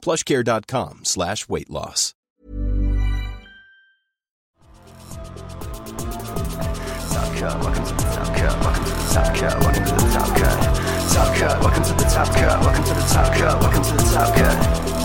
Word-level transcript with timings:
plushcare.com 0.00 1.00
slash 1.04 1.48
weight 1.48 1.70
loss. 1.70 2.14
Welcome 7.40 7.84
to 7.84 7.94
the 7.94 8.02
Top 8.12 8.36
Cut, 8.36 9.60
welcome 9.60 9.84
to 9.84 9.94
the. 9.94 10.00
Top 11.10 11.34
Cut, 11.34 11.60
welcome 11.60 11.82
to 11.82 11.94
the 11.94 12.04
Top 12.04 12.34
Cut, 12.34 12.60
welcome 12.60 12.84
to 12.84 12.94
the 12.94 13.00
Top 13.00 13.34
Cut, 13.34 13.60
welcome 13.60 13.82
to 13.82 13.92
the 13.92 14.10
Top 14.14 14.34
Cut. 14.36 14.99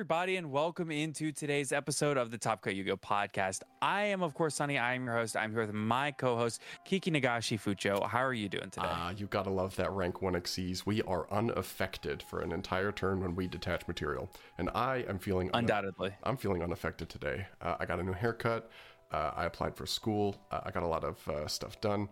Everybody, 0.00 0.36
and 0.36 0.50
welcome 0.50 0.90
into 0.90 1.30
today's 1.30 1.72
episode 1.72 2.16
of 2.16 2.30
the 2.30 2.38
Top 2.38 2.62
Cut 2.62 2.74
Yu-Gi-Oh 2.74 2.96
podcast. 2.96 3.60
I 3.82 4.04
am, 4.04 4.22
of 4.22 4.32
course, 4.32 4.54
Sonny. 4.54 4.78
I 4.78 4.94
am 4.94 5.04
your 5.04 5.14
host. 5.14 5.36
I'm 5.36 5.52
here 5.52 5.60
with 5.60 5.74
my 5.74 6.10
co-host 6.10 6.62
Kikinagashi 6.88 7.60
Fucho. 7.60 8.08
How 8.08 8.24
are 8.24 8.32
you 8.32 8.48
doing 8.48 8.70
today? 8.70 8.86
Ah, 8.88 9.10
you 9.14 9.26
gotta 9.26 9.50
love 9.50 9.76
that 9.76 9.92
rank 9.92 10.22
1 10.22 10.34
exceeds. 10.34 10.86
We 10.86 11.02
are 11.02 11.30
unaffected 11.30 12.22
for 12.22 12.40
an 12.40 12.50
entire 12.50 12.92
turn 12.92 13.20
when 13.20 13.34
we 13.36 13.46
detach 13.46 13.86
material. 13.86 14.30
And 14.56 14.70
I 14.74 15.04
am 15.06 15.18
feeling 15.18 15.48
una- 15.48 15.58
Undoubtedly. 15.58 16.14
I'm 16.22 16.38
feeling 16.38 16.62
unaffected 16.62 17.10
today. 17.10 17.46
Uh, 17.60 17.76
I 17.78 17.84
got 17.84 18.00
a 18.00 18.02
new 18.02 18.14
haircut. 18.14 18.70
Uh, 19.12 19.32
I 19.36 19.44
applied 19.44 19.76
for 19.76 19.84
school. 19.84 20.34
Uh, 20.50 20.60
I 20.64 20.70
got 20.70 20.82
a 20.82 20.88
lot 20.88 21.04
of 21.04 21.28
uh, 21.28 21.46
stuff 21.46 21.78
done. 21.82 22.08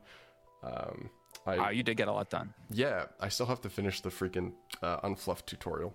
Um, 0.62 1.08
I, 1.46 1.56
Wow, 1.56 1.68
you 1.70 1.82
did 1.82 1.96
get 1.96 2.08
a 2.08 2.12
lot 2.12 2.28
done. 2.28 2.52
yeah, 2.70 3.06
I 3.18 3.30
still 3.30 3.46
have 3.46 3.62
to 3.62 3.70
finish 3.70 4.02
the 4.02 4.10
freaking 4.10 4.52
uh, 4.82 5.00
unfluffed 5.00 5.46
tutorial. 5.46 5.94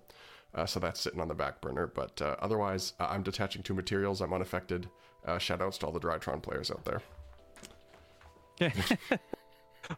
Uh, 0.54 0.66
so 0.66 0.78
that's 0.78 1.00
sitting 1.00 1.20
on 1.20 1.28
the 1.28 1.34
back 1.34 1.60
burner. 1.60 1.86
But 1.86 2.20
uh, 2.22 2.36
otherwise, 2.40 2.92
uh, 3.00 3.06
I'm 3.10 3.22
detaching 3.22 3.62
two 3.62 3.74
materials. 3.74 4.20
I'm 4.20 4.32
unaffected. 4.32 4.88
Uh, 5.24 5.36
shoutouts 5.36 5.78
to 5.78 5.86
all 5.86 5.92
the 5.92 6.00
Drytron 6.00 6.42
players 6.42 6.70
out 6.70 6.84
there. 6.84 7.02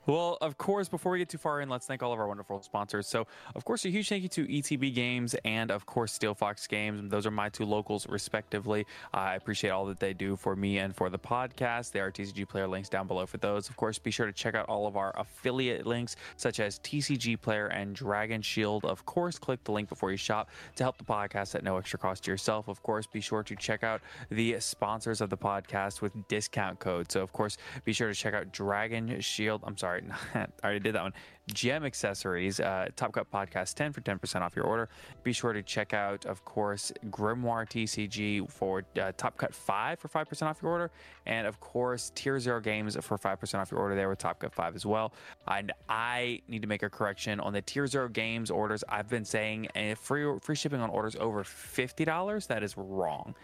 Well, 0.07 0.39
of 0.41 0.59
course, 0.59 0.89
before 0.89 1.13
we 1.13 1.19
get 1.19 1.29
too 1.29 1.39
far 1.39 1.61
in, 1.61 1.69
let's 1.69 1.87
thank 1.87 2.03
all 2.03 2.13
of 2.13 2.19
our 2.19 2.29
wonderful 2.29 2.63
sponsors. 2.63 3.07
So, 3.07 3.27
of 3.55 3.65
course, 3.65 3.85
a 3.85 3.89
huge 3.89 4.09
thank 4.09 4.23
you 4.23 4.29
to 4.31 4.47
ETB 4.47 4.95
Games 4.95 5.35
and, 5.45 5.71
of 5.71 5.87
course, 5.87 6.13
Steel 6.13 6.35
Fox 6.35 6.67
Games. 6.67 7.11
Those 7.11 7.27
are 7.27 7.31
my 7.31 7.49
two 7.49 7.65
locals, 7.65 8.09
respectively. 8.09 8.87
I 9.13 9.35
appreciate 9.35 9.71
all 9.71 9.87
that 9.87 10.01
they 10.01 10.13
do 10.13 10.37
for 10.37 10.57
me 10.57 10.79
and 10.79 10.95
for 10.95 11.11
the 11.11 11.19
podcast. 11.19 11.93
There 11.93 12.05
are 12.07 12.11
TCG 12.11 12.49
player 12.49 12.67
links 12.67 12.89
down 12.89 13.07
below 13.07 13.27
for 13.27 13.39
those. 13.39 13.69
Of 13.69 13.77
course, 13.77 13.99
be 13.99 14.11
sure 14.11 14.27
to 14.27 14.33
check 14.33 14.55
out 14.55 14.69
all 14.69 14.87
of 14.87 14.97
our 14.97 15.13
affiliate 15.17 15.87
links, 15.87 16.17
such 16.37 16.61
as 16.61 16.79
TCG 16.81 17.41
Player 17.41 17.67
and 17.69 17.95
Dragon 17.95 18.43
Shield. 18.43 18.85
Of 18.85 19.05
course, 19.07 19.39
click 19.39 19.63
the 19.65 19.73
link 19.73 19.89
before 19.89 20.11
you 20.11 20.17
shop 20.17 20.51
to 20.77 20.85
help 20.85 20.99
the 20.99 21.05
podcast 21.05 21.55
at 21.55 21.65
no 21.65 21.77
extra 21.77 21.99
cost 21.99 22.25
to 22.25 22.31
yourself. 22.31 22.69
Of 22.69 22.83
course, 22.83 23.07
be 23.07 23.21
sure 23.21 23.43
to 23.43 23.57
check 23.57 23.85
out 23.85 24.01
the 24.31 24.59
sponsors 24.61 25.21
of 25.21 25.31
the 25.31 25.37
podcast 25.37 26.01
with 26.01 26.13
discount 26.29 26.79
code. 26.79 27.11
So, 27.11 27.23
of 27.23 27.33
course, 27.33 27.57
be 27.85 27.93
sure 27.93 28.09
to 28.09 28.15
check 28.15 28.35
out 28.35 28.53
Dragon 28.53 29.21
Shield. 29.21 29.63
I'm 29.65 29.76
sorry, 29.77 30.05
I 30.35 30.47
already 30.63 30.81
did 30.81 30.95
that 30.95 31.03
one. 31.03 31.13
Gem 31.53 31.85
Accessories, 31.85 32.59
uh, 32.59 32.89
Top 32.97 33.13
Cut 33.13 33.31
Podcast 33.31 33.75
10 33.75 33.93
for 33.93 34.01
10% 34.01 34.41
off 34.41 34.57
your 34.57 34.65
order. 34.65 34.89
Be 35.23 35.33
sure 35.33 35.53
to 35.53 35.63
check 35.63 35.95
out, 35.95 36.25
of 36.25 36.45
course, 36.45 36.93
Grimoire 37.11 37.67
TCG 37.69 38.51
for 38.51 38.83
uh, 39.01 39.13
Top 39.17 39.37
Cut 39.37 39.55
5 39.55 39.99
for 39.99 40.09
5% 40.09 40.43
off 40.43 40.61
your 40.61 40.73
order. 40.73 40.91
And, 41.25 41.47
of 41.47 41.61
course, 41.61 42.11
Tier 42.15 42.41
Zero 42.41 42.61
Games 42.61 42.97
for 43.01 43.17
5% 43.17 43.55
off 43.61 43.71
your 43.71 43.81
order 43.81 43.95
there 43.95 44.09
with 44.09 44.19
Top 44.19 44.41
Cut 44.41 44.53
5 44.53 44.75
as 44.75 44.85
well. 44.85 45.13
And 45.47 45.73
I 45.89 46.41
need 46.49 46.63
to 46.63 46.69
make 46.69 46.83
a 46.83 46.91
correction 46.91 47.39
on 47.39 47.53
the 47.53 47.63
Tier 47.63 47.87
Zero 47.87 48.09
Games 48.09 48.51
orders. 48.51 48.83
I've 48.89 49.09
been 49.09 49.25
saying 49.25 49.69
uh, 49.77 49.95
free, 49.95 50.27
free 50.41 50.57
shipping 50.57 50.81
on 50.81 50.91
orders 50.91 51.15
over 51.17 51.45
$50. 51.45 52.47
That 52.49 52.65
is 52.65 52.77
wrong. 52.77 53.37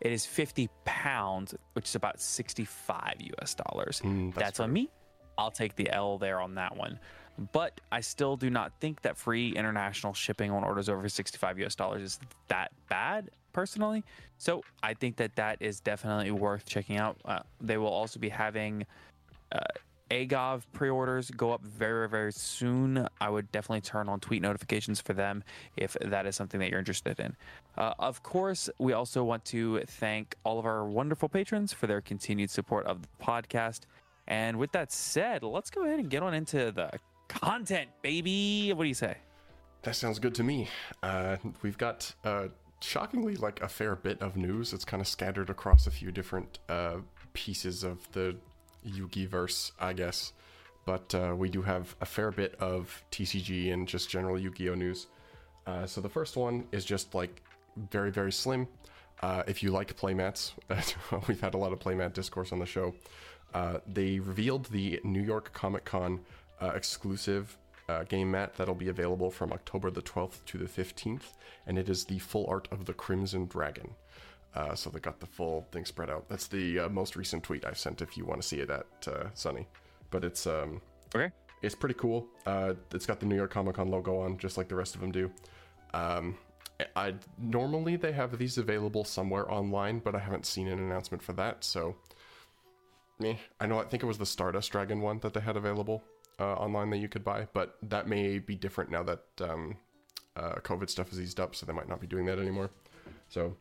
It 0.00 0.12
is 0.12 0.26
50 0.26 0.68
pounds, 0.84 1.54
which 1.72 1.86
is 1.86 1.94
about 1.94 2.20
65 2.20 3.14
US 3.40 3.54
dollars. 3.54 4.02
Mm, 4.04 4.34
that's 4.34 4.44
that's 4.44 4.60
on 4.60 4.72
me. 4.72 4.90
I'll 5.38 5.50
take 5.50 5.76
the 5.76 5.90
L 5.90 6.18
there 6.18 6.40
on 6.40 6.54
that 6.56 6.76
one. 6.76 6.98
But 7.52 7.80
I 7.90 8.00
still 8.00 8.36
do 8.36 8.48
not 8.48 8.72
think 8.80 9.02
that 9.02 9.16
free 9.16 9.50
international 9.50 10.14
shipping 10.14 10.50
on 10.50 10.62
orders 10.62 10.88
over 10.88 11.08
65 11.08 11.58
US 11.60 11.74
dollars 11.74 12.02
is 12.02 12.20
that 12.48 12.70
bad, 12.88 13.30
personally. 13.52 14.04
So 14.38 14.62
I 14.82 14.94
think 14.94 15.16
that 15.16 15.34
that 15.36 15.58
is 15.60 15.80
definitely 15.80 16.30
worth 16.30 16.64
checking 16.64 16.98
out. 16.98 17.16
Uh, 17.24 17.40
they 17.60 17.76
will 17.76 17.88
also 17.88 18.20
be 18.20 18.28
having 18.28 18.86
uh, 19.50 19.58
AGOV 20.10 20.62
pre 20.72 20.90
orders 20.90 21.30
go 21.30 21.52
up 21.52 21.62
very, 21.62 22.08
very 22.08 22.32
soon. 22.32 23.08
I 23.20 23.30
would 23.30 23.50
definitely 23.50 23.80
turn 23.80 24.08
on 24.08 24.20
tweet 24.20 24.42
notifications 24.42 25.00
for 25.00 25.12
them 25.12 25.42
if 25.76 25.96
that 26.00 26.26
is 26.26 26.36
something 26.36 26.60
that 26.60 26.70
you're 26.70 26.78
interested 26.78 27.18
in. 27.18 27.34
Uh, 27.76 27.94
of 27.98 28.22
course, 28.22 28.68
we 28.78 28.92
also 28.92 29.24
want 29.24 29.44
to 29.46 29.80
thank 29.86 30.36
all 30.44 30.58
of 30.58 30.66
our 30.66 30.84
wonderful 30.84 31.28
patrons 31.28 31.72
for 31.72 31.86
their 31.86 32.00
continued 32.00 32.50
support 32.50 32.86
of 32.86 33.02
the 33.02 33.08
podcast. 33.20 33.80
And 34.26 34.58
with 34.58 34.72
that 34.72 34.90
said, 34.92 35.42
let's 35.42 35.70
go 35.70 35.84
ahead 35.84 35.98
and 35.98 36.08
get 36.08 36.22
on 36.22 36.34
into 36.34 36.72
the 36.72 36.90
content, 37.28 37.90
baby. 38.02 38.72
What 38.72 38.84
do 38.84 38.88
you 38.88 38.94
say? 38.94 39.16
That 39.82 39.96
sounds 39.96 40.18
good 40.18 40.34
to 40.36 40.42
me. 40.42 40.68
Uh, 41.02 41.36
we've 41.62 41.76
got 41.76 42.14
uh, 42.24 42.48
shockingly 42.80 43.36
like 43.36 43.62
a 43.62 43.68
fair 43.68 43.96
bit 43.96 44.20
of 44.22 44.36
news. 44.36 44.72
It's 44.72 44.84
kind 44.84 45.00
of 45.00 45.06
scattered 45.06 45.50
across 45.50 45.86
a 45.86 45.90
few 45.90 46.10
different 46.10 46.58
uh, 46.68 46.98
pieces 47.34 47.84
of 47.84 48.10
the 48.12 48.36
Yugi 48.86 49.28
verse, 49.28 49.72
I 49.78 49.92
guess. 49.92 50.32
But 50.86 51.14
uh, 51.14 51.34
we 51.36 51.48
do 51.48 51.62
have 51.62 51.96
a 52.00 52.06
fair 52.06 52.30
bit 52.30 52.54
of 52.60 53.02
TCG 53.10 53.72
and 53.72 53.88
just 53.88 54.10
general 54.10 54.38
Yu-Gi-Oh 54.38 54.74
news. 54.74 55.06
Uh, 55.66 55.86
so 55.86 56.00
the 56.00 56.10
first 56.10 56.36
one 56.36 56.66
is 56.72 56.84
just 56.84 57.14
like 57.14 57.42
very 57.90 58.10
very 58.10 58.32
slim. 58.32 58.68
Uh, 59.22 59.42
if 59.46 59.62
you 59.62 59.70
like 59.70 59.96
playmats, 59.96 60.52
we've 61.28 61.40
had 61.40 61.54
a 61.54 61.56
lot 61.56 61.72
of 61.72 61.78
playmat 61.78 62.12
discourse 62.12 62.52
on 62.52 62.58
the 62.58 62.66
show. 62.66 62.94
Uh, 63.54 63.78
they 63.86 64.18
revealed 64.18 64.66
the 64.66 65.00
New 65.04 65.22
York 65.22 65.52
Comic 65.52 65.84
Con 65.84 66.20
uh, 66.60 66.72
exclusive 66.74 67.56
uh, 67.88 68.02
game 68.04 68.30
mat 68.30 68.54
that'll 68.56 68.74
be 68.74 68.88
available 68.88 69.30
from 69.30 69.52
October 69.52 69.90
the 69.90 70.02
12th 70.02 70.44
to 70.46 70.58
the 70.58 70.64
15th, 70.64 71.32
and 71.66 71.78
it 71.78 71.88
is 71.88 72.04
the 72.04 72.18
full 72.18 72.46
art 72.48 72.66
of 72.72 72.84
the 72.86 72.92
Crimson 72.94 73.46
Dragon. 73.46 73.94
Uh, 74.54 74.74
so 74.74 74.88
they 74.90 75.00
got 75.00 75.18
the 75.20 75.26
full 75.26 75.66
thing 75.72 75.84
spread 75.84 76.08
out. 76.10 76.28
That's 76.28 76.46
the 76.46 76.80
uh, 76.80 76.88
most 76.88 77.16
recent 77.16 77.42
tweet 77.42 77.64
I've 77.64 77.78
sent 77.78 78.00
if 78.02 78.16
you 78.16 78.24
want 78.24 78.40
to 78.42 78.46
see 78.46 78.60
it 78.60 78.70
at 78.70 78.86
uh, 79.08 79.24
Sonny. 79.34 79.66
But 80.10 80.24
it's 80.24 80.46
um, 80.46 80.80
Okay. 81.14 81.30
it's 81.62 81.74
pretty 81.74 81.94
cool. 81.96 82.26
Uh, 82.46 82.74
it's 82.92 83.06
got 83.06 83.20
the 83.20 83.26
New 83.26 83.36
York 83.36 83.50
Comic 83.50 83.76
Con 83.76 83.88
logo 83.88 84.18
on, 84.18 84.38
just 84.38 84.56
like 84.56 84.68
the 84.68 84.76
rest 84.76 84.94
of 84.94 85.00
them 85.00 85.10
do. 85.12 85.30
Um, 85.92 86.36
I 86.96 87.14
normally 87.38 87.96
they 87.96 88.12
have 88.12 88.36
these 88.38 88.58
available 88.58 89.04
somewhere 89.04 89.50
online, 89.50 89.98
but 90.00 90.14
I 90.14 90.18
haven't 90.18 90.46
seen 90.46 90.66
an 90.68 90.78
announcement 90.78 91.22
for 91.22 91.32
that. 91.34 91.62
So, 91.64 91.94
me, 93.20 93.38
I 93.60 93.66
know. 93.66 93.78
I 93.80 93.84
think 93.84 94.02
it 94.02 94.06
was 94.06 94.18
the 94.18 94.26
Stardust 94.26 94.70
Dragon 94.72 95.00
one 95.00 95.18
that 95.20 95.34
they 95.34 95.40
had 95.40 95.56
available 95.56 96.02
uh, 96.40 96.54
online 96.54 96.90
that 96.90 96.98
you 96.98 97.08
could 97.08 97.24
buy, 97.24 97.46
but 97.52 97.76
that 97.82 98.08
may 98.08 98.38
be 98.38 98.54
different 98.56 98.90
now 98.90 99.02
that 99.04 99.22
um, 99.40 99.76
Uh, 100.36 100.56
COVID 100.62 100.90
stuff 100.90 101.12
is 101.12 101.20
eased 101.20 101.38
up, 101.38 101.54
so 101.54 101.64
they 101.64 101.72
might 101.72 101.88
not 101.88 102.00
be 102.00 102.08
doing 102.08 102.26
that 102.26 102.40
anymore. 102.40 102.70
So, 103.28 103.56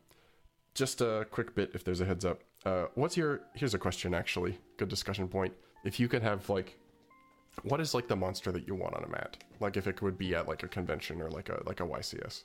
just 0.73 1.01
a 1.01 1.27
quick 1.29 1.53
bit 1.53 1.69
if 1.75 1.83
there's 1.83 2.01
a 2.01 2.05
heads 2.05 2.25
up. 2.25 2.41
Uh, 2.65 2.85
what's 2.95 3.15
your? 3.15 3.41
Here's 3.53 3.75
a 3.75 3.77
question 3.77 4.13
actually. 4.15 4.57
Good 4.77 4.89
discussion 4.89 5.27
point. 5.27 5.53
If 5.83 5.99
you 5.99 6.07
could 6.07 6.23
have 6.23 6.49
like, 6.49 6.79
what 7.61 7.79
is 7.79 7.93
like 7.93 8.07
the 8.07 8.15
monster 8.15 8.51
that 8.51 8.67
you 8.67 8.73
want 8.73 8.95
on 8.95 9.03
a 9.03 9.07
mat? 9.07 9.37
Like 9.59 9.77
if 9.77 9.85
it 9.85 10.01
would 10.01 10.17
be 10.17 10.33
at 10.33 10.47
like 10.47 10.63
a 10.63 10.67
convention 10.67 11.21
or 11.21 11.29
like 11.29 11.49
a 11.49 11.61
like 11.69 11.79
a 11.79 11.85
YCS. 11.85 12.43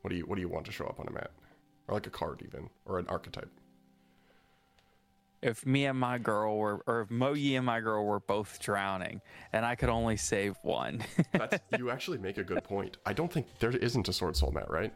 What 0.00 0.08
do 0.10 0.16
you 0.16 0.24
what 0.26 0.36
do 0.36 0.40
you 0.40 0.48
want 0.48 0.64
to 0.66 0.72
show 0.72 0.86
up 0.86 0.98
on 0.98 1.08
a 1.08 1.12
mat? 1.12 1.32
Or 1.86 1.94
like 1.94 2.06
a 2.06 2.10
card 2.10 2.42
even 2.46 2.70
or 2.86 2.98
an 2.98 3.06
archetype. 3.08 3.50
If 5.42 5.66
me 5.66 5.86
and 5.86 5.98
my 5.98 6.18
girl 6.18 6.56
were, 6.56 6.82
or 6.86 7.02
if 7.02 7.10
Mo 7.10 7.34
Ye 7.34 7.56
and 7.56 7.66
my 7.66 7.80
girl 7.80 8.04
were 8.04 8.20
both 8.20 8.58
drowning, 8.60 9.20
and 9.52 9.64
I 9.64 9.74
could 9.74 9.90
only 9.90 10.16
save 10.16 10.56
one. 10.62 11.04
That's, 11.32 11.58
you 11.78 11.90
actually 11.90 12.18
make 12.18 12.38
a 12.38 12.44
good 12.44 12.64
point. 12.64 12.96
I 13.06 13.12
don't 13.12 13.32
think 13.32 13.46
there 13.58 13.70
isn't 13.70 14.08
a 14.08 14.12
sword 14.12 14.36
soul 14.36 14.50
mat, 14.52 14.70
right? 14.70 14.92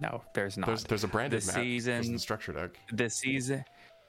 no, 0.00 0.22
there's 0.34 0.58
not. 0.58 0.66
There's 0.66 0.84
there's 0.84 1.04
a 1.04 1.08
branded 1.08 1.42
the 1.42 1.46
mat. 1.46 1.54
season. 1.54 1.94
There's 1.94 2.10
the 2.10 2.18
structure 2.18 2.52
deck. 2.52 2.76
the 2.92 3.08
season 3.08 3.64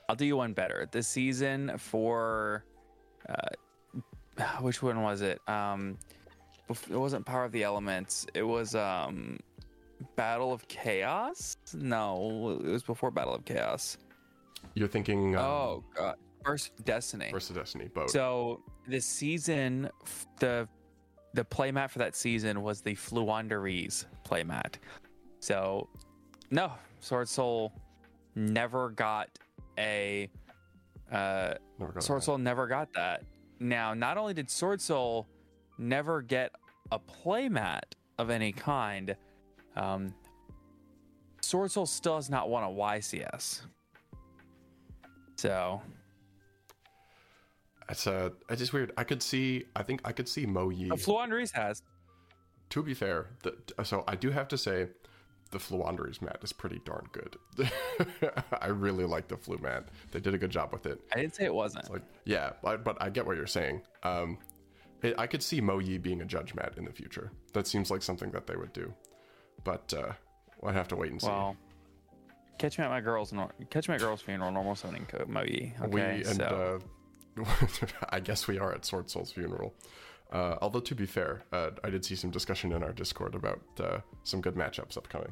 i'll 0.10 0.16
do 0.16 0.26
you 0.26 0.38
one 0.38 0.54
better 0.54 0.88
the 0.92 1.02
season 1.02 1.72
for 1.78 2.64
uh 3.30 4.44
which 4.62 4.82
one 4.82 5.02
was 5.02 5.22
it 5.22 5.42
um 5.48 5.98
it 6.90 6.96
wasn't 6.96 7.26
power 7.26 7.44
of 7.44 7.52
the 7.52 7.64
elements 7.64 8.26
it 8.34 8.44
was 8.44 8.76
um 8.76 9.40
battle 10.16 10.52
of 10.52 10.68
chaos 10.68 11.56
no 11.74 12.60
it 12.64 12.68
was 12.68 12.84
before 12.84 13.12
battle 13.12 13.34
of 13.34 13.46
chaos 13.46 13.98
You're 14.76 14.88
thinking 14.88 15.36
um, 15.36 15.44
oh 15.44 15.84
god 15.96 16.16
first 16.44 16.72
destiny 16.84 17.30
versus 17.32 17.56
Destiny 17.56 17.88
boat. 17.88 18.10
so 18.10 18.62
the 18.88 19.00
season 19.00 19.90
the 20.40 20.68
the 21.34 21.44
playmat 21.44 21.90
for 21.90 22.00
that 22.00 22.16
season 22.16 22.62
was 22.62 22.82
the 22.82 22.94
Floowandereeze 22.96 24.06
playmat. 24.26 24.76
So 25.40 25.90
no, 26.52 26.72
Sword 27.00 27.28
Soul 27.28 27.74
never 28.36 28.90
got 28.90 29.30
a 29.80 30.30
uh 31.12 31.56
Never 31.80 31.94
got 31.94 32.04
Sword 32.04 32.18
mat. 32.18 32.24
Soul 32.24 32.38
never 32.38 32.68
got 32.68 32.94
that. 32.94 33.24
Now, 33.60 33.94
not 33.94 34.18
only 34.18 34.34
did 34.34 34.50
Sword 34.50 34.80
Soul 34.82 35.28
never 35.78 36.22
get 36.22 36.52
a 36.92 37.00
playmat 37.00 37.82
of 38.20 38.30
any 38.30 38.52
kind, 38.52 39.16
um 39.76 40.14
Sword 41.42 41.72
Soul 41.72 41.86
still 41.86 42.16
has 42.16 42.30
not 42.30 42.50
won 42.50 42.64
a 42.64 42.68
YCS. 42.68 43.62
So 45.44 45.82
It's 47.90 48.08
uh, 48.08 48.30
it's 48.50 48.60
just 48.60 48.72
weird. 48.72 48.94
I 48.96 49.04
could 49.04 49.22
see. 49.22 49.66
I 49.76 49.84
think 49.84 50.00
I 50.06 50.14
could 50.14 50.30
see 50.30 50.46
Mo 50.46 50.70
Ye. 50.70 50.90
uh, 50.90 50.96
Floowandereeze 50.96 51.52
has. 51.52 51.84
to 52.70 52.82
be 52.82 52.94
fair, 52.94 53.28
the, 53.44 53.54
so 53.84 54.06
I 54.08 54.16
do 54.16 54.30
have 54.32 54.48
to 54.48 54.58
say, 54.58 54.88
the 55.52 55.58
Floowandereeze 55.58 56.22
mat 56.22 56.40
is 56.44 56.54
pretty 56.54 56.80
darn 56.86 57.08
good. 57.12 57.36
I 58.62 58.68
really 58.68 59.04
like 59.04 59.28
the 59.28 59.36
Flu 59.36 59.58
mat. 59.58 59.90
They 60.12 60.22
did 60.22 60.34
a 60.34 60.38
good 60.38 60.50
job 60.50 60.72
with 60.72 60.86
it. 60.86 61.02
I 61.14 61.20
didn't 61.20 61.36
say 61.36 61.44
it 61.44 61.54
wasn't. 61.54 61.92
Like, 61.92 62.04
yeah, 62.24 62.54
but, 62.64 62.86
but 62.86 62.96
I 63.02 63.10
get 63.10 63.26
what 63.26 63.36
you're 63.36 63.46
saying. 63.46 63.82
Um, 64.04 64.38
it, 65.02 65.14
I 65.18 65.28
could 65.28 65.44
see 65.44 65.60
Mo 65.60 65.80
Ye 65.80 65.98
being 65.98 66.22
a 66.22 66.26
judge 66.26 66.56
mat 66.56 66.76
in 66.78 66.86
the 66.86 66.94
future. 66.94 67.32
That 67.52 67.68
seems 67.68 67.92
like 67.92 68.02
something 68.02 68.32
that 68.32 68.48
they 68.48 68.56
would 68.56 68.72
do. 68.72 68.94
But 69.66 69.94
uh, 69.94 70.14
we'll 70.62 70.74
have 70.74 70.88
to 70.88 70.96
wait 70.96 71.12
and 71.12 71.22
see. 71.22 71.28
Well, 71.28 71.58
catch 72.58 72.78
me 72.78 72.84
at 72.86 72.90
my 72.90 73.02
girl's 73.02 73.34
nor- 73.34 73.54
catch 73.70 73.88
me 73.90 73.96
at 73.96 74.02
girl's 74.02 74.22
funeral. 74.22 74.52
Normal 74.52 74.76
summoning 74.76 75.06
code 75.06 75.28
Mo 75.28 75.44
Ye. 75.44 75.74
Okay, 75.82 75.88
we 75.90 76.02
and 76.02 76.36
so 76.36 76.82
uh, 77.38 77.46
I 78.10 78.20
guess 78.20 78.48
we 78.48 78.60
are 78.60 78.74
at 78.74 78.86
Sword 78.86 79.10
Soul's 79.10 79.32
funeral. 79.32 79.74
Uh, 80.32 80.58
although 80.62 80.80
to 80.80 80.96
be 80.96 81.06
fair, 81.06 81.44
uh, 81.52 81.72
I 81.84 81.90
did 81.90 82.04
see 82.04 82.16
some 82.16 82.32
discussion 82.32 82.72
in 82.72 82.84
our 82.84 82.92
Discord 82.92 83.36
about 83.36 83.62
uh, 83.80 84.00
some 84.24 84.42
good 84.42 84.56
matchups 84.56 84.98
upcoming. 84.98 85.32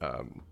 Um, 0.00 0.42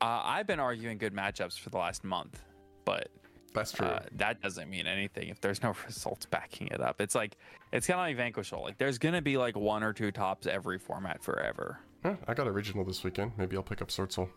uh, 0.00 0.20
I've 0.24 0.46
been 0.46 0.60
arguing 0.60 0.98
good 0.98 1.14
matchups 1.14 1.58
for 1.58 1.70
the 1.70 1.78
last 1.78 2.04
month, 2.04 2.42
but 2.84 3.08
that's 3.54 3.72
true. 3.72 3.86
uh, 3.86 4.00
that 4.16 4.42
doesn't 4.42 4.68
mean 4.68 4.86
anything 4.86 5.28
if 5.28 5.40
there's 5.40 5.62
no 5.62 5.74
results 5.86 6.26
backing 6.26 6.68
it 6.68 6.80
up. 6.80 7.00
It's 7.00 7.14
like 7.14 7.36
it's 7.72 7.86
kind 7.86 7.98
of 7.98 8.06
like 8.06 8.16
Vanquish 8.16 8.50
Soul. 8.50 8.62
Like 8.62 8.78
there's 8.78 8.98
gonna 8.98 9.22
be 9.22 9.36
like 9.36 9.56
one 9.56 9.82
or 9.82 9.92
two 9.92 10.12
tops 10.12 10.46
every 10.46 10.78
format 10.78 11.22
forever. 11.22 11.80
Huh, 12.02 12.16
I 12.26 12.34
got 12.34 12.46
original 12.46 12.84
this 12.84 13.02
weekend. 13.02 13.32
Maybe 13.36 13.56
I'll 13.56 13.62
pick 13.62 13.82
up 13.82 13.90
Sword 13.90 14.12
Soul. 14.12 14.28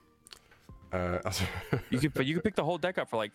Uh, 0.91 1.19
You 1.89 1.99
could, 1.99 2.13
but 2.13 2.25
you 2.25 2.35
could 2.35 2.43
pick 2.43 2.55
the 2.55 2.63
whole 2.63 2.77
deck 2.77 2.97
up 2.97 3.09
for 3.09 3.17
like 3.17 3.31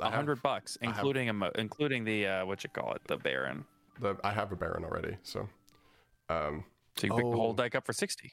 I 0.00 0.04
a 0.04 0.10
have- 0.10 0.14
hundred 0.14 0.42
bucks, 0.42 0.76
I 0.82 0.86
have- 0.86 0.96
including 0.96 1.28
a 1.28 1.32
mo- 1.32 1.52
including 1.56 2.04
the 2.04 2.26
uh, 2.26 2.46
what 2.46 2.62
you 2.64 2.70
call 2.70 2.92
it, 2.94 3.02
the 3.06 3.16
Baronne. 3.16 3.64
the, 4.00 4.16
I 4.22 4.30
have 4.32 4.52
a 4.52 4.56
Baronne 4.56 4.84
already, 4.84 5.16
so 5.22 5.48
um, 6.28 6.64
So 6.96 7.06
you 7.06 7.10
can 7.10 7.16
pick 7.18 7.30
the 7.30 7.36
whole 7.36 7.50
Oh. 7.50 7.62
deck 7.62 7.74
up 7.74 7.84
for 7.86 7.92
sixty. 7.92 8.32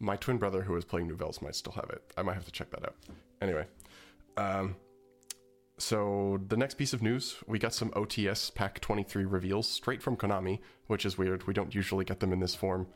my 0.00 0.16
twin 0.16 0.38
brother 0.38 0.62
who 0.62 0.74
is 0.76 0.84
playing 0.84 1.08
Nouvelles 1.08 1.42
might 1.42 1.54
still 1.54 1.72
have 1.74 1.90
it. 1.90 2.02
I 2.16 2.22
might 2.22 2.34
have 2.34 2.44
to 2.46 2.52
check 2.52 2.70
that 2.70 2.84
out. 2.84 2.94
Anyway, 3.42 3.66
um, 4.36 4.76
so 5.78 6.40
the 6.48 6.56
next 6.56 6.74
piece 6.76 6.92
of 6.92 7.02
news, 7.02 7.36
we 7.46 7.58
got 7.58 7.72
some 7.74 7.90
OTS 7.92 8.54
Pack 8.54 8.80
23 8.80 9.24
reveals 9.24 9.66
straight 9.68 10.02
from 10.02 10.16
Konami, 10.16 10.60
which 10.88 11.06
is 11.06 11.16
weird. 11.16 11.46
We 11.46 11.54
don't 11.54 11.74
usually 11.74 12.04
get 12.04 12.20
them 12.20 12.32
in 12.32 12.40
this 12.40 12.54
form. 12.54 12.86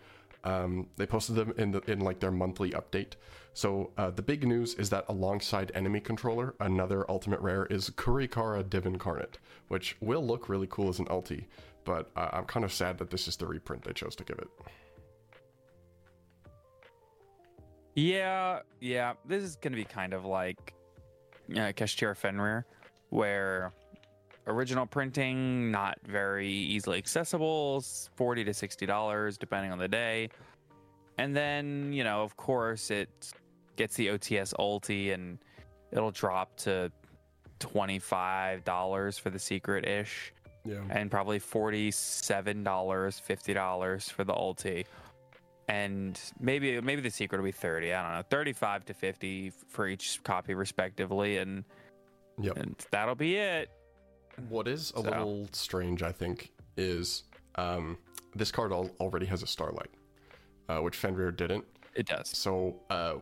Um, 0.45 0.89
they 0.97 1.07
posted 1.07 1.37
them 1.37 1.55
in 1.57 1.73
the, 1.73 1.81
in 1.91 2.01
like 2.01 2.21
their 2.21 2.31
monthly 2.31 2.71
update. 2.71 3.15
So 3.55 3.93
uh, 3.97 4.11
the 4.11 4.23
big 4.23 4.47
news 4.47 4.75
is 4.75 4.91
that 4.91 5.07
alongside 5.09 5.73
enemy 5.75 6.01
controller, 6.01 6.55
another 6.61 7.11
ultimate 7.11 7.41
rare 7.41 7.67
is 7.67 7.91
Kurikara 7.91 8.65
Divincarnate, 8.65 9.37
which 9.69 9.97
will 10.01 10.25
look 10.25 10.49
really 10.49 10.67
cool 10.71 10.89
as 10.89 10.99
an 10.99 11.07
ulti, 11.07 11.47
but 11.85 12.11
uh, 12.17 12.29
I'm 12.33 12.45
kind 12.45 12.65
of 12.65 12.73
sad 12.73 12.99
that 12.99 13.11
this 13.11 13.27
is 13.27 13.37
the 13.37 13.47
reprint 13.47 13.83
they 13.85 13.93
chose 13.93 14.15
to 14.17 14.25
give 14.25 14.39
it. 14.39 14.49
Yeah, 17.95 18.61
yeah. 18.81 19.15
This 19.25 19.43
is 19.45 19.57
gonna 19.57 19.77
be 19.77 19.85
kind 19.85 20.13
of 20.13 20.25
like 20.25 20.75
uh, 21.57 21.73
Fenrir, 21.73 22.67
where 23.11 23.73
original 24.47 24.87
printing 24.87 25.71
not 25.71 25.99
very 26.07 26.49
easily 26.49 26.99
accessible, 26.99 27.83
forty 28.17 28.45
to 28.45 28.55
sixty 28.55 28.87
dollars 28.87 29.39
depending 29.39 29.73
on 29.73 29.79
the 29.79 29.89
day, 29.89 30.29
and 31.19 31.35
then 31.37 31.93
you 31.93 32.05
know, 32.05 32.23
of 32.23 32.37
course, 32.37 32.91
it 32.91 33.33
gets 33.77 33.97
the 33.97 34.09
OTS 34.09 34.55
ulti 34.59 35.13
and 35.15 35.39
it'll 35.93 36.11
drop 36.11 36.57
to 36.59 36.91
twenty 37.59 37.99
five 37.99 38.65
dollars 38.65 39.17
for 39.19 39.31
the 39.31 39.39
secret 39.39 39.87
ish 39.87 40.33
Yeah. 40.65 40.83
and 40.91 41.11
probably 41.11 41.39
forty-seven 41.39 42.63
dollars, 42.65 43.19
fifty 43.19 43.55
dollars 43.55 44.09
for 44.09 44.25
the 44.25 44.35
ulti, 44.35 44.85
and 45.69 46.21
maybe 46.41 46.81
maybe 46.81 47.01
the 47.01 47.11
secret 47.11 47.39
will 47.39 47.47
be 47.47 47.53
thirty. 47.53 47.93
I 47.95 48.03
don't 48.03 48.13
know, 48.17 48.23
thirty-five 48.29 48.85
to 48.87 48.95
fifty 48.95 49.51
for 49.69 49.89
each 49.89 50.21
copy, 50.23 50.55
respectively, 50.55 51.39
and 51.39 51.65
Yep. 52.41 52.57
and 52.57 52.87
that'll 52.91 53.15
be 53.15 53.37
it. 53.37 53.71
What 54.49 54.69
is 54.69 54.91
a 54.91 54.95
So- 54.95 55.03
little 55.03 55.49
strange, 55.53 56.03
I 56.03 56.13
think, 56.13 56.51
is 56.77 57.25
um, 57.57 57.99
this 58.35 58.51
card 58.51 58.73
al- 58.73 58.91
already 59.01 59.27
has 59.27 59.43
a 59.43 59.47
Starlight, 59.47 59.91
uh, 60.69 60.79
which 60.81 60.97
Fenrir 60.97 61.31
didn't. 61.31 61.65
It 61.95 62.07
does. 62.07 62.29
So 62.31 62.81
uh, 62.91 63.15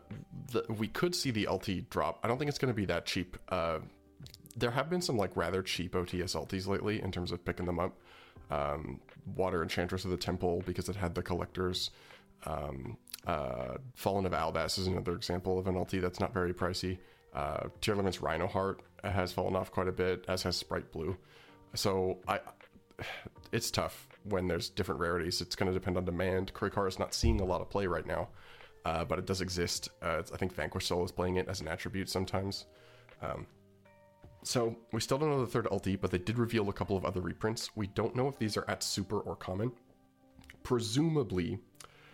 the, 0.53 0.65
we 0.71 0.89
could 0.89 1.15
see 1.15 1.31
the 1.31 1.47
LT 1.47 1.91
drop. 1.91 2.19
I 2.23 2.29
don't 2.29 2.39
think 2.39 2.49
it's 2.49 2.59
going 2.59 2.73
to 2.73 2.77
be 2.77 2.87
that 2.87 3.05
cheap. 3.05 3.37
Uh, 3.51 3.81
there 4.57 4.71
have 4.71 4.89
been 4.89 5.03
some 5.03 5.17
like 5.19 5.37
rather 5.37 5.63
cheap 5.63 5.95
OTS 5.95 6.35
LTs 6.35 6.67
lately 6.67 7.03
in 7.03 7.13
terms 7.13 7.33
of 7.33 7.45
picking 7.45 7.67
them 7.67 7.79
up. 7.79 7.99
Um, 8.51 9.01
Water 9.37 9.63
Enchantress 9.63 10.05
of 10.05 10.11
the 10.11 10.17
Temple 10.17 10.63
because 10.67 10.89
it 10.89 10.97
had 10.97 11.15
the 11.15 11.23
collectors. 11.23 11.91
Um, 12.45 12.97
uh, 13.27 13.77
Fallen 13.95 14.27
of 14.27 14.33
Albaz 14.33 14.79
is 14.79 14.87
another 14.87 15.15
example 15.15 15.59
of 15.59 15.67
an 15.69 15.77
LT 15.79 16.01
that's 16.01 16.19
not 16.21 16.33
very 16.35 16.53
pricey. 16.53 16.99
Uh, 17.35 17.69
Tearlaments 17.81 18.21
Reinoheart 18.21 18.79
has 19.05 19.33
fallen 19.33 19.57
off 19.57 19.71
quite 19.71 19.89
a 19.89 19.93
bit, 19.93 20.25
as 20.29 20.43
has 20.43 20.57
Spright 20.57 20.91
Blue. 20.93 21.17
So 21.75 22.19
I, 22.29 22.41
it's 23.53 23.71
tough 23.71 24.07
when 24.25 24.47
there's 24.47 24.69
different 24.69 25.01
rarities. 25.01 25.41
It's 25.41 25.57
going 25.57 25.73
to 25.73 25.79
depend 25.79 25.97
on 25.97 26.05
demand. 26.05 26.53
Kurikara 26.55 26.89
is 26.89 26.99
not 26.99 27.15
seeing 27.15 27.41
a 27.41 27.45
lot 27.45 27.61
of 27.61 27.71
play 27.71 27.87
right 27.87 28.07
now, 28.07 28.29
uh, 28.85 29.05
but 29.05 29.19
it 29.19 29.27
does 29.27 29.41
exist. 29.41 29.89
Uh, 30.03 30.23
I 30.33 30.37
think 30.37 30.55
Vanquish 30.55 30.87
Soul 30.87 31.05
is 31.05 31.13
playing 31.13 31.37
it 31.37 31.49
as 31.49 31.61
an 31.61 31.69
attribute 31.69 32.09
sometimes. 32.09 32.67
Um, 33.23 33.47
so 34.45 34.77
we 34.93 35.01
still 35.01 35.19
don't 35.19 35.31
know 35.31 35.41
the 35.41 35.47
third 35.51 35.67
ulti, 35.67 35.99
but 36.01 36.11
they 36.11 36.19
did 36.19 36.37
reveal 36.39 36.69
a 36.69 36.73
couple 36.73 36.97
of 36.97 37.05
other 37.05 37.21
reprints. 37.21 37.71
We 37.77 37.87
don't 37.89 38.15
know 38.15 38.29
if 38.29 38.39
these 38.39 38.57
are 38.57 38.69
at 38.69 38.83
super 38.83 39.21
or 39.21 39.37
common. 39.37 39.73
Presumably, 40.63 41.59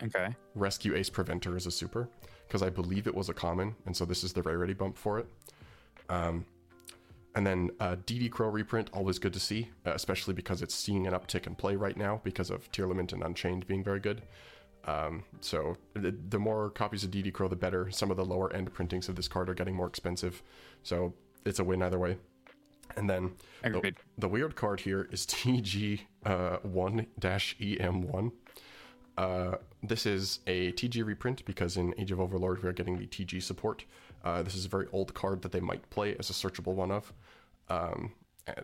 Okay. 0.02 0.34
Rescue 0.54 0.94
Ace 0.94 1.10
Preventer 1.10 1.56
is 1.56 1.66
a 1.66 1.70
super, 1.70 2.08
because 2.48 2.62
I 2.62 2.70
believe 2.70 3.06
it 3.06 3.14
was 3.14 3.28
a 3.28 3.34
common, 3.34 3.76
and 3.84 3.94
so 3.96 4.04
this 4.04 4.24
is 4.24 4.32
the 4.32 4.42
rarity 4.42 4.72
bump 4.72 4.96
for 4.96 5.18
it. 5.18 5.26
Um, 6.08 6.46
and 7.34 7.46
then 7.46 7.70
uh, 7.78 7.96
DD 8.06 8.30
Crow 8.30 8.48
reprint, 8.48 8.88
always 8.92 9.18
good 9.18 9.34
to 9.34 9.40
see, 9.40 9.70
uh, 9.86 9.92
especially 9.92 10.34
because 10.34 10.62
it's 10.62 10.74
seeing 10.74 11.06
an 11.06 11.12
uptick 11.12 11.46
in 11.46 11.54
play 11.54 11.76
right 11.76 11.96
now 11.96 12.20
because 12.24 12.50
of 12.50 12.72
Tearlament 12.72 13.12
and 13.12 13.22
Unchained 13.22 13.66
being 13.66 13.84
very 13.84 14.00
good. 14.00 14.22
Um, 14.86 15.22
so 15.40 15.76
the, 15.92 16.14
the 16.30 16.38
more 16.38 16.70
copies 16.70 17.04
of 17.04 17.10
DD 17.10 17.32
Crow, 17.32 17.48
the 17.48 17.56
better. 17.56 17.90
Some 17.90 18.10
of 18.10 18.16
the 18.16 18.24
lower 18.24 18.52
end 18.52 18.72
printings 18.72 19.08
of 19.08 19.16
this 19.16 19.28
card 19.28 19.50
are 19.50 19.54
getting 19.54 19.76
more 19.76 19.86
expensive, 19.86 20.42
so 20.82 21.12
it's 21.44 21.58
a 21.58 21.64
win 21.64 21.82
either 21.82 21.98
way. 21.98 22.16
And 22.96 23.08
then 23.08 23.32
the, 23.62 23.80
the 24.16 24.28
weird 24.28 24.56
card 24.56 24.80
here 24.80 25.08
is 25.12 25.26
TG 25.26 26.00
uh, 26.24 26.56
1 26.62 27.06
EM1. 27.20 28.32
Uh, 29.18 29.56
this 29.82 30.06
is 30.06 30.38
a 30.46 30.70
TG 30.72 31.04
reprint 31.04 31.44
because 31.44 31.76
in 31.76 31.92
Age 31.98 32.12
of 32.12 32.20
Overlord 32.20 32.62
we 32.62 32.68
are 32.68 32.72
getting 32.72 32.96
the 32.96 33.06
TG 33.06 33.42
support. 33.42 33.84
Uh, 34.24 34.44
this 34.44 34.54
is 34.54 34.64
a 34.64 34.68
very 34.68 34.86
old 34.92 35.12
card 35.12 35.42
that 35.42 35.50
they 35.50 35.58
might 35.58 35.90
play 35.90 36.14
as 36.20 36.30
a 36.30 36.32
searchable 36.32 36.74
one 36.74 36.92
of, 36.92 37.12
um, 37.68 38.12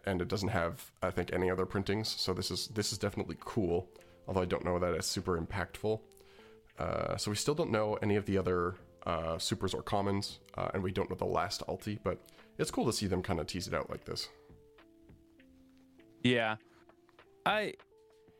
and, 0.06 0.22
it 0.22 0.28
doesn't 0.28 0.50
have 0.50 0.92
I 1.02 1.10
think 1.10 1.32
any 1.32 1.50
other 1.50 1.66
printings. 1.66 2.08
So 2.08 2.32
this 2.32 2.52
is 2.52 2.68
this 2.68 2.92
is 2.92 2.98
definitely 2.98 3.36
cool. 3.40 3.88
Although 4.28 4.42
I 4.42 4.44
don't 4.44 4.64
know 4.64 4.78
that 4.78 4.94
it's 4.94 5.08
super 5.08 5.40
impactful. 5.40 6.00
Uh, 6.78 7.16
so 7.16 7.32
we 7.32 7.36
still 7.36 7.54
don't 7.54 7.72
know 7.72 7.98
any 8.00 8.14
of 8.14 8.24
the 8.24 8.38
other 8.38 8.76
uh, 9.06 9.38
supers 9.38 9.74
or 9.74 9.82
commons, 9.82 10.38
uh, 10.56 10.68
and 10.72 10.84
we 10.84 10.92
don't 10.92 11.10
know 11.10 11.16
the 11.16 11.24
last 11.24 11.62
ulti, 11.66 11.98
but 12.04 12.18
it's 12.58 12.70
cool 12.70 12.86
to 12.86 12.92
see 12.92 13.08
them 13.08 13.22
kind 13.22 13.40
of 13.40 13.48
tease 13.48 13.66
it 13.66 13.74
out 13.74 13.90
like 13.90 14.04
this. 14.04 14.28
Yeah. 16.22 16.56
I 17.44 17.74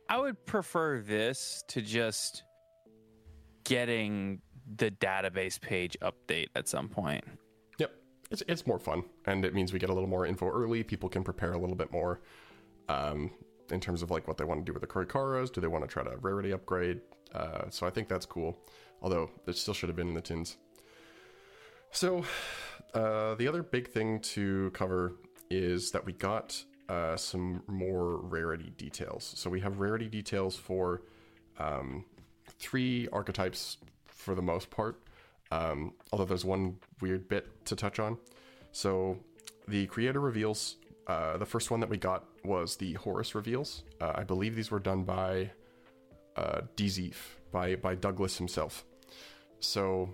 I 0.09 0.17
would 0.19 0.45
prefer 0.45 0.99
this 0.99 1.63
to 1.69 1.81
just 1.81 2.43
getting 3.63 4.41
the 4.75 4.91
database 4.91 5.59
page 5.59 5.97
update 6.01 6.47
at 6.55 6.67
some 6.67 6.89
point. 6.89 7.23
Yep, 7.79 7.91
it's 8.31 8.43
it's 8.47 8.67
more 8.67 8.79
fun, 8.79 9.03
and 9.25 9.45
it 9.45 9.53
means 9.53 9.73
we 9.73 9.79
get 9.79 9.89
a 9.89 9.93
little 9.93 10.09
more 10.09 10.25
info 10.25 10.49
early. 10.49 10.83
People 10.83 11.09
can 11.09 11.23
prepare 11.23 11.53
a 11.53 11.57
little 11.57 11.75
bit 11.75 11.91
more, 11.91 12.21
um, 12.89 13.31
in 13.71 13.79
terms 13.79 14.01
of 14.01 14.11
like 14.11 14.27
what 14.27 14.37
they 14.37 14.43
want 14.43 14.59
to 14.61 14.65
do 14.65 14.73
with 14.73 14.81
the 14.81 14.87
Kurikaras. 14.87 15.51
Do 15.51 15.61
they 15.61 15.67
want 15.67 15.83
to 15.83 15.87
try 15.87 16.03
to 16.03 16.17
rarity 16.17 16.51
upgrade? 16.51 17.01
Uh, 17.33 17.69
so 17.69 17.87
I 17.87 17.89
think 17.89 18.07
that's 18.07 18.25
cool. 18.25 18.57
Although 19.01 19.29
it 19.47 19.57
still 19.57 19.73
should 19.73 19.89
have 19.89 19.95
been 19.95 20.07
in 20.07 20.13
the 20.13 20.21
tins. 20.21 20.57
So, 21.91 22.25
uh, 22.93 23.35
the 23.35 23.47
other 23.47 23.63
big 23.63 23.87
thing 23.89 24.19
to 24.21 24.71
cover 24.71 25.13
is 25.49 25.91
that 25.91 26.05
we 26.05 26.13
got 26.13 26.63
uh, 26.89 27.15
some 27.15 27.63
more 27.67 28.17
rarity 28.17 28.71
details. 28.77 29.33
So 29.35 29.49
we 29.49 29.59
have 29.61 29.79
rarity 29.79 30.07
details 30.07 30.55
for 30.55 31.01
um, 31.59 32.05
three 32.59 33.07
archetypes 33.11 33.77
for 34.05 34.35
the 34.35 34.41
most 34.41 34.69
part. 34.69 35.01
Um, 35.51 35.93
although 36.11 36.25
there's 36.25 36.45
one 36.45 36.77
weird 37.01 37.27
bit 37.27 37.65
to 37.65 37.75
touch 37.75 37.99
on. 37.99 38.17
So 38.71 39.17
the 39.67 39.85
creator 39.87 40.19
reveals. 40.19 40.77
Uh, 41.07 41.37
the 41.37 41.45
first 41.45 41.69
one 41.69 41.79
that 41.79 41.89
we 41.89 41.97
got 41.97 42.25
was 42.43 42.75
the 42.77 42.93
Horus 42.93 43.35
reveals. 43.35 43.83
Uh, 44.01 44.13
I 44.15 44.23
believe 44.23 44.55
these 44.55 44.71
were 44.71 44.79
done 44.79 45.03
by 45.03 45.51
uh, 46.35 46.61
Dzif, 46.75 47.15
by 47.51 47.75
by 47.75 47.95
Douglas 47.95 48.37
himself. 48.37 48.83
So 49.59 50.09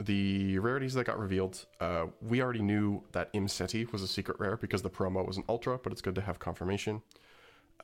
the 0.00 0.58
rarities 0.58 0.94
that 0.94 1.04
got 1.04 1.18
revealed, 1.18 1.66
uh, 1.80 2.06
we 2.22 2.40
already 2.40 2.62
knew 2.62 3.02
that 3.12 3.32
Imseti 3.34 3.90
was 3.92 4.02
a 4.02 4.08
secret 4.08 4.38
rare 4.40 4.56
because 4.56 4.82
the 4.82 4.90
promo 4.90 5.26
was 5.26 5.36
an 5.36 5.44
ultra, 5.48 5.78
but 5.78 5.92
it's 5.92 6.00
good 6.00 6.14
to 6.14 6.22
have 6.22 6.38
confirmation. 6.38 7.02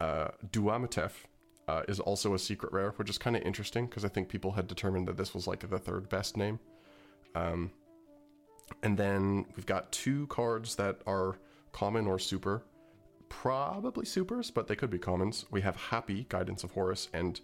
Uh, 0.01 0.29
Duamutef 0.51 1.13
uh, 1.69 1.83
is 1.89 2.01
also 2.01 2.35
a 2.35 2.39
secret 2.39 2.73
rare, 2.73 2.91
which 2.97 3.11
is 3.11 3.19
kind 3.19 3.37
of 3.37 3.43
interesting 3.43 3.87
because 3.87 4.05
I 4.05 4.09
think 4.09 4.29
people 4.29 4.53
had 4.53 4.67
determined 4.67 5.09
that 5.09 5.17
this 5.17 5.35
was 5.35 5.47
like 5.47 5.69
the 5.69 5.79
third 5.79 6.09
best 6.09 6.37
name. 6.37 6.59
Um, 7.35 7.71
and 8.83 8.97
then 8.97 9.47
we've 9.55 9.67
got 9.67 9.93
two 9.93 10.27
cards 10.29 10.75
that 10.77 11.01
are 11.07 11.37
common 11.73 12.07
or 12.07 12.19
super. 12.19 12.63
Probably 13.29 14.07
supers, 14.07 14.51
but 14.51 14.69
they 14.69 14.77
could 14.77 14.91
be 14.91 14.99
commons. 14.99 15.45
We 15.51 15.61
have 15.61 15.77
Hapi, 15.77 16.29
Guidance 16.29 16.65
of 16.65 16.71
Horus, 16.71 17.09
and 17.13 17.41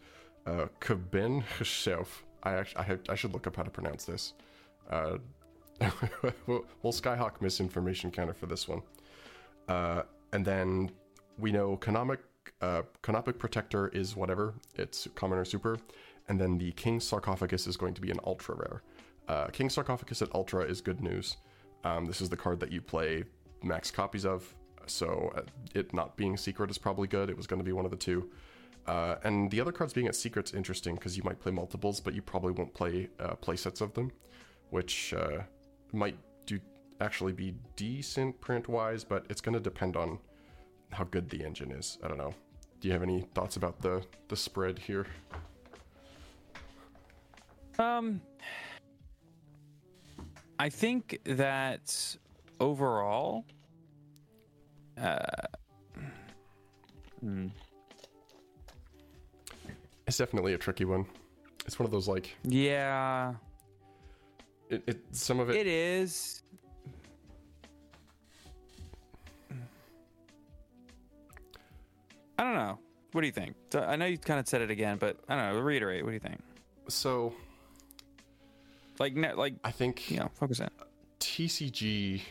uh, 0.47 0.67
Heshelf. 0.81 2.23
I 2.43 2.55
actually 2.55 2.81
I, 2.81 2.83
have, 2.85 3.01
I 3.09 3.15
should 3.15 3.33
look 3.33 3.47
up 3.47 3.57
how 3.57 3.63
to 3.65 3.71
pronounce 3.71 4.05
this. 4.05 4.33
Uh, 4.91 5.19
we'll, 6.47 6.65
Skyhawk 6.85 7.41
misinformation 7.41 8.11
counter 8.11 8.35
for 8.35 8.47
this 8.47 8.69
one. 8.69 8.83
Uh, 9.69 10.03
and 10.33 10.45
then 10.45 10.91
we 11.39 11.51
know 11.51 11.77
Canonic, 11.77 12.21
uh, 12.61 12.83
Canopic 13.03 13.39
Protector 13.39 13.89
is 13.89 14.15
whatever, 14.17 14.55
it's 14.77 15.09
common 15.15 15.39
or 15.39 15.45
super. 15.45 15.79
And 16.29 16.41
then 16.41 16.59
the 16.59 16.73
King's 16.73 17.05
Sarcophagus 17.05 17.67
is 17.67 17.77
going 17.77 17.95
to 17.95 18.01
be 18.01 18.11
an 18.11 18.21
ultra 18.25 18.55
rare. 18.55 18.83
Uh, 19.29 19.47
King's 19.47 19.75
Sarcophagus 19.75 20.23
at 20.23 20.33
ultra 20.35 20.65
is 20.65 20.81
good 20.81 21.01
news. 21.01 21.37
Um, 21.85 22.07
this 22.07 22.21
is 22.21 22.29
the 22.29 22.37
card 22.37 22.61
that 22.61 22.71
you 22.71 22.81
play 22.81 23.25
max 23.63 23.91
copies 23.91 24.25
of, 24.25 24.55
so 24.87 25.33
uh, 25.37 25.43
it 25.75 25.93
not 25.93 26.17
being 26.17 26.37
secret 26.37 26.71
is 26.71 26.79
probably 26.79 27.09
good. 27.09 27.29
It 27.29 27.37
was 27.37 27.47
going 27.47 27.59
to 27.59 27.65
be 27.65 27.73
one 27.73 27.85
of 27.85 27.91
the 27.91 27.97
two. 27.97 28.31
Uh, 28.87 29.17
and 29.25 29.51
the 29.51 29.61
other 29.61 29.73
cards 29.73 29.93
being 29.93 30.09
at 30.09 30.15
secret's 30.15 30.55
interesting 30.55 30.97
because 30.97 31.17
you 31.17 31.23
might 31.23 31.41
play 31.41 31.53
multiples, 31.53 32.01
but 32.01 32.15
you 32.15 32.23
probably 32.23 32.53
won't 32.53 32.75
play 32.75 33.09
uh, 33.21 33.35
play 33.37 33.57
sets 33.57 33.81
of 33.81 33.95
them, 33.95 34.11
which 34.73 35.13
uh, 35.13 35.43
might 35.93 36.17
do 36.47 36.59
actually 37.01 37.33
be 37.33 37.55
decent 37.77 38.41
print 38.41 38.67
wise, 38.69 39.05
but 39.05 39.27
it's 39.29 39.43
going 39.43 39.53
to 39.53 39.61
depend 39.61 39.97
on 39.97 40.19
how 40.91 41.05
good 41.05 41.29
the 41.29 41.45
engine 41.45 41.71
is. 41.71 41.99
I 42.03 42.09
don't 42.09 42.17
know. 42.17 42.35
Do 42.81 42.89
you 42.89 42.93
have 42.93 43.03
any 43.03 43.21
thoughts 43.35 43.57
about 43.57 43.81
the 43.83 44.03
the 44.29 44.37
spread 44.37 44.79
here? 44.79 45.07
Um, 47.79 48.23
I 50.59 50.71
think 50.71 51.21
that 51.25 52.17
overall, 52.59 53.45
uh, 54.99 55.19
hmm, 57.21 57.49
It's 60.07 60.17
definitely 60.17 60.55
a 60.55 60.59
tricky 60.59 60.87
one. 60.87 61.05
It's 61.67 61.79
one 61.79 61.85
of 61.85 61.93
those 61.93 62.09
like 62.09 62.35
yeah, 62.43 63.35
it, 64.73 64.83
it 64.87 65.01
some 65.13 65.41
of 65.41 65.51
it, 65.51 65.57
it 65.57 65.67
is. 65.67 66.43
I 72.39 72.45
don't 72.45 72.55
know. 72.55 72.79
What 73.13 73.21
do 73.21 73.27
you 73.27 73.33
think? 73.33 73.55
So, 73.71 73.81
I 73.81 73.97
know 73.97 74.07
you 74.07 74.19
kind 74.19 74.41
of 74.41 74.49
said 74.49 74.63
it 74.63 74.71
again, 74.71 74.97
but 74.99 75.19
I 75.29 75.37
don't 75.37 75.55
know. 75.55 75.61
Reiterate. 75.61 76.03
What 76.03 76.11
do 76.11 76.15
you 76.15 76.21
think? 76.21 76.41
so 76.89 77.33
Like, 78.99 79.15
like, 79.37 79.55
I 79.63 79.71
think 79.71 80.11
you 80.11 80.19
know, 80.19 80.31
focus 80.35 80.61
in. 80.61 80.69
TCG 81.21 82.23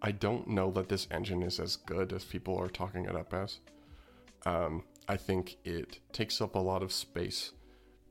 I 0.00 0.12
don't 0.12 0.46
know 0.48 0.70
that 0.72 0.88
this 0.88 1.08
engine 1.10 1.42
is 1.42 1.58
as 1.58 1.76
good 1.76 2.12
as 2.12 2.24
people 2.24 2.56
are 2.56 2.68
talking 2.68 3.06
it 3.06 3.16
up 3.16 3.34
as. 3.34 3.58
Um, 4.46 4.84
I 5.08 5.16
think 5.16 5.56
it 5.64 5.98
takes 6.12 6.40
up 6.40 6.54
a 6.54 6.58
lot 6.58 6.82
of 6.82 6.92
space. 6.92 7.52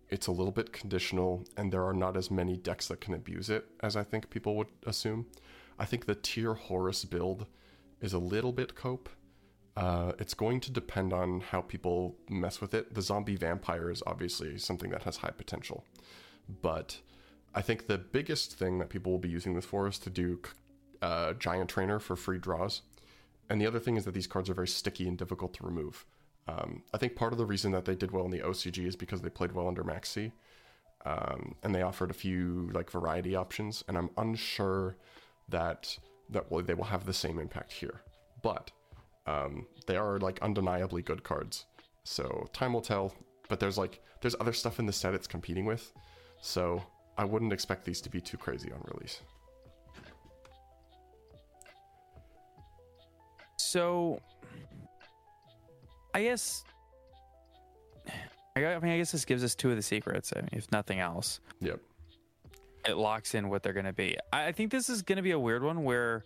It's 0.10 0.28
a 0.28 0.32
little 0.32 0.52
bit 0.52 0.72
conditional, 0.72 1.46
and 1.58 1.72
there 1.72 1.86
are 1.86 1.94
not 1.94 2.16
as 2.16 2.32
many 2.32 2.56
decks 2.56 2.88
that 2.88 3.02
can 3.02 3.14
abuse 3.14 3.50
it 3.50 3.66
as 3.82 3.96
I 3.96 4.04
think 4.04 4.30
people 4.30 4.56
would 4.56 4.68
assume. 4.86 5.26
I 5.78 5.86
think 5.86 6.06
the 6.06 6.16
tier 6.16 6.54
Horus 6.54 7.04
build 7.06 7.46
is 8.02 8.14
a 8.14 8.20
little 8.20 8.52
bit 8.54 8.76
cope. 8.76 9.10
Uh, 9.76 10.14
it's 10.18 10.34
going 10.34 10.60
to 10.62 10.72
depend 10.72 11.14
on 11.14 11.42
how 11.42 11.62
people 11.62 12.16
mess 12.30 12.62
with 12.62 12.74
it. 12.74 12.94
The 12.94 13.02
zombie 13.02 13.36
vampire 13.36 13.92
is 13.92 14.02
obviously 14.08 14.58
something 14.58 14.90
that 14.92 15.04
has 15.04 15.18
high 15.18 15.32
potential, 15.32 15.84
but 16.62 17.00
I 17.54 17.62
think 17.62 17.88
the 17.88 17.98
biggest 17.98 18.54
thing 18.54 18.80
that 18.80 18.90
people 18.90 19.12
will 19.12 19.20
be 19.20 19.30
using 19.30 19.56
this 19.56 19.66
for 19.66 19.88
is 19.88 20.00
to 20.00 20.10
do 20.10 20.40
uh, 21.02 21.34
giant 21.34 21.70
trainer 21.70 22.00
for 22.00 22.16
free 22.16 22.40
draws. 22.40 22.82
And 23.50 23.62
the 23.62 23.68
other 23.68 23.80
thing 23.80 23.98
is 23.98 24.06
that 24.06 24.14
these 24.14 24.28
cards 24.28 24.50
are 24.50 24.54
very 24.54 24.68
sticky 24.68 25.08
and 25.08 25.18
difficult 25.18 25.54
to 25.56 25.66
remove. 25.66 26.06
Um, 26.48 26.84
I 26.94 26.98
think 26.98 27.16
part 27.16 27.34
of 27.34 27.38
the 27.38 27.46
reason 27.46 27.72
that 27.74 27.86
they 27.86 27.96
did 27.96 28.12
well 28.12 28.26
in 28.26 28.32
the 28.32 28.40
OCG 28.40 28.88
is 28.88 28.96
because 28.96 29.22
they 29.22 29.30
played 29.30 29.52
well 29.52 29.68
under 29.68 29.84
Maxx 29.84 30.10
C, 30.10 30.32
um, 31.06 31.56
and 31.64 31.76
they 31.76 31.82
offered 31.82 32.10
a 32.10 32.14
few 32.14 32.70
like 32.74 32.90
variety 32.90 33.36
options. 33.36 33.84
And 33.88 33.98
I'm 33.98 34.10
unsure 34.18 34.96
that 35.50 35.98
that 36.30 36.50
will, 36.52 36.62
they 36.64 36.74
will 36.74 36.86
have 36.86 37.06
the 37.06 37.14
same 37.14 37.40
impact 37.40 37.72
here, 37.74 38.02
but 38.42 38.72
um, 39.26 39.68
they 39.88 39.98
are 39.98 40.20
like 40.20 40.42
undeniably 40.42 41.02
good 41.02 41.24
cards. 41.24 41.66
So 42.04 42.48
time 42.54 42.74
will 42.74 42.82
tell. 42.82 43.14
But 43.50 43.60
there's 43.60 43.78
like 43.78 44.02
there's 44.22 44.36
other 44.40 44.54
stuff 44.54 44.80
in 44.80 44.86
the 44.86 44.94
set 44.94 45.14
it's 45.14 45.28
competing 45.28 45.66
with, 45.66 45.94
so 46.42 46.84
I 47.18 47.26
wouldn't 47.26 47.54
expect 47.54 47.86
these 47.86 48.02
to 48.02 48.10
be 48.10 48.22
too 48.22 48.38
crazy 48.38 48.72
on 48.72 48.82
release. 48.94 49.22
So, 53.58 54.22
I 56.18 56.24
guess, 56.24 56.64
I 58.56 58.60
mean, 58.80 58.92
I 58.92 58.98
guess 58.98 59.12
this 59.12 59.24
gives 59.24 59.44
us 59.44 59.54
two 59.54 59.70
of 59.70 59.76
the 59.76 59.84
secrets. 59.84 60.34
If 60.52 60.72
nothing 60.72 61.00
else, 61.00 61.40
Yep. 61.62 61.80
it 62.88 62.98
locks 62.98 63.36
in 63.36 63.50
what 63.50 63.62
they're 63.62 63.72
going 63.74 63.86
to 63.86 63.94
be. 63.94 64.18
I 64.34 64.52
think 64.52 64.72
this 64.72 64.90
is 64.90 65.04
going 65.04 65.18
to 65.18 65.22
be 65.22 65.30
a 65.30 65.38
weird 65.40 65.62
one 65.62 65.84
where 65.84 66.24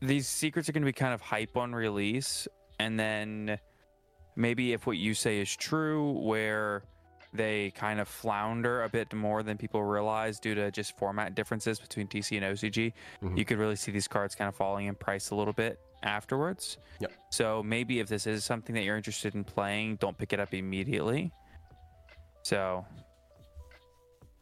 these 0.00 0.26
secrets 0.26 0.68
are 0.68 0.72
going 0.72 0.82
to 0.82 0.86
be 0.86 0.92
kind 0.92 1.14
of 1.14 1.20
hype 1.20 1.56
on 1.56 1.72
release, 1.72 2.48
and 2.80 2.98
then 2.98 3.60
maybe 4.34 4.72
if 4.72 4.84
what 4.84 4.96
you 4.96 5.14
say 5.14 5.38
is 5.40 5.54
true, 5.54 6.10
where 6.10 6.82
they 7.32 7.70
kind 7.76 8.00
of 8.00 8.08
flounder 8.08 8.82
a 8.82 8.88
bit 8.88 9.14
more 9.14 9.44
than 9.44 9.56
people 9.58 9.84
realize 9.84 10.40
due 10.40 10.56
to 10.56 10.72
just 10.72 10.98
format 10.98 11.36
differences 11.36 11.78
between 11.78 12.08
TC 12.08 12.36
and 12.36 12.44
OCG, 12.44 12.92
Mhm. 13.22 13.38
you 13.38 13.44
could 13.44 13.58
really 13.58 13.76
see 13.76 13.92
these 13.92 14.08
cards 14.08 14.34
kind 14.34 14.48
of 14.48 14.56
falling 14.56 14.86
in 14.86 14.96
price 14.96 15.30
a 15.30 15.36
little 15.36 15.52
bit 15.52 15.78
afterwards. 16.02 16.78
Yep. 17.00 17.12
So 17.30 17.62
maybe 17.62 18.00
if 18.00 18.08
this 18.08 18.26
is 18.26 18.44
something 18.44 18.74
that 18.74 18.82
you're 18.84 18.96
interested 18.96 19.34
in 19.34 19.44
playing, 19.44 19.96
don't 19.96 20.16
pick 20.16 20.32
it 20.32 20.40
up 20.40 20.52
immediately. 20.54 21.32
So 22.42 22.84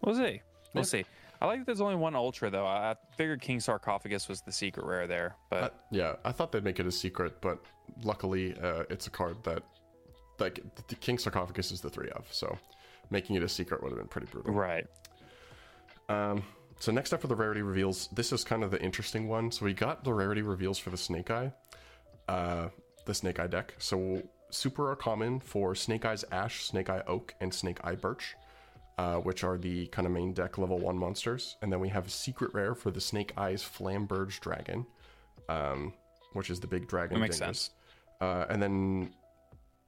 we'll 0.02 0.14
see. 0.14 0.40
We'll 0.74 0.82
Yeah. 0.82 0.88
see. 0.88 1.04
I 1.40 1.46
like 1.46 1.60
that 1.60 1.66
there's 1.66 1.80
only 1.80 1.94
one 1.96 2.14
ultra 2.16 2.50
though. 2.50 2.66
I 2.66 2.96
figured 3.16 3.40
King 3.40 3.60
Sarcophagus 3.60 4.28
was 4.28 4.40
the 4.40 4.50
secret 4.52 4.84
rare 4.86 5.06
there, 5.06 5.36
but 5.50 5.62
I- 5.72 5.76
yeah, 5.90 6.16
I 6.24 6.32
thought 6.32 6.50
they'd 6.52 6.64
make 6.64 6.80
it 6.80 6.86
a 6.86 6.90
secret, 6.92 7.40
but 7.40 7.60
luckily 8.02 8.58
uh, 8.60 8.84
it's 8.90 9.06
a 9.06 9.10
card 9.10 9.42
that 9.44 9.62
like 10.40 10.60
the 10.88 10.94
King 10.96 11.18
Sarcophagus 11.18 11.70
is 11.72 11.80
the 11.80 11.90
three 11.90 12.10
of, 12.10 12.26
so 12.32 12.58
making 13.10 13.36
it 13.36 13.42
a 13.42 13.48
secret 13.48 13.82
would 13.82 13.90
have 13.90 13.98
been 13.98 14.08
pretty 14.08 14.26
brutal. 14.28 14.52
Right. 14.52 14.86
Um, 16.08 16.42
so 16.78 16.92
next 16.92 17.12
up 17.12 17.20
for 17.20 17.26
the 17.26 17.34
rarity 17.34 17.62
reveals, 17.62 18.08
this 18.08 18.32
is 18.32 18.44
kind 18.44 18.62
of 18.62 18.70
the 18.70 18.80
interesting 18.80 19.28
one. 19.28 19.50
So 19.50 19.64
we 19.64 19.74
got 19.74 20.04
the 20.04 20.12
rarity 20.12 20.42
reveals 20.42 20.78
for 20.78 20.90
the 20.90 20.96
Snake 20.96 21.30
Eye, 21.30 21.52
uh, 22.28 22.68
the 23.04 23.14
Snake 23.14 23.40
Eye 23.40 23.46
deck. 23.46 23.74
So 23.78 24.22
super 24.50 24.90
are 24.90 24.96
common 24.96 25.40
for 25.40 25.74
Snake 25.74 26.04
Eyes 26.04 26.24
Ash, 26.30 26.64
Snake 26.64 26.90
Eye 26.90 27.02
Oak, 27.06 27.34
and 27.40 27.52
Snake 27.52 27.78
Eye 27.84 27.94
Birch, 27.94 28.36
uh, 28.96 29.16
which 29.16 29.44
are 29.44 29.58
the 29.58 29.86
kind 29.88 30.06
of 30.06 30.12
main 30.12 30.32
deck 30.32 30.58
level 30.58 30.78
one 30.78 30.96
monsters. 30.96 31.56
And 31.62 31.72
then 31.72 31.80
we 31.80 31.88
have 31.88 32.06
a 32.06 32.10
secret 32.10 32.54
rare 32.54 32.74
for 32.74 32.90
the 32.90 33.00
Snake 33.00 33.32
Eyes 33.36 33.62
Flamberge 33.62 34.40
Dragon, 34.40 34.86
um, 35.48 35.92
which 36.32 36.50
is 36.50 36.60
the 36.60 36.66
big 36.66 36.88
dragon. 36.88 37.14
That 37.14 37.20
makes 37.20 37.38
sense. 37.38 37.70
Uh, 38.20 38.46
and 38.48 38.62
then 38.62 39.14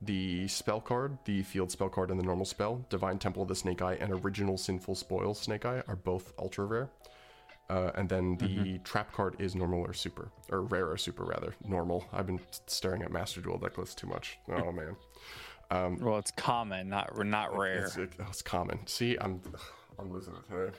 the 0.03 0.49
spell 0.49 0.81
card, 0.81 1.19
the 1.25 1.43
field 1.43 1.71
spell 1.71 1.89
card, 1.89 2.11
and 2.11 2.19
the 2.19 2.25
normal 2.25 2.47
spell, 2.47 2.85
Divine 2.89 3.19
Temple 3.19 3.43
of 3.43 3.49
the 3.49 3.55
Snake 3.55 3.83
Eye 3.83 3.95
and 4.01 4.13
Original 4.25 4.57
Sinful 4.57 4.95
Spoils 4.95 5.41
Snake 5.41 5.65
Eye 5.67 5.83
are 5.87 5.97
both 5.97 6.33
ultra 6.39 6.65
rare. 6.65 6.89
Uh, 7.69 7.93
and 7.95 8.09
then 8.09 8.37
the 8.39 8.79
trap 8.83 9.13
card 9.13 9.37
is 9.39 9.55
normal 9.55 9.81
or 9.81 9.93
super, 9.93 10.29
or 10.51 10.63
rare 10.63 10.91
or 10.91 10.97
super 10.97 11.23
rather. 11.25 11.55
Normal. 11.65 12.05
I've 12.13 12.27
been 12.27 12.41
staring 12.67 13.03
at 13.03 13.13
Master 13.13 13.41
Duel 13.41 13.59
deck 13.59 13.79
list 13.79 13.97
too 13.99 14.09
much. 14.09 14.39
Oh 14.49 14.73
man, 14.73 14.97
Well, 16.01 16.19
it's 16.19 16.33
common, 16.33 16.89
not 16.89 17.17
not 17.25 17.57
rare. 17.57 17.85
it's, 17.85 17.97
it- 17.97 18.13
it's 18.29 18.43
common. 18.43 18.85
See, 18.89 19.17
I'm 19.21 19.41
I'm 20.01 20.11
losing 20.13 20.35
it 20.35 20.49
today. 20.53 20.77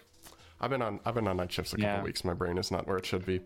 I've 0.60 0.70
been 0.70 0.82
on 0.82 1.00
I've 1.06 1.16
been 1.16 1.28
on 1.30 1.38
night 1.38 1.51
shifts 1.51 1.72
a 1.74 1.78
couple 1.78 1.90
Yeah. 1.90 2.04
weeks. 2.04 2.25
My 2.25 2.34
brain 2.34 2.58
is 2.58 2.72
not 2.72 2.88
where 2.88 2.98
it 2.98 3.06
should 3.06 3.25
be. 3.25 3.40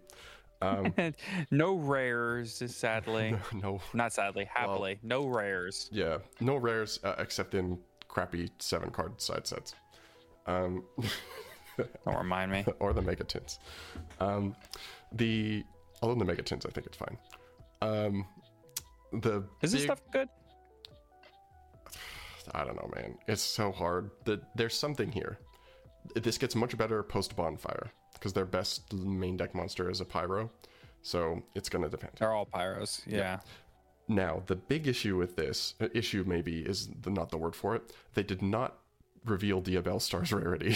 no 1.51 1.75
rares, 1.75 2.62
sadly. 2.75 3.35
No, 3.53 3.79
Not 3.93 4.13
sadly, 4.13 4.45
happily. 4.51 5.00
no 5.03 5.25
rares. 5.27 5.89
yeah, 5.91 6.17
no 6.39 6.55
rares 6.55 7.00
uh, 7.03 7.15
except 7.19 7.53
in 7.55 7.77
crappy 8.07 8.50
seven 8.59 8.89
card 8.91 9.19
side 9.21 9.45
sets. 9.47 9.75
Um, 10.47 10.83
Don't 11.77 12.17
remind 12.17 12.51
me. 12.51 12.65
or 12.79 12.93
the 12.93 13.01
megatins. 13.01 13.59
Um, 14.19 14.55
the 15.12 15.63
although 16.01 16.24
the 16.24 16.31
megatins, 16.31 16.65
I 16.65 16.69
think 16.69 16.88
it's 16.88 16.97
fine. 16.97 17.17
Um, 17.81 18.25
the 19.12 19.43
Is 19.62 19.71
this 19.71 19.81
big- 19.81 19.88
stuff 19.88 20.01
good? 20.12 20.29
I 22.53 22.63
don't 22.63 22.75
know, 22.75 22.89
man. 22.95 23.17
It's 23.27 23.41
so 23.41 23.71
hard. 23.71 24.12
The, 24.25 24.39
there's 24.55 24.77
something 24.77 25.12
here. 25.12 25.39
This 26.15 26.38
gets 26.38 26.55
much 26.55 26.77
better 26.77 27.01
post 27.01 27.35
bonfire 27.35 27.91
because 28.25 28.34
their 28.34 28.46
best 28.46 28.91
main 28.91 29.38
deck 29.38 29.53
monster 29.53 29.88
is 29.88 30.01
a 30.01 30.05
pyro, 30.05 30.50
so 31.03 31.44
it's 31.53 31.70
gonna 31.70 31.88
depend. 31.88 32.13
They're 32.17 32.32
all 32.34 32.48
pyros. 32.48 33.03
Yeah. 33.05 33.39
Now, 34.08 34.41
the 34.48 34.55
big 34.55 34.88
issue 34.88 35.15
with 35.15 35.36
this 35.36 35.75
uh, 35.79 35.89
issue 35.94 36.24
maybe 36.25 36.62
is 36.62 36.89
the, 37.03 37.12
not 37.12 37.29
the 37.29 37.38
word 37.38 37.55
for 37.55 37.75
it. 37.75 37.94
They 38.15 38.24
did 38.24 38.41
not 38.41 38.79
reveal 39.25 39.62
Diabell 39.62 40.01
Star's 40.01 40.34
rarity. 40.39 40.75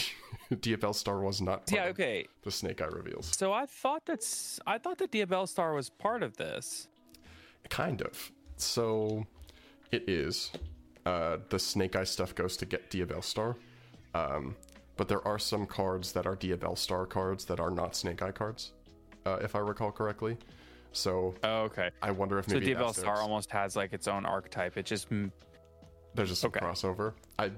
Diabell 0.51 0.93
Star 0.93 1.21
was 1.21 1.41
not 1.41 1.65
part 1.65 1.71
Yeah. 1.71 1.83
of 1.85 1.95
Okay. 1.95 2.27
the 2.43 2.51
Snake 2.51 2.81
Eye 2.83 2.85
reveals. 2.85 3.35
So 3.35 3.51
I 3.51 3.65
thought 3.65 4.03
that's 4.05 4.59
I 4.67 4.77
thought 4.77 4.99
that 4.99 5.11
Diabell 5.11 5.47
Star 5.47 5.73
was 5.73 5.89
part 5.89 6.21
of 6.21 6.37
this. 6.37 6.87
Kind 7.69 8.03
of. 8.03 8.31
So 8.57 9.25
it 9.91 10.07
is. 10.07 10.51
Uh, 11.03 11.37
the 11.49 11.57
Snake 11.57 11.95
Eye 11.95 12.03
stuff 12.03 12.35
goes 12.35 12.55
to 12.57 12.67
get 12.67 12.91
Diabell 12.91 13.23
Star. 13.23 13.55
Um, 14.13 14.55
but 14.99 15.07
there 15.07 15.25
are 15.25 15.39
some 15.39 15.65
cards 15.65 16.11
that 16.11 16.27
are 16.27 16.35
Diabell 16.35 16.77
Star 16.77 17.05
cards 17.05 17.45
that 17.45 17.61
are 17.61 17.71
not 17.71 17.95
Snake 17.95 18.21
Eye 18.21 18.33
cards, 18.33 18.73
uh, 19.25 19.37
if 19.41 19.55
I 19.55 19.59
recall 19.59 19.93
correctly. 19.93 20.35
So 20.91 21.33
Oh, 21.41 21.61
okay. 21.61 21.89
I 22.01 22.11
wonder 22.11 22.37
if 22.37 22.49
maybe 22.49 22.65
Diabell 22.65 22.89
Asterix- 22.89 22.99
Star 22.99 23.15
almost 23.21 23.49
has 23.51 23.77
like 23.77 23.93
its 23.93 24.09
own 24.09 24.25
archetype. 24.25 24.75
It 24.75 24.85
just 24.85 25.07
there's 25.09 26.27
just 26.27 26.41
some 26.41 26.49
okay. 26.49 26.59
crossover. 26.59 27.13
I 27.39 27.49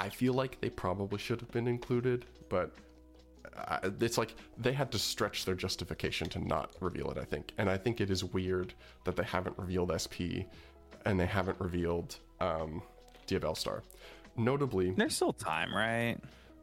I 0.00 0.08
feel 0.08 0.32
like 0.32 0.60
they 0.60 0.68
probably 0.68 1.18
should 1.18 1.40
have 1.40 1.50
been 1.52 1.68
included, 1.68 2.26
but 2.48 2.74
I, 3.56 3.78
it's 4.00 4.18
like 4.18 4.34
they 4.56 4.72
had 4.72 4.90
to 4.90 4.98
stretch 4.98 5.44
their 5.44 5.54
justification 5.54 6.28
to 6.30 6.40
not 6.40 6.74
reveal 6.80 7.08
it. 7.12 7.18
I 7.18 7.24
think, 7.24 7.52
and 7.58 7.70
I 7.70 7.76
think 7.76 8.00
it 8.00 8.10
is 8.10 8.24
weird 8.24 8.74
that 9.04 9.14
they 9.14 9.22
haven't 9.24 9.56
revealed 9.56 9.92
SP 9.94 10.50
and 11.04 11.20
they 11.20 11.26
haven't 11.26 11.60
revealed 11.60 12.16
um, 12.40 12.82
Diabell 13.28 13.56
Star. 13.56 13.84
Notably, 14.36 14.90
there's 14.90 15.14
still 15.14 15.32
time, 15.32 15.72
right? 15.72 16.16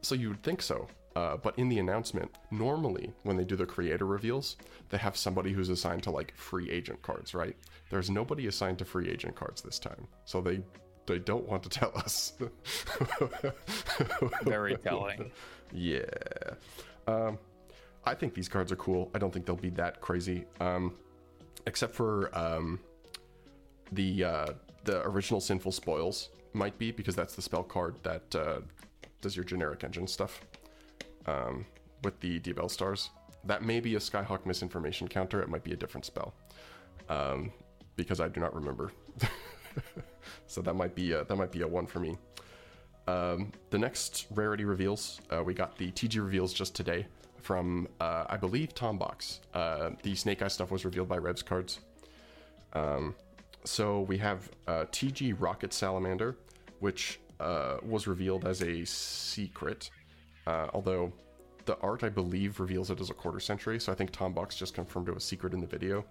So 0.06 0.14
you 0.14 0.28
would 0.28 0.42
think 0.42 0.62
so. 0.62 0.86
Uh, 1.16 1.36
but 1.36 1.58
in 1.58 1.68
the 1.68 1.78
announcement, 1.78 2.30
normally 2.50 3.10
when 3.22 3.36
they 3.36 3.44
do 3.44 3.56
the 3.56 3.64
creator 3.64 4.04
reveals, 4.04 4.56
they 4.90 4.98
have 4.98 5.16
somebody 5.16 5.50
who's 5.50 5.70
assigned 5.70 6.02
to 6.02 6.10
like 6.10 6.36
free 6.36 6.70
agent 6.70 7.00
cards, 7.00 7.34
right? 7.34 7.56
There's 7.90 8.10
nobody 8.10 8.46
assigned 8.48 8.78
to 8.78 8.84
free 8.84 9.08
agent 9.08 9.34
cards 9.34 9.62
this 9.62 9.78
time, 9.78 10.06
so 10.26 10.40
they 10.42 10.60
they 11.06 11.18
don't 11.18 11.48
want 11.48 11.62
to 11.62 11.68
tell 11.80 11.92
us. 11.96 12.34
Very 14.42 14.76
telling. 14.76 15.30
yeah. 15.72 16.04
Um, 17.06 17.38
I 18.04 18.14
think 18.14 18.34
these 18.34 18.48
cards 18.48 18.70
are 18.70 18.76
cool. 18.76 19.10
I 19.14 19.18
don't 19.18 19.32
think 19.32 19.46
they'll 19.46 19.56
be 19.56 19.70
that 19.70 20.00
crazy. 20.00 20.44
Um, 20.60 20.94
except 21.66 21.94
for 21.94 22.36
um, 22.36 22.78
the 23.92 24.22
uh, 24.24 24.46
the 24.84 25.00
original 25.06 25.40
sinful 25.40 25.72
spoils 25.72 26.28
might 26.52 26.78
be 26.78 26.90
because 26.90 27.14
that's 27.14 27.34
the 27.34 27.42
spell 27.42 27.62
card 27.62 27.96
that 28.02 28.34
uh, 28.34 28.60
does 29.20 29.36
your 29.36 29.44
generic 29.44 29.84
engine 29.84 30.06
stuff 30.06 30.40
um, 31.26 31.66
with 32.02 32.18
the 32.20 32.40
Diabell 32.40 32.70
stars. 32.70 33.10
That 33.44 33.62
may 33.62 33.80
be 33.80 33.94
a 33.94 33.98
Skyhawk 33.98 34.46
misinformation 34.46 35.08
counter. 35.08 35.40
It 35.40 35.48
might 35.48 35.64
be 35.64 35.72
a 35.72 35.76
different 35.76 36.04
spell 36.04 36.34
um, 37.08 37.52
because 37.96 38.20
I 38.20 38.28
do 38.28 38.40
not 38.40 38.54
remember. 38.54 38.92
so 40.46 40.60
that 40.62 40.74
might 40.74 40.94
be 40.94 41.12
a, 41.12 41.24
that 41.24 41.36
might 41.36 41.52
be 41.52 41.62
a 41.62 41.68
one 41.68 41.86
for 41.86 42.00
me. 42.00 42.16
Um, 43.08 43.52
the 43.70 43.78
next 43.78 44.26
rarity 44.34 44.64
reveals, 44.64 45.20
uh, 45.30 45.42
we 45.42 45.54
got 45.54 45.78
the 45.78 45.92
TG 45.92 46.20
reveals 46.22 46.52
just 46.52 46.74
today 46.74 47.06
from, 47.40 47.86
uh, 48.00 48.24
I 48.28 48.36
believe, 48.36 48.74
Tom 48.74 48.98
Box. 48.98 49.40
Uh, 49.54 49.90
the 50.02 50.16
Snake 50.16 50.42
Eye 50.42 50.48
stuff 50.48 50.72
was 50.72 50.84
revealed 50.84 51.08
by 51.08 51.18
Revs 51.18 51.42
cards. 51.42 51.78
Um, 52.72 53.14
so 53.62 54.00
we 54.00 54.18
have 54.18 54.50
uh, 54.66 54.86
TG 54.90 55.36
Rocket 55.38 55.72
Salamander, 55.72 56.36
which 56.80 57.20
uh, 57.40 57.76
was 57.82 58.06
revealed 58.06 58.46
as 58.46 58.62
a 58.62 58.84
secret, 58.84 59.90
uh, 60.46 60.68
although 60.72 61.12
the 61.66 61.76
art, 61.80 62.04
I 62.04 62.08
believe, 62.08 62.60
reveals 62.60 62.90
it 62.90 63.00
as 63.00 63.10
a 63.10 63.14
quarter 63.14 63.40
century. 63.40 63.78
So 63.78 63.92
I 63.92 63.94
think 63.94 64.10
Tom 64.10 64.32
Box 64.32 64.56
just 64.56 64.74
confirmed 64.74 65.08
it 65.08 65.14
was 65.14 65.24
secret 65.24 65.52
in 65.52 65.60
the 65.60 65.66
video. 65.66 66.04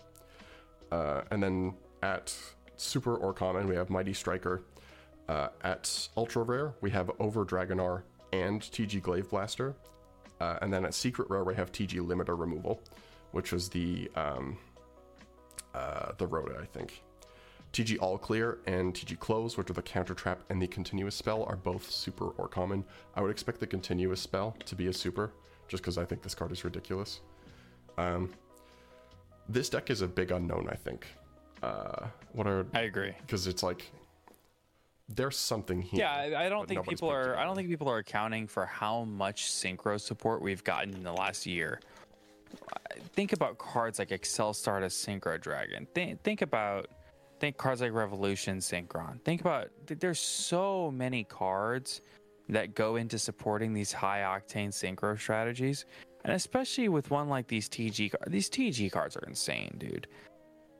Uh, 0.91 1.21
and 1.31 1.41
then 1.41 1.73
at 2.03 2.35
Super 2.75 3.15
or 3.15 3.33
Common, 3.33 3.67
we 3.67 3.75
have 3.75 3.89
Mighty 3.89 4.13
Striker. 4.13 4.63
Uh, 5.27 5.47
at 5.63 6.07
Ultra 6.15 6.43
Rare, 6.43 6.75
we 6.81 6.91
have 6.91 7.09
Over 7.19 7.45
Dragonar 7.45 8.03
and 8.31 8.61
TG 8.61 9.01
Glaive 9.01 9.29
Blaster. 9.29 9.75
Uh, 10.39 10.59
and 10.61 10.71
then 10.71 10.85
at 10.85 10.93
Secret 10.93 11.29
Rare, 11.29 11.43
we 11.43 11.55
have 11.55 11.71
TG 11.71 11.99
Limiter 11.99 12.38
Removal, 12.38 12.81
which 13.31 13.51
was 13.51 13.69
the 13.69 14.11
um, 14.15 14.57
uh, 15.73 16.11
the 16.17 16.27
Rhoda, 16.27 16.59
I 16.61 16.65
think. 16.65 17.01
TG 17.75 17.97
All 17.99 18.17
Clear 18.17 18.59
and 18.67 18.93
TG 18.93 19.19
Close, 19.19 19.57
which 19.57 19.69
are 19.69 19.73
the 19.73 19.81
Counter 19.81 20.13
Trap 20.13 20.39
and 20.49 20.61
the 20.61 20.67
Continuous 20.67 21.13
Spell, 21.13 21.43
are 21.43 21.57
both 21.57 21.91
super 21.91 22.29
or 22.38 22.47
common. 22.47 22.85
I 23.15 23.21
would 23.21 23.31
expect 23.31 23.59
the 23.59 23.67
Continuous 23.67 24.21
Spell 24.21 24.55
to 24.63 24.75
be 24.75 24.88
a 24.88 24.93
super, 24.93 25.33
just 25.67 25.83
because 25.83 25.97
I 25.97 26.05
think 26.05 26.21
this 26.21 26.33
card 26.33 26.53
is 26.53 26.63
ridiculous. 26.63 27.19
Um, 27.97 28.31
this 29.49 29.67
deck 29.67 29.89
is 29.89 30.01
a 30.01 30.07
big 30.07 30.31
unknown, 30.31 30.69
I 30.71 30.75
think. 30.75 31.05
Uh, 31.61 32.07
what 32.31 32.47
are 32.47 32.65
I 32.73 32.81
agree. 32.81 33.13
because 33.25 33.45
it's 33.45 33.61
like 33.61 33.91
there's 35.09 35.35
something 35.35 35.81
here. 35.81 35.99
Yeah, 35.99 36.13
I, 36.13 36.45
I 36.45 36.49
don't 36.49 36.69
think 36.69 36.88
people 36.88 37.11
it 37.11 37.15
are. 37.15 37.38
I 37.38 37.43
don't 37.43 37.57
think 37.57 37.67
people 37.67 37.89
are 37.89 37.97
accounting 37.97 38.47
for 38.47 38.65
how 38.65 39.03
much 39.03 39.47
synchro 39.47 39.99
support 39.99 40.41
we've 40.41 40.63
gotten 40.63 40.93
in 40.93 41.03
the 41.03 41.11
last 41.11 41.45
year. 41.45 41.81
Think 43.15 43.33
about 43.33 43.57
cards 43.57 43.99
like 43.99 44.13
Excel 44.13 44.53
Star 44.53 44.79
to 44.79 44.85
Synchro 44.85 45.41
Dragon. 45.41 45.85
Think, 45.93 46.23
think 46.23 46.41
about 46.41 46.88
think 47.39 47.58
cards 47.58 47.82
like 47.82 47.93
Revolution 47.93 48.58
Synchron. 48.58 49.21
Think 49.24 49.41
about 49.41 49.67
there's 49.88 50.19
so 50.19 50.91
many 50.91 51.24
cards 51.24 52.02
that 52.50 52.76
go 52.76 52.95
into 52.98 53.17
supporting 53.17 53.74
these 53.74 53.91
high 53.91 54.19
octane 54.19 54.69
synchro 54.69 55.19
strategies, 55.19 55.86
and 56.24 56.34
especially 56.34 56.89
with 56.89 57.10
one 57.12 57.28
like 57.30 57.48
these 57.48 57.67
TG 57.67 58.12
cards. 58.12 58.32
These 58.32 58.50
TG 58.50 58.91
cards 58.91 59.17
are 59.17 59.26
insane, 59.28 59.76
dude. 59.78 60.08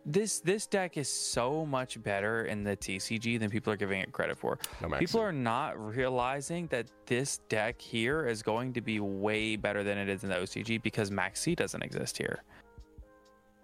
This 0.08 0.40
this 0.40 0.68
deck 0.68 0.98
is 0.98 1.10
so 1.10 1.66
much 1.66 2.02
better 2.04 2.46
in 2.46 2.64
the 2.64 2.78
TCG 2.78 3.40
than 3.40 3.50
people 3.50 3.74
are 3.74 3.78
giving 3.78 4.02
it 4.02 4.12
credit 4.12 4.38
for. 4.38 4.60
No, 4.80 4.88
Maxx 4.88 5.00
C. 5.00 5.06
people 5.08 5.22
are 5.22 5.32
not 5.32 5.84
realizing 5.84 6.68
that 6.68 6.86
this 7.08 7.40
deck 7.50 7.82
here 7.82 8.28
is 8.28 8.44
going 8.44 8.72
to 8.74 8.82
be 8.82 9.00
way 9.00 9.56
better 9.56 9.84
than 9.84 9.98
it 9.98 10.08
is 10.08 10.24
in 10.24 10.30
the 10.30 10.36
OCG 10.36 10.82
because 10.84 11.10
Maxx 11.10 11.42
C 11.42 11.56
doesn't 11.56 11.82
exist 11.82 12.18
here. 12.20 12.44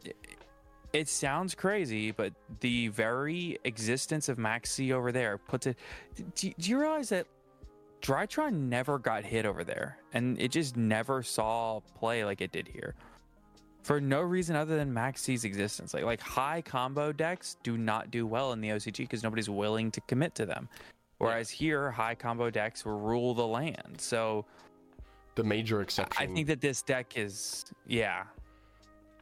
It- 0.04 0.16
It 0.94 1.08
sounds 1.08 1.56
crazy, 1.56 2.12
but 2.12 2.34
the 2.60 2.90
very 2.90 3.58
existence 3.64 4.28
of 4.28 4.38
Maxx 4.38 4.72
C 4.72 4.92
over 4.92 5.12
there 5.12 5.38
puts 5.38 5.68
it. 5.68 5.78
Do, 6.36 6.52
do 6.58 6.70
you 6.70 6.80
realize 6.80 7.10
that 7.10 7.28
Drytron 8.02 8.54
never 8.68 9.00
got 9.00 9.24
hit 9.24 9.46
over 9.46 9.64
there, 9.64 9.98
and 10.14 10.40
it 10.40 10.52
just 10.52 10.76
never 10.76 11.24
saw 11.24 11.80
play 11.98 12.26
like 12.26 12.42
it 12.42 12.52
did 12.52 12.68
here? 12.68 12.96
for 13.84 14.00
no 14.00 14.22
reason 14.22 14.56
other 14.56 14.78
than 14.78 14.94
Maxx 14.94 15.22
C's 15.22 15.44
existence. 15.44 15.94
Like 15.94 16.04
like 16.04 16.22
high 16.22 16.62
combo 16.62 17.12
decks 17.12 17.58
do 17.64 17.78
not 17.78 18.12
do 18.12 18.28
well 18.28 18.54
in 18.54 18.62
the 18.62 18.70
OCG 18.70 18.98
because 18.98 19.24
nobody's 19.24 19.50
willing 19.50 19.92
to 19.92 20.02
commit 20.02 20.36
to 20.36 20.46
them. 20.46 20.70
Whereas 21.18 21.50
here, 21.50 21.92
high 21.92 22.16
combo 22.16 22.50
decks 22.50 22.86
rule 22.86 23.34
the 23.34 23.46
land. 23.46 23.96
So 24.00 24.46
The 25.36 25.44
major 25.44 25.82
exception. 25.82 26.22
I 26.22 26.34
think 26.34 26.48
that 26.48 26.62
this 26.62 26.82
deck 26.82 27.14
is 27.16 27.66
yeah. 27.88 28.24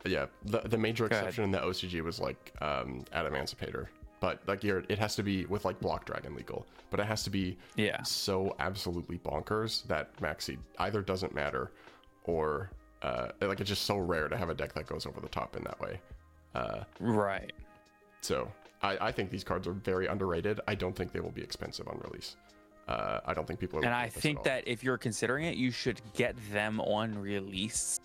Yeah, 0.06 0.28
the 0.46 0.60
the 0.60 0.78
major 0.78 1.08
Go 1.08 1.16
ahead. 1.16 1.26
exception 1.28 1.44
in 1.46 1.52
the 1.52 1.60
OCG 1.60 2.02
was 2.02 2.20
like 2.20 2.54
um, 2.62 3.04
Adamancipator, 3.14 3.88
but 4.20 4.42
like 4.48 4.64
you're, 4.64 4.84
it 4.90 4.98
has 4.98 5.16
to 5.18 5.24
be 5.24 5.46
with 5.48 5.66
like 5.66 5.80
Block 5.82 6.06
Dragon 6.06 6.36
legal, 6.36 6.66
but 6.90 7.00
it 7.00 7.06
has 7.06 7.24
to 7.24 7.30
be 7.30 7.58
Yeah. 7.76 8.02
so 8.04 8.56
absolutely 8.60 9.18
bonkers 9.20 9.86
that 9.88 10.10
Maxx 10.22 10.46
C 10.46 10.58
either 10.80 11.02
doesn't 11.02 11.36
matter, 11.36 11.72
or 12.24 12.72
uh, 13.02 13.30
like 13.42 13.60
it's 13.60 13.70
just 13.70 13.84
so 13.84 13.98
rare 13.98 14.30
to 14.30 14.38
have 14.38 14.50
a 14.50 14.54
deck 14.56 14.74
that 14.74 14.88
goes 14.88 15.06
over 15.06 15.20
the 15.20 15.28
top 15.30 15.56
in 15.58 15.64
that 15.64 15.80
way. 15.82 16.00
Uh, 16.56 16.84
Right. 17.00 17.52
so 18.22 18.50
I, 18.82 19.08
I 19.08 19.12
think 19.12 19.30
these 19.32 19.44
cards 19.44 19.68
are 19.68 19.74
very 19.74 20.08
underrated. 20.08 20.62
I 20.68 20.76
don't 20.76 20.96
think 20.96 21.12
they 21.12 21.20
will 21.20 21.32
be 21.32 21.42
expensive 21.42 21.88
on 21.90 22.00
release. 22.06 22.38
Uh, 22.88 23.20
I 23.26 23.34
don't 23.34 23.46
think 23.46 23.60
people 23.60 23.80
are. 23.80 23.84
And 23.86 23.94
I 23.94 24.04
at 24.04 24.08
at 24.08 24.14
think 24.14 24.44
that 24.44 24.68
if 24.68 24.84
you're 24.84 24.98
considering 24.98 25.46
it, 25.46 25.56
you 25.58 25.70
should 25.70 26.02
get 26.16 26.36
them 26.52 26.80
on 26.82 27.16
release. 27.20 27.99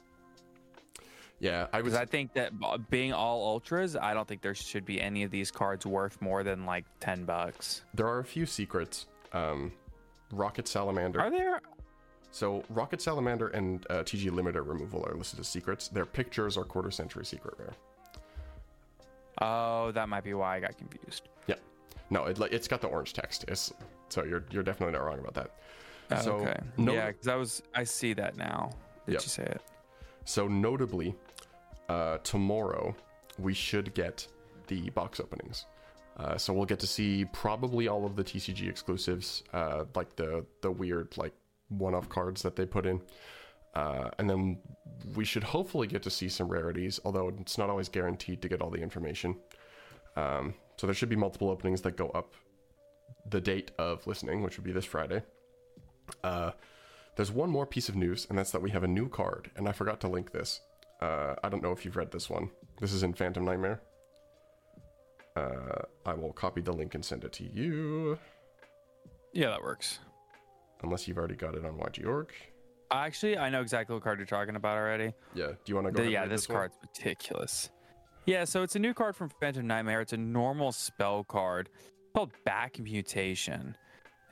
Yeah, 1.45 1.67
I 1.75 1.83
was 1.83 1.95
I 1.95 2.07
think 2.07 2.33
that 2.33 2.53
being 2.89 3.13
all 3.13 3.45
ultras, 3.45 3.97
I 3.97 4.15
don't 4.15 4.27
think 4.27 4.41
there 4.41 4.55
should 4.55 4.87
be 4.87 4.99
any 4.99 5.25
of 5.25 5.31
these 5.31 5.51
cards 5.51 5.85
worth 5.85 6.23
more 6.23 6.43
than 6.43 6.65
like 6.65 6.87
ten 7.01 7.27
bucks. 7.27 7.83
there 7.93 8.07
are 8.07 8.21
a 8.21 8.25
few 8.25 8.47
secrets. 8.47 9.07
Um, 9.35 9.71
Rocket 10.33 10.67
Salamander. 10.67 11.21
Are 11.21 11.31
there? 11.31 11.61
So 12.31 12.65
Rocket 12.71 13.03
Salamander 13.03 13.49
and 13.49 13.87
uh, 13.91 13.97
TG 14.05 14.31
Limiter 14.31 14.67
removal 14.67 15.05
are 15.07 15.15
listed 15.15 15.39
as 15.39 15.47
secrets. 15.47 15.89
Their 15.89 16.07
pictures 16.07 16.57
are 16.57 16.65
quarter 16.65 16.91
century 16.91 17.27
secret 17.27 17.55
rare. 17.59 17.75
Oh, 19.43 19.93
that 19.93 20.09
might 20.09 20.25
be 20.25 20.33
why 20.33 20.57
I 20.57 20.61
got 20.61 20.79
confused. 20.79 21.29
Yeah, 21.47 21.57
no, 22.09 22.25
it, 22.25 22.41
it's 22.53 22.69
got 22.69 22.81
the 22.81 22.87
orange 22.89 23.13
text. 23.13 23.45
It's, 23.49 23.71
so 24.09 24.25
you're 24.25 24.45
you're 24.51 24.63
definitely 24.63 24.95
not 24.95 25.05
wrong 25.05 25.19
about 25.19 25.35
that. 25.35 26.23
So, 26.23 26.37
okay. 26.37 26.59
no- 26.79 26.95
yeah, 26.95 27.09
because 27.09 27.29
I 27.29 27.35
was 27.37 27.63
I 27.75 27.85
see 27.85 28.15
that 28.15 28.39
now. 28.39 28.71
Did 29.07 29.15
you 29.15 29.29
say 29.29 29.43
it? 29.43 29.61
So 30.25 30.49
notably, 30.49 31.15
uh, 31.89 32.19
tomorrow 32.19 32.95
we 33.39 33.55
should 33.55 33.95
get 33.95 34.27
the 34.69 34.91
box 34.91 35.21
openings. 35.21 35.67
Uh, 36.17 36.37
so 36.39 36.53
we'll 36.53 36.65
get 36.65 36.79
to 36.79 36.87
see 36.87 37.25
probably 37.27 37.89
all 37.89 38.07
of 38.07 38.15
the 38.15 38.23
TCG 38.23 38.69
exclusives, 38.69 39.43
uh, 39.53 39.85
like 39.95 40.15
the 40.17 40.45
the 40.61 40.71
weird 40.71 41.17
like 41.17 41.35
one-off 41.69 42.09
cards 42.09 42.43
that 42.43 42.55
they 42.55 42.65
put 42.65 42.87
in, 42.87 43.01
uh, 43.75 44.11
and 44.19 44.31
then 44.31 44.59
we 45.17 45.25
should 45.25 45.43
hopefully 45.43 45.89
get 45.89 46.03
to 46.05 46.11
see 46.11 46.29
some 46.29 46.49
rarities. 46.49 47.01
Although 47.05 47.33
it's 47.41 47.59
not 47.59 47.69
always 47.69 47.89
guaranteed 47.89 48.43
to 48.43 48.49
get 48.49 48.63
all 48.63 48.71
the 48.71 48.81
information. 48.81 49.37
Um, 50.17 50.55
so 50.77 50.87
there 50.87 50.95
should 50.95 51.09
be 51.09 51.17
multiple 51.17 51.51
openings 51.51 51.81
that 51.83 51.97
go 51.97 52.09
up 52.11 52.35
the 53.29 53.41
date 53.41 53.73
of 53.79 54.07
listening, 54.07 54.43
which 54.43 54.57
would 54.57 54.65
be 54.65 54.73
this 54.73 54.85
Friday. 54.85 55.23
Uh, 56.23 56.53
there's 57.17 57.33
one 57.33 57.51
more 57.51 57.67
piece 57.67 57.89
of 57.89 57.97
news, 57.97 58.27
and 58.29 58.39
that's 58.39 58.51
that 58.53 58.63
we 58.63 58.71
have 58.71 58.85
a 58.85 58.89
new 58.89 59.09
card, 59.09 59.51
and 59.57 59.69
I 59.69 59.73
forgot 59.73 60.01
to 60.01 60.09
link 60.09 60.33
this. 60.33 60.61
Uh, 61.01 61.35
I 61.43 61.49
don't 61.49 61.63
know 61.63 61.73
if 61.73 61.85
you've 61.85 61.97
read 61.97 62.11
this 62.11 62.31
one. 62.31 62.51
This 62.81 62.93
is 62.93 63.03
in 63.03 63.13
Phantom 63.15 63.45
Nightmare. 63.45 63.81
Uh, 65.37 65.83
I 66.07 66.15
will 66.15 66.33
copy 66.33 66.61
the 66.61 66.73
link 66.73 66.95
and 66.95 67.05
send 67.05 67.25
it 67.25 67.33
to 67.35 67.45
you, 67.45 68.19
Yeah, 69.33 69.49
that 69.49 69.63
works. 69.63 69.99
unless 70.83 71.09
you've 71.09 71.19
already 71.19 71.35
got 71.35 71.57
it 71.57 71.65
on 71.65 71.77
YG.org. 71.77 72.33
Actually, 72.93 73.37
I 73.37 73.51
know 73.51 73.61
exactly 73.61 73.95
what 73.95 74.05
card 74.05 74.21
you're 74.21 74.27
talking 74.27 74.55
about 74.55 74.77
already. 74.77 75.13
Yeah, 75.35 75.49
do 75.49 75.57
you 75.67 75.75
want 75.75 75.89
to 75.89 75.93
go? 75.93 76.05
The- 76.05 76.11
yeah, 76.11 76.27
this 76.27 76.49
one? 76.49 76.57
card's 76.59 76.77
ridiculous. 76.83 77.71
Yeah, 78.27 78.45
so 78.45 78.63
it's 78.63 78.77
a 78.77 78.79
new 78.79 78.95
card 78.95 79.17
from 79.17 79.29
Phantom 79.41 79.67
Nightmare. 79.67 80.01
It's 80.01 80.13
a 80.13 80.17
normal 80.17 80.71
spell 80.73 81.25
card 81.25 81.69
called 82.15 82.31
Back 82.45 82.79
Mutation. 82.79 83.77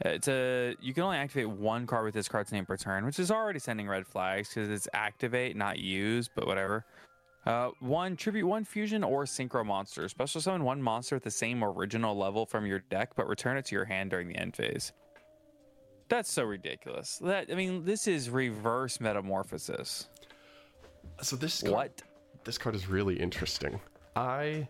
It's 0.05 0.29
a 0.29 0.75
you 0.81 0.93
can 0.95 1.05
only 1.05 1.17
activate 1.17 1.49
one 1.49 1.87
card 1.87 2.05
with 2.05 2.15
this 2.15 2.29
card's 2.29 2.53
name 2.53 2.67
per 2.67 2.77
turn, 2.77 3.05
which 3.05 3.19
is 3.19 3.31
already 3.31 3.59
sending 3.59 3.89
red 3.89 4.07
flags 4.07 4.49
because 4.49 4.69
it's 4.69 4.89
activate, 4.93 5.57
not 5.57 5.79
use, 5.79 6.29
but 6.35 6.47
whatever. 6.47 6.85
Uh, 7.45 7.71
one 7.81 8.17
tribute 8.17 8.47
one 8.47 8.65
fusion 8.65 9.03
or 9.03 9.25
synchro 9.25 9.65
monster. 9.65 10.09
Special 10.09 10.41
summon 10.41 10.65
one 10.65 10.81
monster 10.81 11.17
at 11.17 11.23
the 11.23 11.31
same 11.31 11.63
original 11.63 12.17
level 12.17 12.47
from 12.47 12.67
your 12.67 12.81
deck, 12.91 13.11
but 13.17 13.29
return 13.29 13.57
it 13.57 13.65
to 13.67 13.75
your 13.75 13.85
hand 13.85 14.11
during 14.11 14.29
the 14.29 14.37
end 14.37 14.55
phase. 14.57 14.93
That's 16.09 16.31
so 16.31 16.45
ridiculous. 16.45 17.19
That 17.19 17.49
I 17.51 17.55
mean, 17.55 17.85
this 17.85 18.07
is 18.07 18.29
reverse 18.29 19.01
metamorphosis. 19.01 20.09
So 21.21 21.37
this 21.37 21.63
card, 21.63 21.75
What? 21.75 22.03
This 22.45 22.59
card 22.59 22.75
is 22.75 22.89
really 22.89 23.15
interesting. 23.19 23.81
I 24.17 24.69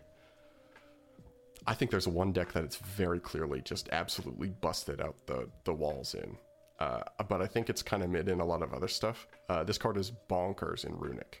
I 1.67 1.73
think 1.73 1.91
there's 1.91 2.07
one 2.07 2.31
deck 2.31 2.51
that 2.53 2.63
it's 2.63 2.75
very 2.77 3.19
clearly 3.19 3.61
just 3.61 3.89
absolutely 3.91 4.49
busted 4.49 5.01
out 5.01 5.15
the 5.27 5.49
the 5.63 5.73
walls 5.73 6.13
in. 6.15 6.37
Uh, 6.79 7.01
but 7.29 7.41
I 7.41 7.47
think 7.47 7.69
it's 7.69 7.81
kind 7.83 8.03
of 8.03 8.09
mid 8.09 8.27
in 8.27 8.39
a 8.41 8.45
lot 8.45 8.61
of 8.61 8.73
other 8.73 8.87
stuff. 8.87 9.27
Uh, 9.47 9.63
this 9.63 9.77
card 9.77 9.95
is 9.97 10.11
bonkers 10.29 10.83
in 10.85 10.93
Runick. 10.93 11.35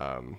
Um, 0.00 0.38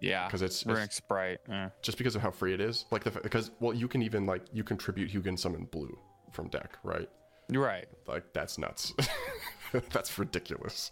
Yeah, 0.00 0.28
'Cause 0.30 0.42
it's- 0.42 0.64
Runick 0.64 0.84
it's- 0.84 0.96
Spright. 0.96 1.38
yeah. 1.48 1.70
just 1.82 1.98
because 1.98 2.16
of 2.16 2.22
how 2.22 2.30
free 2.30 2.54
it 2.54 2.60
is. 2.60 2.86
Like 2.90 3.04
the 3.04 3.10
because 3.10 3.50
well, 3.60 3.72
you 3.74 3.86
can 3.88 4.02
even 4.02 4.24
like 4.26 4.42
you 4.52 4.64
contribute 4.64 5.10
Hugin 5.12 5.38
summon 5.38 5.64
blue 5.66 5.96
from 6.32 6.48
deck, 6.48 6.78
right? 6.82 7.08
Right. 7.50 7.86
Like 8.06 8.32
that's 8.32 8.56
nuts. 8.58 8.94
that's 9.90 10.18
ridiculous. 10.18 10.90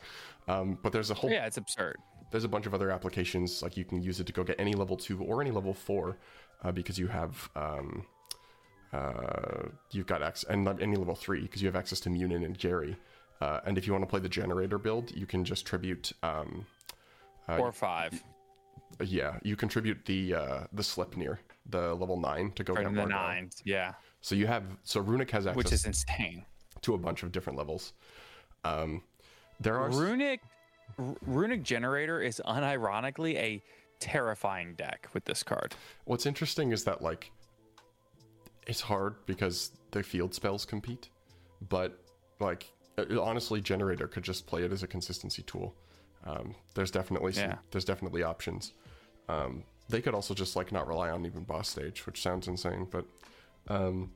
Um, 0.49 0.79
but 0.83 0.93
there's 0.93 1.11
a 1.11 1.14
whole 1.14 1.31
Yeah, 1.31 1.47
it's 1.47 1.57
absurd. 1.57 1.97
there's 2.31 2.45
a 2.45 2.49
bunch 2.49 2.66
of 2.66 2.75
other 2.75 2.90
applications 2.90 3.62
like 3.62 3.77
you 3.77 3.85
can 3.85 4.01
use 4.03 4.21
it 4.21 4.27
to 4.27 4.33
go 4.33 4.45
get 4.45 4.57
any 4.61 4.75
level 4.75 4.97
two 4.97 5.21
or 5.23 5.40
any 5.40 5.51
level 5.51 5.75
four 5.75 6.19
uh, 6.62 6.73
because 6.73 6.99
you 6.99 7.09
have 7.09 7.51
um, 7.57 8.07
uh, 8.92 9.68
you've 9.90 10.07
got 10.07 10.23
access 10.23 10.49
and 10.51 10.64
not 10.64 10.83
any 10.83 10.96
level 10.96 11.14
three 11.14 11.42
because 11.42 11.62
you 11.62 11.68
have 11.68 11.77
access 11.77 12.01
to 12.01 12.11
Munin 12.11 12.44
and 12.44 12.59
Geri. 12.59 12.96
Uh, 13.40 13.61
and 13.64 13.79
if 13.79 13.87
you 13.87 13.92
want 13.92 14.03
to 14.03 14.07
play 14.09 14.20
the 14.20 14.29
generator 14.29 14.79
build, 14.79 15.14
you 15.14 15.27
can 15.27 15.44
just 15.44 15.66
tribute. 15.66 16.12
Um, 16.23 16.66
or 17.49 17.73
five. 17.73 18.23
yeah, 19.03 19.38
you 19.42 19.57
contribute 19.57 20.05
the 20.05 20.35
uh, 20.35 20.61
the 20.73 20.83
Sleipnir, 20.83 21.38
the 21.68 21.94
level 21.94 22.20
nine, 22.20 22.53
to 22.53 22.62
go 22.62 22.75
in 22.77 22.94
the 22.94 23.07
nines. 23.07 23.62
Yeah. 23.64 23.94
So 24.20 24.35
you 24.35 24.46
have 24.46 24.64
so 24.85 25.03
Runick 25.03 25.31
has 25.31 25.46
access 25.46 25.57
Which 25.57 25.73
is 25.73 25.87
insane. 25.87 26.44
to 26.83 26.94
a 26.94 26.99
bunch 26.99 27.23
of 27.23 27.33
different 27.33 27.59
levels. 27.59 27.92
Um, 28.64 29.03
there 29.59 29.79
are 29.79 29.88
Runick 29.88 30.40
R- 30.99 31.16
Runick 31.27 31.62
Generator 31.62 32.20
is 32.20 32.40
unironically 32.46 33.35
a 33.37 33.62
terrifying 34.01 34.75
deck 34.75 35.09
with 35.13 35.25
this 35.25 35.43
card. 35.43 35.75
What's 36.05 36.27
interesting 36.27 36.73
is 36.73 36.85
that 36.85 37.03
like 37.03 37.31
it's 38.67 38.81
hard 38.81 39.15
because 39.27 39.73
the 39.91 40.03
field 40.03 40.35
spells 40.35 40.65
compete, 40.65 41.09
but 41.69 41.99
like 42.41 42.71
uh, 42.99 43.21
honestly, 43.21 43.61
generator 43.61 44.07
could 44.07 44.25
just 44.25 44.47
play 44.47 44.63
it 44.63 44.73
as 44.73 44.83
a 44.83 44.87
consistency 44.87 45.43
tool. 45.43 45.75
Um, 46.25 46.55
there's 46.75 46.91
definitely 46.91 47.33
some, 47.33 47.51
Yeah. 47.51 47.57
there's 47.71 47.85
definitely 47.85 48.23
options. 48.23 48.73
Um, 49.29 49.65
they 49.89 50.01
could 50.01 50.15
also 50.15 50.35
just 50.35 50.57
like 50.57 50.73
not 50.73 50.87
rely 50.87 51.11
on 51.11 51.25
even 51.27 51.45
boss 51.45 51.69
stage, 51.69 52.07
which 52.07 52.21
sounds 52.23 52.49
insane, 52.49 52.87
but 52.91 53.05
um, 53.69 54.11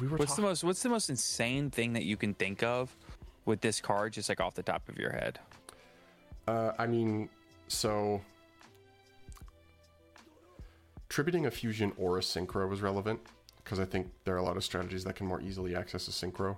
we 0.00 0.06
were 0.06 0.16
What's 0.16 0.36
the 0.36 0.42
most 0.42 0.64
what's 0.64 0.82
the 0.82 0.88
most 0.88 1.10
insane 1.10 1.70
thing 1.70 1.92
that 1.92 2.04
you 2.04 2.16
can 2.16 2.34
think 2.34 2.62
of 2.62 2.94
with 3.44 3.60
this 3.60 3.80
card 3.80 4.12
just 4.12 4.28
like 4.28 4.40
off 4.40 4.54
the 4.54 4.62
top 4.62 4.88
of 4.88 4.98
your 4.98 5.12
head? 5.12 5.38
Uh, 6.46 6.72
I 6.78 6.86
mean, 6.86 7.28
so 7.68 8.20
tributing 11.08 11.46
a 11.46 11.50
fusion 11.50 11.92
or 11.96 12.18
a 12.18 12.20
synchro 12.20 12.72
is 12.72 12.80
relevant 12.82 13.20
because 13.62 13.80
I 13.80 13.84
think 13.84 14.10
there 14.24 14.34
are 14.34 14.38
a 14.38 14.42
lot 14.42 14.56
of 14.56 14.64
strategies 14.64 15.04
that 15.04 15.16
can 15.16 15.26
more 15.26 15.40
easily 15.40 15.74
access 15.74 16.06
a 16.08 16.10
synchro. 16.10 16.56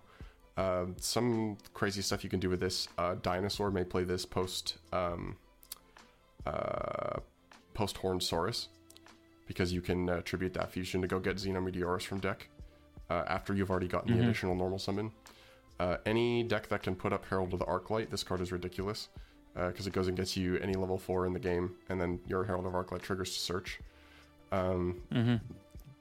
Uh, 0.56 0.86
some 0.96 1.58
crazy 1.74 2.02
stuff 2.02 2.24
you 2.24 2.30
can 2.30 2.40
do 2.40 2.48
with 2.48 2.60
this. 2.60 2.88
Uh, 2.98 3.14
Dinosaur 3.22 3.70
may 3.70 3.84
play 3.84 4.04
this 4.04 4.24
post 4.24 4.78
um, 4.92 5.36
uh, 6.46 7.20
post 7.74 7.98
Horn 7.98 8.18
Saurus 8.20 8.68
because 9.46 9.72
you 9.72 9.80
can 9.80 10.08
uh, 10.08 10.20
tribute 10.22 10.54
that 10.54 10.72
fusion 10.72 11.02
to 11.02 11.06
go 11.06 11.20
get 11.20 11.36
Xenometeorus 11.36 12.02
from 12.02 12.20
deck 12.20 12.48
uh, 13.10 13.24
after 13.28 13.54
you've 13.54 13.70
already 13.70 13.88
gotten 13.88 14.16
the 14.16 14.24
additional 14.24 14.54
normal 14.54 14.78
summon. 14.78 15.12
Uh, 15.78 15.98
any 16.06 16.42
deck 16.42 16.68
that 16.68 16.82
can 16.82 16.96
put 16.96 17.12
up 17.12 17.26
Herald 17.26 17.52
of 17.52 17.58
the 17.58 17.66
Arclight, 17.66 18.08
this 18.10 18.24
card 18.24 18.40
is 18.40 18.50
ridiculous 18.50 19.08
because 19.54 19.86
it 19.86 19.92
goes 19.92 20.06
and 20.06 20.16
gets 20.16 20.36
you 20.36 20.58
any 20.58 20.74
level 20.74 20.98
four 20.98 21.24
in 21.24 21.32
the 21.32 21.38
game, 21.38 21.72
and 21.88 21.98
then 21.98 22.20
your 22.26 22.44
Herald 22.44 22.66
of 22.66 22.72
Arclight 22.72 23.00
triggers 23.00 23.32
to 23.32 23.38
search. 23.38 23.78
Um, 24.52 25.00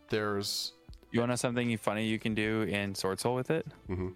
There's 0.10 0.74
You 1.12 1.20
want 1.22 1.30
to 1.30 1.32
know 1.34 1.36
something 1.36 1.78
funny 1.78 2.06
you 2.06 2.20
can 2.20 2.36
do 2.36 2.64
in 2.64 2.94
Sword 2.94 3.20
Soul 3.20 3.36
with 3.36 3.50
it? 3.50 3.66
Mhm. 3.90 4.14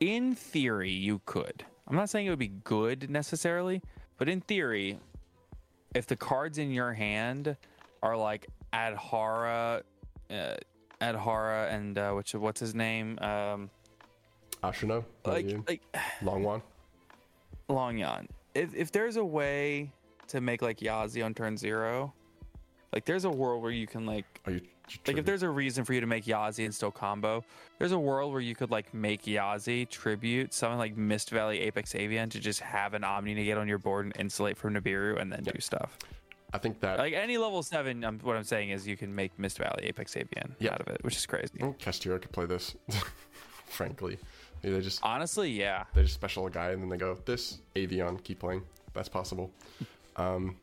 In 0.00 0.34
theory, 0.34 0.90
you 0.90 1.20
could. 1.26 1.64
I'm 1.86 1.96
not 1.96 2.10
saying 2.10 2.26
it 2.26 2.30
would 2.30 2.38
be 2.38 2.48
good 2.48 3.10
necessarily, 3.10 3.82
but 4.18 4.28
in 4.28 4.40
theory, 4.40 4.98
if 5.94 6.06
the 6.06 6.16
cards 6.16 6.58
in 6.58 6.70
your 6.70 6.92
hand 6.92 7.56
are 8.02 8.16
like 8.16 8.46
Adhara, 8.72 9.82
uh, 10.30 10.54
Adhara, 11.00 11.72
and 11.72 11.98
uh, 11.98 12.12
which 12.12 12.34
what's 12.34 12.60
his 12.60 12.74
name, 12.74 13.18
um, 13.20 13.70
Ashina, 14.62 15.04
like 15.24 15.46
long 16.22 16.42
like 16.44 16.62
Longwan. 16.62 16.62
Longyan. 17.68 18.26
if 18.54 18.74
if 18.74 18.92
there's 18.92 19.16
a 19.16 19.24
way 19.24 19.92
to 20.28 20.40
make 20.40 20.62
like 20.62 20.78
Yazi 20.78 21.24
on 21.24 21.34
turn 21.34 21.56
zero, 21.56 22.12
like 22.92 23.04
there's 23.04 23.24
a 23.24 23.30
world 23.30 23.62
where 23.62 23.72
you 23.72 23.86
can 23.86 24.06
like 24.06 24.24
you 24.46 24.60
like 25.06 25.16
if 25.16 25.24
there's 25.24 25.42
a 25.42 25.48
reason 25.48 25.82
for 25.84 25.94
you 25.94 26.00
to 26.00 26.06
make 26.06 26.24
Yazi 26.26 26.64
and 26.64 26.74
still 26.74 26.90
combo, 26.90 27.42
there's 27.78 27.92
a 27.92 27.98
world 27.98 28.32
where 28.32 28.42
you 28.42 28.54
could 28.54 28.70
like 28.70 28.92
make 28.92 29.22
Yazi 29.24 29.88
tribute 29.88 30.52
something 30.52 30.78
like 30.78 30.96
Mist 30.96 31.30
Valley 31.30 31.60
Apex 31.60 31.94
Avian 31.94 32.28
to 32.30 32.38
just 32.38 32.60
have 32.60 32.92
an 32.94 33.02
Omni 33.04 33.34
to 33.34 33.44
get 33.44 33.56
on 33.58 33.66
your 33.66 33.78
board 33.78 34.04
and 34.06 34.14
insulate 34.18 34.56
from 34.58 34.74
Nibiru 34.74 35.20
and 35.20 35.32
then 35.32 35.42
do 35.42 35.58
stuff. 35.60 35.96
I 36.52 36.58
think 36.58 36.78
that 36.80 36.98
Like 36.98 37.14
any 37.14 37.36
level 37.36 37.62
seven, 37.64 38.04
um, 38.04 38.20
what 38.22 38.36
I'm 38.36 38.44
saying 38.44 38.70
is 38.70 38.86
you 38.86 38.96
can 38.96 39.12
make 39.12 39.36
Mist 39.38 39.58
Valley 39.58 39.84
Apex 39.84 40.16
Avian 40.16 40.54
Yeah. 40.60 40.74
out 40.74 40.80
of 40.82 40.88
it, 40.88 41.02
which 41.02 41.16
is 41.16 41.26
crazy. 41.26 41.58
mm, 41.58 41.76
Kashtira 41.78 42.20
could 42.22 42.30
play 42.30 42.46
this. 42.46 42.76
frankly, 43.66 44.18
they 44.62 44.80
just 44.80 45.00
Honestly, 45.02 45.50
yeah. 45.50 45.84
they 45.94 46.02
just 46.02 46.14
special 46.14 46.46
a 46.46 46.50
guy 46.50 46.70
and 46.70 46.80
then 46.82 46.88
they 46.90 46.96
go 46.96 47.16
this 47.24 47.58
Avian 47.74 48.18
keep 48.18 48.38
playing. 48.38 48.62
That's 48.92 49.08
possible. 49.08 49.50
Um, 50.16 50.56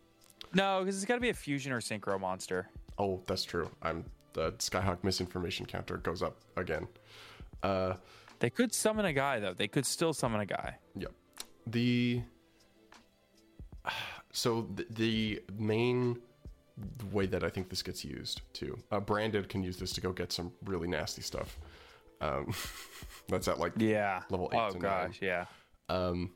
No, 0.54 0.80
because 0.80 0.96
it's 0.98 1.06
got 1.06 1.16
to 1.16 1.22
be 1.22 1.30
a 1.30 1.34
fusion 1.34 1.72
or 1.72 1.80
synchro 1.82 2.20
monster. 2.20 2.70
oh, 2.98 3.22
that's 3.28 3.44
true. 3.44 3.70
I'm 3.82 4.06
the 4.34 4.52
Skyhawk 4.54 5.04
misinformation 5.04 5.66
counter 5.66 5.98
goes 5.98 6.22
up 6.24 6.38
again. 6.56 6.88
Uh, 7.64 7.96
They 8.40 8.50
could 8.50 8.74
summon 8.74 9.06
a 9.06 9.14
guy 9.14 9.40
though. 9.40 9.54
They 9.54 9.68
could 9.68 9.86
still 9.86 10.14
summon 10.14 10.40
a 10.42 10.46
guy. 10.46 10.78
Yep. 10.96 11.12
The 11.68 12.22
so 14.32 14.68
the, 14.76 14.86
the 14.92 15.42
main 15.58 16.20
way 17.12 17.26
that 17.28 17.44
I 17.44 17.50
think 17.50 17.70
this 17.70 17.84
gets 17.84 18.04
used 18.06 18.42
too, 18.54 18.78
uh, 18.92 19.00
branded 19.00 19.50
can 19.50 19.64
use 19.64 19.78
this 19.78 19.92
to 19.94 20.02
go 20.02 20.12
get 20.12 20.32
some 20.32 20.52
really 20.66 20.88
nasty 20.88 21.22
stuff. 21.22 21.60
Um, 22.22 22.54
that's 23.28 23.48
at 23.48 23.60
like 23.60 23.74
Yeah. 23.78 24.22
Level 24.30 24.50
eight 24.54 24.60
Oh 24.60 24.70
to 24.72 24.80
nine. 24.80 25.08
gosh, 25.08 25.20
yeah. 25.22 25.46
Um, 25.90 26.32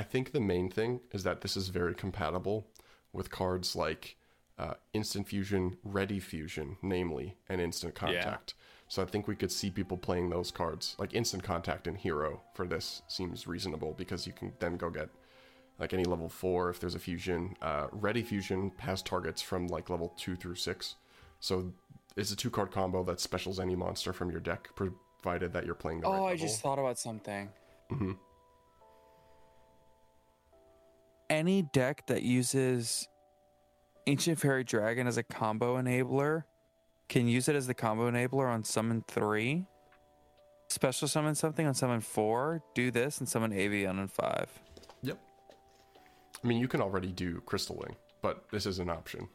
I 0.00 0.02
think 0.02 0.32
the 0.32 0.40
main 0.40 0.70
thing 0.70 1.00
is 1.12 1.24
that 1.24 1.42
this 1.42 1.58
is 1.58 1.68
very 1.68 1.94
compatible 1.94 2.66
with 3.12 3.28
cards 3.30 3.76
like 3.76 4.16
uh, 4.58 4.74
Instant 4.94 5.28
Fusion, 5.28 5.76
Ready 5.84 6.18
Fusion, 6.18 6.78
namely, 6.80 7.36
and 7.50 7.60
Instant 7.60 7.94
Contact. 7.94 8.54
So 8.88 9.02
I 9.02 9.04
think 9.04 9.28
we 9.28 9.36
could 9.36 9.52
see 9.52 9.68
people 9.70 9.98
playing 9.98 10.30
those 10.30 10.50
cards, 10.50 10.96
like 10.98 11.12
Instant 11.12 11.42
Contact 11.42 11.86
and 11.86 11.98
Hero 11.98 12.40
for 12.54 12.66
this 12.66 13.02
seems 13.08 13.46
reasonable 13.46 13.92
because 13.98 14.26
you 14.26 14.32
can 14.32 14.54
then 14.58 14.78
go 14.78 14.88
get 14.88 15.10
like 15.78 15.92
any 15.92 16.04
level 16.04 16.30
four 16.30 16.70
if 16.70 16.80
there's 16.80 16.94
a 16.94 16.98
fusion. 16.98 17.54
Uh, 17.60 17.88
Ready 17.92 18.22
Fusion 18.22 18.72
has 18.78 19.02
targets 19.02 19.42
from 19.42 19.66
like 19.66 19.90
level 19.90 20.14
two 20.16 20.34
through 20.34 20.54
six. 20.54 20.94
So 21.40 21.72
it's 22.16 22.30
a 22.32 22.36
two 22.36 22.50
card 22.50 22.70
combo 22.70 23.04
that 23.04 23.20
specials 23.20 23.60
any 23.60 23.76
monster 23.76 24.14
from 24.14 24.30
your 24.30 24.40
deck, 24.40 24.70
provided 24.74 25.52
that 25.52 25.66
you're 25.66 25.74
playing 25.74 26.00
the 26.00 26.08
right 26.08 26.18
Oh, 26.18 26.24
I 26.24 26.30
level. 26.30 26.46
just 26.46 26.62
thought 26.62 26.78
about 26.78 26.98
something. 26.98 27.50
Mhm. 27.90 28.16
Any 31.30 31.62
deck 31.62 32.06
that 32.08 32.22
uses 32.24 33.08
Ancient 34.06 34.38
Fairy 34.40 34.64
Dragon 34.64 35.06
as 35.06 35.16
a 35.16 35.22
combo 35.22 35.80
enabler 35.80 36.42
can 37.08 37.28
use 37.28 37.48
it 37.48 37.54
as 37.54 37.66
the 37.68 37.74
combo 37.74 38.10
enabler 38.10 38.48
on 38.48 38.64
Summon 38.64 39.04
3. 39.06 39.64
Special 40.68 41.08
summon 41.08 41.34
something 41.36 41.66
on 41.66 41.74
Summon 41.74 42.00
4. 42.00 42.62
Do 42.74 42.90
this 42.90 43.18
and 43.18 43.28
summon 43.28 43.52
Avian 43.52 43.98
on 44.00 44.08
5. 44.08 44.48
Yep. 45.02 45.18
I 46.42 46.46
mean, 46.46 46.58
you 46.58 46.68
can 46.68 46.80
already 46.80 47.12
do 47.12 47.40
Crystal 47.46 47.76
Wing, 47.76 47.94
but 48.22 48.44
this 48.50 48.66
is 48.66 48.78
an 48.80 48.90
option, 48.90 49.28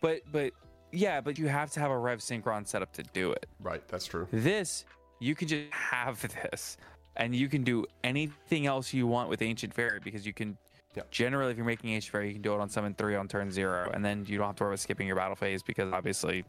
But, 0.00 0.22
but, 0.32 0.52
yeah, 0.90 1.20
but 1.20 1.38
you 1.38 1.46
have 1.48 1.70
to 1.72 1.80
have 1.80 1.90
a 1.90 1.98
Rev 1.98 2.18
Synchron 2.18 2.66
set 2.66 2.82
up 2.82 2.92
to 2.94 3.02
do 3.02 3.30
it. 3.32 3.46
right? 3.60 3.86
That's 3.88 4.06
true. 4.06 4.26
This, 4.32 4.84
you 5.20 5.34
can 5.36 5.46
just 5.48 5.64
have 5.72 6.20
this, 6.20 6.76
and 7.16 7.34
you 7.36 7.48
can 7.48 7.62
do 7.62 7.84
anything 8.02 8.66
else 8.66 8.92
you 8.92 9.06
want 9.06 9.28
with 9.28 9.42
Ancient 9.42 9.72
Fairy 9.74 10.00
because 10.02 10.26
you 10.26 10.32
can. 10.32 10.56
Yeah. 10.94 11.02
Generally, 11.10 11.52
if 11.52 11.56
you're 11.56 11.66
making 11.66 11.90
Ancient 11.90 12.12
Fairy, 12.12 12.28
you 12.28 12.34
can 12.34 12.42
do 12.42 12.52
it 12.54 12.60
on 12.60 12.68
summon 12.68 12.94
three 12.94 13.16
on 13.16 13.28
turn 13.28 13.50
zero, 13.50 13.90
and 13.94 14.04
then 14.04 14.24
you 14.28 14.36
don't 14.38 14.48
have 14.48 14.56
to 14.56 14.64
worry 14.64 14.72
about 14.72 14.80
skipping 14.80 15.06
your 15.06 15.16
battle 15.16 15.36
phase 15.36 15.62
because 15.62 15.92
obviously, 15.92 16.44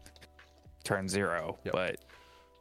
turn 0.84 1.08
zero. 1.08 1.58
Yep. 1.64 1.74
But 1.74 1.98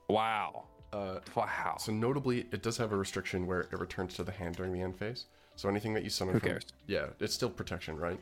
wow, 0.08 0.64
Uh, 0.92 1.18
wow. 1.34 1.76
so 1.78 1.90
notably, 1.92 2.46
it 2.52 2.62
does 2.62 2.76
have 2.76 2.92
a 2.92 2.96
restriction 2.96 3.46
where 3.46 3.62
it 3.62 3.72
returns 3.78 4.14
to 4.14 4.24
the 4.24 4.30
hand 4.32 4.56
during 4.56 4.72
the 4.72 4.80
end 4.80 4.96
phase. 4.96 5.26
So 5.56 5.68
anything 5.68 5.92
that 5.94 6.04
you 6.04 6.10
summon 6.10 6.34
Who 6.34 6.40
from, 6.40 6.48
cares? 6.50 6.66
yeah, 6.86 7.06
it's 7.18 7.34
still 7.34 7.50
protection, 7.50 7.96
right? 7.98 8.18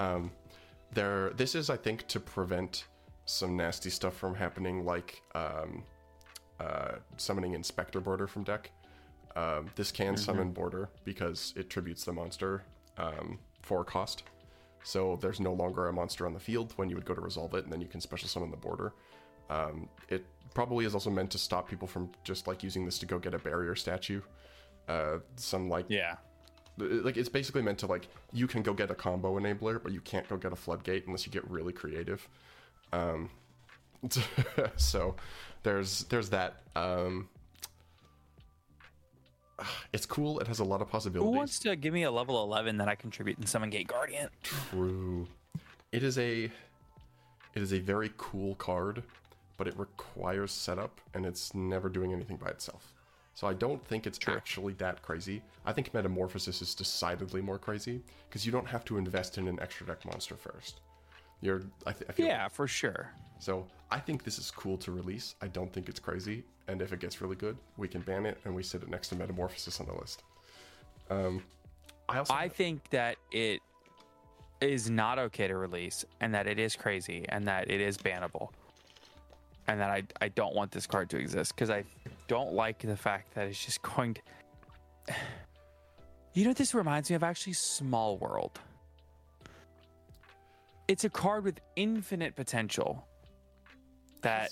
Um, 0.00 0.32
there, 0.92 1.30
this 1.30 1.54
is, 1.54 1.70
I 1.70 1.76
think, 1.76 2.06
to 2.08 2.18
prevent 2.20 2.86
some 3.26 3.56
nasty 3.56 3.90
stuff 3.90 4.16
from 4.16 4.34
happening, 4.34 4.84
like 4.84 5.22
um, 5.34 5.82
uh, 6.60 6.96
summoning 7.16 7.54
Inspector 7.54 7.98
Boarder 8.00 8.26
from 8.26 8.42
deck. 8.42 8.70
Um, 9.36 9.70
this 9.76 9.90
can 9.90 10.16
summon 10.16 10.50
Boarder 10.52 10.88
because 11.04 11.52
it 11.56 11.70
tributes 11.70 12.04
the 12.04 12.12
monster 12.12 12.62
um, 12.98 13.38
for 13.62 13.84
cost. 13.84 14.24
So 14.82 15.16
there's 15.22 15.40
no 15.40 15.52
longer 15.52 15.88
a 15.88 15.92
monster 15.92 16.26
on 16.26 16.34
the 16.34 16.40
field 16.40 16.72
when 16.76 16.90
you 16.90 16.96
would 16.96 17.06
go 17.06 17.14
to 17.14 17.20
resolve 17.20 17.54
it, 17.54 17.64
and 17.64 17.72
then 17.72 17.80
you 17.80 17.88
can 17.88 18.00
special 18.00 18.28
summon 18.28 18.50
the 18.50 18.56
boarder. 18.56 18.92
Um, 19.48 19.88
it 20.08 20.24
probably 20.52 20.84
is 20.84 20.94
also 20.94 21.10
meant 21.10 21.30
to 21.32 21.38
stop 21.38 21.68
people 21.68 21.88
from 21.88 22.10
just 22.22 22.46
like 22.46 22.62
using 22.62 22.84
this 22.84 22.98
to 22.98 23.06
go 23.06 23.18
get 23.18 23.34
a 23.34 23.38
barrier 23.38 23.74
statue. 23.74 24.20
Uh, 24.88 25.18
some 25.36 25.68
like 25.70 25.86
Yeah. 25.88 26.16
like 26.76 27.16
it's 27.16 27.28
basically 27.30 27.62
meant 27.62 27.78
to 27.78 27.86
like 27.86 28.08
you 28.32 28.46
can 28.46 28.62
go 28.62 28.74
get 28.74 28.90
a 28.90 28.94
combo 28.94 29.38
enabler, 29.38 29.82
but 29.82 29.92
you 29.92 30.00
can't 30.02 30.28
go 30.28 30.36
get 30.36 30.52
a 30.52 30.56
floodgate 30.56 31.06
unless 31.06 31.24
you 31.26 31.32
get 31.32 31.48
really 31.50 31.72
creative. 31.72 32.28
Um, 32.92 33.30
so 34.76 35.16
there's 35.62 36.04
there's 36.04 36.30
that. 36.30 36.60
Um, 36.76 37.28
it's 39.92 40.06
cool. 40.06 40.40
It 40.40 40.46
has 40.46 40.58
a 40.60 40.64
lot 40.64 40.80
of 40.82 40.88
possibilities. 40.88 41.32
Who 41.32 41.36
wants 41.36 41.58
to 41.60 41.76
give 41.76 41.94
me 41.94 42.02
a 42.04 42.10
level 42.10 42.42
11 42.42 42.76
that 42.78 42.88
I 42.88 42.94
contribute 42.94 43.38
in 43.38 43.46
Summon 43.46 43.70
Gate 43.70 43.88
Guardian? 43.88 44.28
True. 44.42 45.26
It 45.92 46.02
is 46.02 46.18
a 46.18 46.44
it 46.44 47.62
is 47.62 47.72
a 47.72 47.78
very 47.78 48.12
cool 48.16 48.56
card, 48.56 49.04
but 49.56 49.68
it 49.68 49.78
requires 49.78 50.50
setup 50.50 51.00
and 51.14 51.24
it's 51.24 51.54
never 51.54 51.88
doing 51.88 52.12
anything 52.12 52.36
by 52.36 52.48
itself. 52.48 52.92
So 53.34 53.46
I 53.48 53.52
don't 53.54 53.84
think 53.84 54.06
it's 54.06 54.18
actually 54.28 54.74
that 54.74 55.02
crazy. 55.02 55.42
I 55.66 55.72
think 55.72 55.92
Metamorphosis 55.92 56.62
is 56.62 56.74
decidedly 56.74 57.40
more 57.42 57.58
crazy 57.58 58.02
because 58.28 58.46
you 58.46 58.52
don't 58.52 58.66
have 58.68 58.84
to 58.86 58.96
invest 58.96 59.38
in 59.38 59.48
an 59.48 59.58
extra 59.60 59.86
deck 59.86 60.04
monster 60.04 60.36
first. 60.36 60.80
You're 61.40 61.62
I, 61.86 61.92
th- 61.92 62.08
I 62.08 62.12
feel 62.12 62.26
Yeah, 62.26 62.48
for 62.48 62.66
sure. 62.66 63.10
so 63.38 63.66
I 63.90 63.98
think 64.00 64.24
this 64.24 64.38
is 64.38 64.50
cool 64.50 64.76
to 64.78 64.92
release. 64.92 65.34
I 65.42 65.48
don't 65.48 65.72
think 65.72 65.88
it's 65.88 66.00
crazy, 66.00 66.44
and 66.68 66.80
if 66.80 66.92
it 66.92 67.00
gets 67.00 67.20
really 67.20 67.36
good, 67.36 67.56
we 67.76 67.88
can 67.88 68.00
ban 68.00 68.26
it 68.26 68.38
and 68.44 68.54
we 68.54 68.62
sit 68.62 68.82
it 68.82 68.88
next 68.88 69.08
to 69.08 69.16
Metamorphosis 69.16 69.80
on 69.80 69.86
the 69.86 69.94
list. 69.94 70.22
Um, 71.10 71.42
I 72.08 72.18
also 72.18 72.34
I 72.34 72.48
think 72.48 72.88
that 72.90 73.16
it 73.32 73.60
is 74.60 74.88
not 74.88 75.18
okay 75.18 75.48
to 75.48 75.56
release, 75.56 76.04
and 76.20 76.34
that 76.34 76.46
it 76.46 76.58
is 76.58 76.76
crazy, 76.76 77.26
and 77.28 77.46
that 77.46 77.70
it 77.70 77.80
is 77.80 77.96
bannable, 77.96 78.50
and 79.66 79.80
that 79.80 79.90
I 79.90 80.02
I 80.20 80.28
don't 80.28 80.54
want 80.54 80.70
this 80.70 80.86
card 80.86 81.10
to 81.10 81.18
exist 81.18 81.54
because 81.54 81.70
I 81.70 81.84
don't 82.28 82.52
like 82.52 82.78
the 82.80 82.96
fact 82.96 83.34
that 83.34 83.48
it's 83.48 83.62
just 83.64 83.82
going 83.96 84.14
to. 84.14 84.20
You 86.32 86.44
know 86.44 86.50
what 86.50 86.56
this 86.56 86.74
reminds 86.74 87.10
me 87.10 87.16
of? 87.16 87.22
Actually, 87.22 87.52
Small 87.52 88.16
World. 88.18 88.58
It's 90.88 91.04
a 91.04 91.10
card 91.10 91.44
with 91.44 91.60
infinite 91.76 92.34
potential. 92.36 93.06
That 94.22 94.50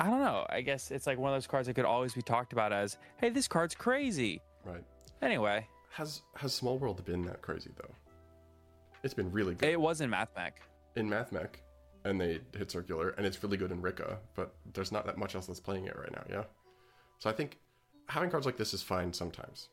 I 0.00 0.08
don't 0.08 0.20
know. 0.20 0.46
I 0.48 0.60
guess 0.60 0.90
it's 0.90 1.06
like 1.06 1.18
one 1.18 1.32
of 1.32 1.36
those 1.36 1.46
cards 1.46 1.66
that 1.66 1.74
could 1.74 1.84
always 1.84 2.14
be 2.14 2.22
talked 2.22 2.52
about 2.52 2.72
as, 2.72 2.98
"Hey, 3.16 3.30
this 3.30 3.48
card's 3.48 3.74
crazy." 3.74 4.40
right. 4.64 4.84
Anyway, 5.22 5.66
Has 5.90 6.22
has 6.36 6.54
Small 6.54 6.78
World 6.78 7.04
been 7.04 7.22
that 7.22 7.42
crazy 7.42 7.70
though? 7.76 7.94
It's 9.02 9.14
been 9.14 9.30
really 9.32 9.54
good 9.54 9.68
it 9.68 9.80
was 9.80 10.00
in 10.00 10.10
MathMech. 10.10 10.52
in 10.96 11.08
MathMech, 11.08 11.56
and 12.04 12.20
they 12.20 12.40
hit 12.56 12.70
circular, 12.70 13.10
and 13.10 13.26
it's 13.26 13.42
really 13.42 13.56
good 13.56 13.72
in 13.72 13.82
Rikka, 13.82 14.18
but 14.36 14.54
there's 14.74 14.92
not 14.92 15.06
that 15.06 15.18
much 15.18 15.34
else 15.34 15.46
that's 15.46 15.58
playing 15.60 15.86
it 15.86 15.96
right 15.98 16.12
now. 16.12 16.22
Yeah, 16.30 16.44
so 17.18 17.28
I 17.28 17.32
think 17.32 17.58
having 18.08 18.30
cards 18.30 18.46
like 18.46 18.56
this 18.56 18.72
is 18.74 18.82
fine 18.82 19.12
sometimes, 19.12 19.68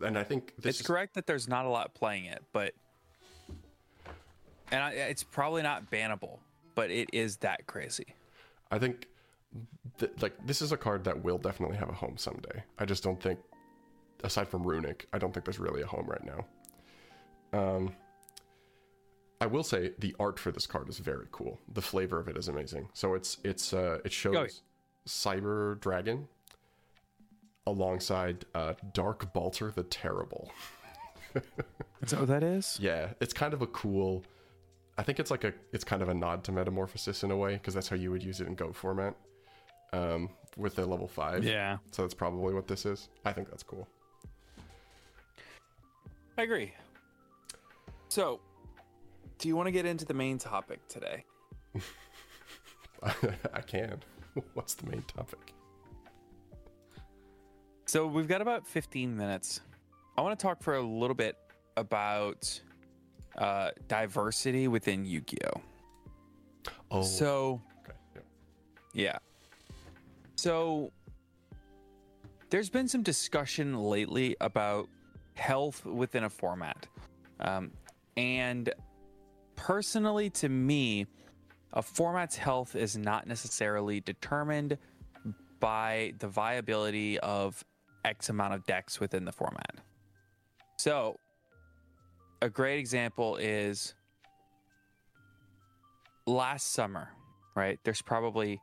and 0.00 0.16
I 0.18 0.24
think 0.24 0.54
this 0.56 0.70
it's 0.76 0.80
is, 0.80 0.86
correct 0.86 1.14
that 1.14 1.26
there's 1.26 1.48
not 1.48 1.66
a 1.66 1.68
lot 1.68 1.92
playing 1.94 2.24
it, 2.24 2.42
but 2.52 2.72
and 4.70 4.82
I, 4.82 4.90
it's 4.92 5.22
probably 5.22 5.62
not 5.62 5.90
bannable, 5.90 6.38
but 6.74 6.90
it 6.90 7.10
is 7.12 7.38
that 7.38 7.66
crazy. 7.66 8.14
I 8.70 8.78
think 8.78 9.06
th- 9.98 10.12
like 10.20 10.34
this 10.46 10.62
is 10.62 10.72
a 10.72 10.76
card 10.76 11.04
that 11.04 11.22
will 11.24 11.38
definitely 11.38 11.76
have 11.76 11.88
a 11.88 11.94
home 11.94 12.16
someday. 12.16 12.62
I 12.78 12.84
just 12.84 13.02
don't 13.02 13.20
think, 13.22 13.38
aside 14.24 14.48
from 14.48 14.64
Runick, 14.64 15.02
I 15.12 15.18
don't 15.18 15.32
think 15.32 15.44
there's 15.44 15.58
really 15.58 15.82
a 15.82 15.86
home 15.86 16.06
right 16.06 16.24
now. 16.24 17.58
Um, 17.58 17.92
I 19.40 19.46
will 19.46 19.62
say 19.62 19.92
the 19.98 20.14
art 20.18 20.38
for 20.38 20.50
this 20.50 20.66
card 20.66 20.88
is 20.88 20.98
very 20.98 21.26
cool. 21.30 21.58
The 21.72 21.82
flavor 21.82 22.18
of 22.18 22.28
it 22.28 22.36
is 22.36 22.48
amazing. 22.48 22.88
So 22.92 23.14
it's 23.14 23.38
it's 23.44 23.72
uh, 23.72 23.98
it 24.04 24.12
shows 24.12 24.36
Oh, 24.36 24.42
yeah. 24.42 24.48
Cyber 25.06 25.80
Dragon 25.80 26.28
alongside 27.66 28.44
uh, 28.54 28.74
Dark 28.92 29.32
Balter 29.32 29.72
the 29.74 29.82
Terrible. 29.84 30.50
Is 32.02 32.10
that 32.10 32.20
what 32.20 32.28
that 32.28 32.42
is? 32.42 32.78
Yeah, 32.80 33.10
it's 33.20 33.32
kind 33.34 33.52
of 33.52 33.60
a 33.60 33.66
cool. 33.66 34.24
I 34.96 35.02
think 35.02 35.20
it's 35.20 35.30
like 35.30 35.44
a 35.44 35.52
it's 35.72 35.84
kind 35.84 36.00
of 36.02 36.08
a 36.08 36.14
nod 36.14 36.44
to 36.44 36.52
Metamorphosis 36.52 37.22
in 37.22 37.30
a 37.30 37.36
way 37.36 37.54
because 37.54 37.74
that's 37.74 37.88
how 37.88 37.96
you 37.96 38.10
would 38.10 38.22
use 38.22 38.40
it 38.40 38.46
in 38.46 38.54
Goat 38.54 38.74
format, 38.76 39.14
um, 39.92 40.28
with 40.56 40.74
the 40.74 40.86
level 40.86 41.08
five. 41.08 41.44
Yeah, 41.44 41.78
So 41.90 42.02
that's 42.02 42.14
probably 42.14 42.54
what 42.54 42.66
this 42.66 42.84
is. 42.86 43.08
I 43.24 43.32
think 43.32 43.48
that's 43.50 43.62
cool. 43.62 43.86
I 46.36 46.42
agree. 46.42 46.72
So, 48.08 48.40
do 49.38 49.48
you 49.48 49.56
want 49.56 49.66
to 49.66 49.72
get 49.72 49.86
into 49.86 50.04
the 50.04 50.14
main 50.14 50.38
topic 50.38 50.86
today? 50.88 51.24
I 53.02 53.60
can. 53.60 54.00
What's 54.54 54.74
the 54.74 54.88
main 54.90 55.02
topic? 55.02 55.52
So, 57.86 58.06
we've 58.06 58.28
got 58.28 58.40
about 58.40 58.66
15 58.66 59.16
minutes. 59.16 59.60
I 60.16 60.20
want 60.20 60.38
to 60.38 60.42
talk 60.42 60.62
for 60.62 60.74
a 60.74 60.82
little 60.82 61.14
bit 61.14 61.36
about 61.76 62.60
uh, 63.36 63.70
diversity 63.88 64.68
within 64.68 65.04
Yu 65.04 65.20
Gi 65.22 65.38
Oh! 65.54 65.60
Oh, 66.90 67.02
So, 67.02 67.60
okay. 67.84 67.94
yeah. 68.14 68.20
Yeah. 68.94 69.18
So 70.38 70.92
there's 72.48 72.70
been 72.70 72.86
some 72.86 73.02
discussion 73.02 73.76
lately 73.76 74.36
about 74.40 74.88
health 75.34 75.84
within 75.84 76.22
a 76.22 76.30
format. 76.30 76.86
Um, 77.40 77.72
and 78.16 78.72
personally, 79.56 80.30
to 80.30 80.48
me, 80.48 81.06
a 81.72 81.82
format's 81.82 82.36
health 82.36 82.76
is 82.76 82.96
not 82.96 83.26
necessarily 83.26 83.98
determined 83.98 84.78
by 85.58 86.14
the 86.20 86.28
viability 86.28 87.18
of 87.18 87.64
X 88.04 88.28
amount 88.28 88.54
of 88.54 88.64
decks 88.64 89.00
within 89.00 89.24
the 89.24 89.32
format. 89.32 89.80
So, 90.76 91.18
a 92.42 92.48
great 92.48 92.78
example 92.78 93.38
is 93.38 93.92
last 96.28 96.74
summer, 96.74 97.08
right? 97.56 97.80
There's 97.82 98.02
probably 98.02 98.60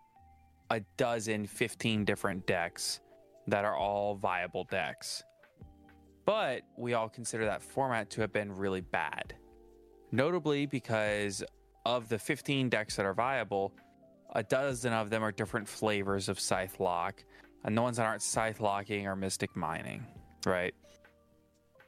a 0.69 0.82
dozen, 0.97 1.45
15 1.45 2.06
different 2.06 2.45
decks 2.47 2.99
that 3.47 3.65
are 3.65 3.75
all 3.75 4.15
viable 4.15 4.63
decks. 4.65 5.23
But 6.25 6.63
we 6.78 6.93
all 6.93 7.10
consider 7.10 7.45
that 7.45 7.62
format 7.62 8.10
to 8.12 8.21
have 8.21 8.34
been 8.34 8.51
really 8.51 8.82
bad. 8.82 9.36
Notably 10.12 10.65
because 10.65 11.43
of 11.86 12.10
the 12.10 12.17
15 12.17 12.69
decks 12.69 12.95
that 12.95 13.06
are 13.06 13.13
viable, 13.13 13.73
a 14.34 14.43
dozen 14.43 14.91
of 14.91 15.10
them 15.10 15.23
are 15.23 15.32
different 15.32 15.67
flavors 15.67 16.30
of 16.30 16.39
Scythe 16.39 16.80
Lock, 16.80 17.23
and 17.63 17.78
the 17.78 17.82
ones 17.82 17.97
that 17.97 18.06
aren't 18.06 18.21
Scythe 18.21 18.60
Locking 18.60 19.08
are 19.08 19.15
Mystic 19.15 19.56
Mining, 19.56 20.06
right? 20.45 20.73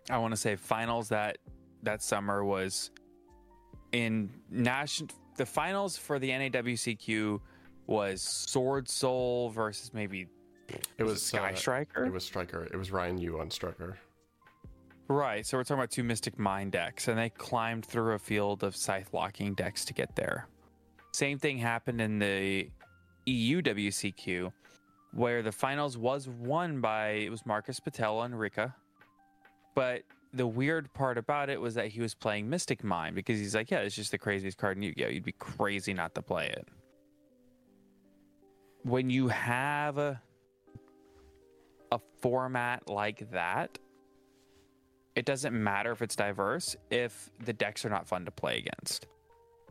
I 0.09 0.17
want 0.19 0.33
to 0.33 0.37
say 0.37 0.55
finals 0.55 1.09
that 1.09 1.37
that 1.83 2.01
summer 2.01 2.43
was 2.43 2.91
in 3.91 4.29
national 4.49 5.09
the 5.35 5.45
finals 5.45 5.97
for 5.97 6.17
the 6.17 6.29
NAWCQ 6.29 7.39
was 7.87 8.21
Sword 8.21 8.87
Soul 8.87 9.49
versus 9.49 9.93
maybe 9.93 10.27
It 10.97 11.03
was 11.03 11.23
Sky 11.23 11.51
uh, 11.51 11.55
Striker. 11.55 12.05
It 12.05 12.11
was 12.11 12.25
Striker. 12.25 12.65
It 12.65 12.75
was 12.75 12.91
Ryan 12.91 13.17
Yu 13.17 13.39
on 13.39 13.49
Striker. 13.49 13.97
Right. 15.07 15.45
So 15.45 15.57
we're 15.57 15.63
talking 15.63 15.79
about 15.79 15.91
two 15.91 16.03
Mystic 16.03 16.37
Mine 16.37 16.69
decks, 16.69 17.07
and 17.07 17.17
they 17.17 17.29
climbed 17.29 17.85
through 17.85 18.13
a 18.13 18.19
field 18.19 18.63
of 18.63 18.75
Scythe 18.75 19.13
locking 19.13 19.53
decks 19.53 19.85
to 19.85 19.93
get 19.93 20.15
there. 20.15 20.47
Same 21.13 21.39
thing 21.39 21.57
happened 21.57 22.01
in 22.01 22.19
the 22.19 22.69
EU 23.25 23.61
WCQ, 23.61 24.51
where 25.13 25.41
the 25.41 25.51
finals 25.51 25.97
was 25.97 26.27
won 26.27 26.81
by 26.81 27.09
it 27.09 27.29
was 27.29 27.45
Marcus 27.45 27.79
Patel 27.79 28.23
and 28.23 28.33
Rikka. 28.35 28.73
But 29.75 30.03
the 30.33 30.45
weird 30.45 30.91
part 30.93 31.17
about 31.17 31.49
it 31.49 31.59
was 31.59 31.73
that 31.75 31.87
he 31.87 32.01
was 32.01 32.13
playing 32.13 32.49
Mystic 32.49 32.83
Mine 32.83 33.13
because 33.13 33.39
he's 33.39 33.55
like, 33.55 33.71
yeah, 33.71 33.79
it's 33.79 33.95
just 33.95 34.11
the 34.11 34.17
craziest 34.17 34.57
card 34.57 34.75
in 34.77 34.83
Yu-Gi-Oh. 34.83 35.07
You'd 35.07 35.23
be 35.23 35.31
crazy 35.33 35.93
not 35.93 36.13
to 36.15 36.21
play 36.21 36.47
it. 36.47 36.67
When 38.83 39.09
you 39.09 39.27
have 39.27 39.97
a, 39.97 40.21
a 41.91 41.99
format 42.21 42.89
like 42.89 43.31
that, 43.31 43.77
it 45.15 45.25
doesn't 45.25 45.53
matter 45.53 45.91
if 45.91 46.01
it's 46.01 46.15
diverse 46.15 46.75
if 46.91 47.29
the 47.43 47.53
decks 47.53 47.83
are 47.85 47.89
not 47.89 48.07
fun 48.07 48.25
to 48.25 48.31
play 48.31 48.59
against. 48.59 49.07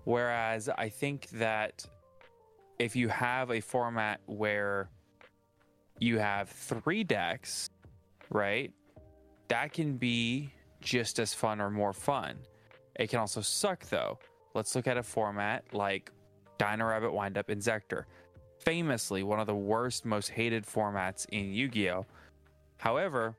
Whereas 0.05 0.69
I 0.69 0.88
think 0.88 1.29
that 1.31 1.87
if 2.79 2.97
you 2.97 3.09
have 3.09 3.51
a 3.51 3.61
format 3.61 4.21
where 4.27 4.90
you 5.99 6.19
have 6.19 6.49
three 6.49 7.05
decks, 7.05 7.71
right, 8.31 8.73
that 9.49 9.73
can 9.73 9.97
be 9.97 10.51
just 10.81 11.19
as 11.19 11.33
fun 11.33 11.61
or 11.61 11.71
more 11.71 11.92
fun. 11.92 12.37
It 12.97 13.09
can 13.09 13.19
also 13.19 13.40
suck 13.40 13.85
though. 13.88 14.19
Let's 14.55 14.75
look 14.75 14.87
at 14.87 14.97
a 14.97 15.03
format 15.03 15.64
like 15.73 16.11
Dino 16.59 16.87
Rabbit 16.87 17.12
Windup 17.12 17.49
Inzektor. 17.49 18.05
Famously, 18.66 19.22
one 19.22 19.38
of 19.38 19.46
the 19.46 19.55
worst, 19.55 20.05
most 20.05 20.29
hated 20.29 20.66
formats 20.66 21.24
in 21.31 21.52
Yu 21.52 21.68
Gi 21.68 21.90
Oh! 21.90 22.07
However, 22.79 23.37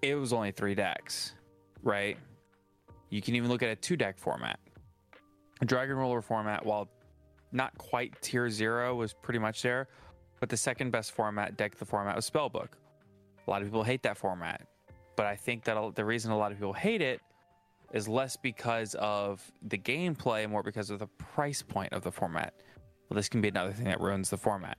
it 0.00 0.14
was 0.14 0.32
only 0.32 0.52
three 0.52 0.76
decks, 0.76 1.34
right? 1.82 2.16
You 3.10 3.20
can 3.20 3.34
even 3.34 3.50
look 3.50 3.64
at 3.64 3.70
a 3.70 3.74
two 3.74 3.96
deck 3.96 4.18
format. 4.18 4.60
Dragon 5.66 5.96
Ruler 5.96 6.22
format, 6.22 6.64
while 6.64 6.88
not 7.50 7.76
quite 7.76 8.14
tier 8.22 8.48
zero, 8.48 8.94
was 8.94 9.12
pretty 9.12 9.40
much 9.40 9.60
there, 9.60 9.88
but 10.38 10.48
the 10.48 10.56
second 10.56 10.92
best 10.92 11.10
format, 11.10 11.56
deck 11.56 11.74
the 11.74 11.84
format, 11.84 12.14
was 12.14 12.30
Spellbook. 12.30 12.68
A 13.48 13.50
lot 13.50 13.62
of 13.62 13.66
people 13.66 13.82
hate 13.82 14.04
that 14.04 14.16
format, 14.16 14.64
but 15.16 15.26
I 15.26 15.34
think 15.34 15.64
that 15.64 15.96
the 15.96 16.04
reason 16.04 16.30
a 16.30 16.38
lot 16.38 16.52
of 16.52 16.58
people 16.58 16.72
hate 16.72 17.02
it 17.02 17.20
is 17.92 18.08
less 18.08 18.36
because 18.36 18.94
of 18.96 19.50
the 19.62 19.78
gameplay, 19.78 20.48
more 20.48 20.62
because 20.62 20.90
of 20.90 20.98
the 20.98 21.06
price 21.06 21.62
point 21.62 21.92
of 21.92 22.02
the 22.02 22.12
format. 22.12 22.54
Well, 23.08 23.16
this 23.16 23.28
can 23.28 23.40
be 23.40 23.48
another 23.48 23.72
thing 23.72 23.86
that 23.86 24.00
ruins 24.00 24.30
the 24.30 24.36
format 24.36 24.78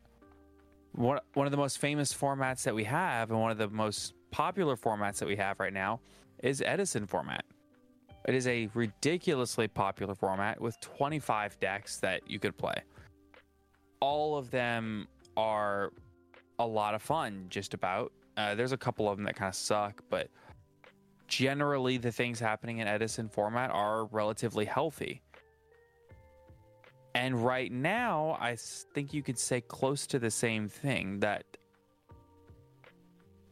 one, 0.93 1.19
one 1.33 1.47
of 1.47 1.51
the 1.51 1.57
most 1.57 1.79
famous 1.79 2.13
formats 2.13 2.63
that 2.63 2.73
we 2.73 2.83
have 2.83 3.31
and 3.31 3.39
one 3.39 3.51
of 3.51 3.57
the 3.57 3.69
most 3.69 4.13
popular 4.31 4.75
formats 4.75 5.17
that 5.17 5.27
we 5.27 5.35
have 5.35 5.59
right 5.59 5.73
now 5.73 5.99
is 6.43 6.61
Edison 6.61 7.05
format. 7.05 7.43
It 8.27 8.35
is 8.35 8.47
a 8.47 8.69
ridiculously 8.73 9.67
popular 9.67 10.13
format 10.13 10.59
with 10.59 10.79
25 10.81 11.59
decks 11.59 11.97
that 11.97 12.21
you 12.29 12.39
could 12.39 12.57
play. 12.57 12.75
All 14.01 14.37
of 14.37 14.51
them 14.51 15.07
are 15.37 15.91
a 16.59 16.65
lot 16.65 16.93
of 16.93 17.01
fun, 17.01 17.45
just 17.49 17.73
about. 17.73 18.11
Uh, 18.37 18.55
there's 18.55 18.71
a 18.71 18.77
couple 18.77 19.09
of 19.09 19.17
them 19.17 19.25
that 19.25 19.35
kind 19.35 19.49
of 19.49 19.55
suck, 19.55 20.03
but 20.09 20.29
generally 21.29 21.97
the 21.97 22.11
things 22.11 22.39
happening 22.39 22.79
in 22.79 22.87
Edison 22.87 23.29
format 23.29 23.69
are 23.71 24.05
relatively 24.05 24.65
healthy. 24.65 25.21
And 27.15 27.43
right 27.43 27.71
now, 27.71 28.37
I 28.39 28.57
think 28.93 29.13
you 29.13 29.23
could 29.23 29.39
say 29.39 29.61
close 29.61 30.05
to 30.07 30.19
the 30.19 30.31
same 30.31 30.67
thing 30.67 31.19
that 31.21 31.45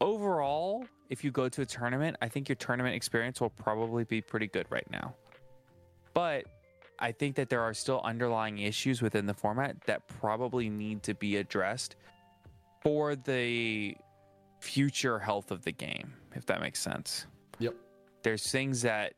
overall, 0.01 0.85
if 1.09 1.23
you 1.23 1.31
go 1.31 1.47
to 1.49 1.61
a 1.61 1.65
tournament, 1.65 2.17
I 2.21 2.27
think 2.27 2.49
your 2.49 2.55
tournament 2.55 2.95
experience 2.95 3.39
will 3.39 3.49
probably 3.49 4.03
be 4.03 4.21
pretty 4.21 4.47
good 4.47 4.65
right 4.69 4.89
now. 4.91 5.15
But 6.13 6.45
I 6.99 7.11
think 7.11 7.35
that 7.35 7.49
there 7.49 7.61
are 7.61 7.73
still 7.73 8.01
underlying 8.03 8.59
issues 8.59 9.01
within 9.01 9.25
the 9.25 9.33
format 9.33 9.81
that 9.85 10.07
probably 10.07 10.69
need 10.69 11.03
to 11.03 11.13
be 11.13 11.37
addressed 11.37 11.95
for 12.81 13.15
the 13.15 13.95
future 14.59 15.19
health 15.19 15.51
of 15.51 15.63
the 15.63 15.71
game, 15.71 16.13
if 16.35 16.45
that 16.47 16.59
makes 16.61 16.79
sense 16.79 17.27
Yep. 17.60 17.76
there's 18.24 18.50
things 18.52 18.82
that 18.84 19.13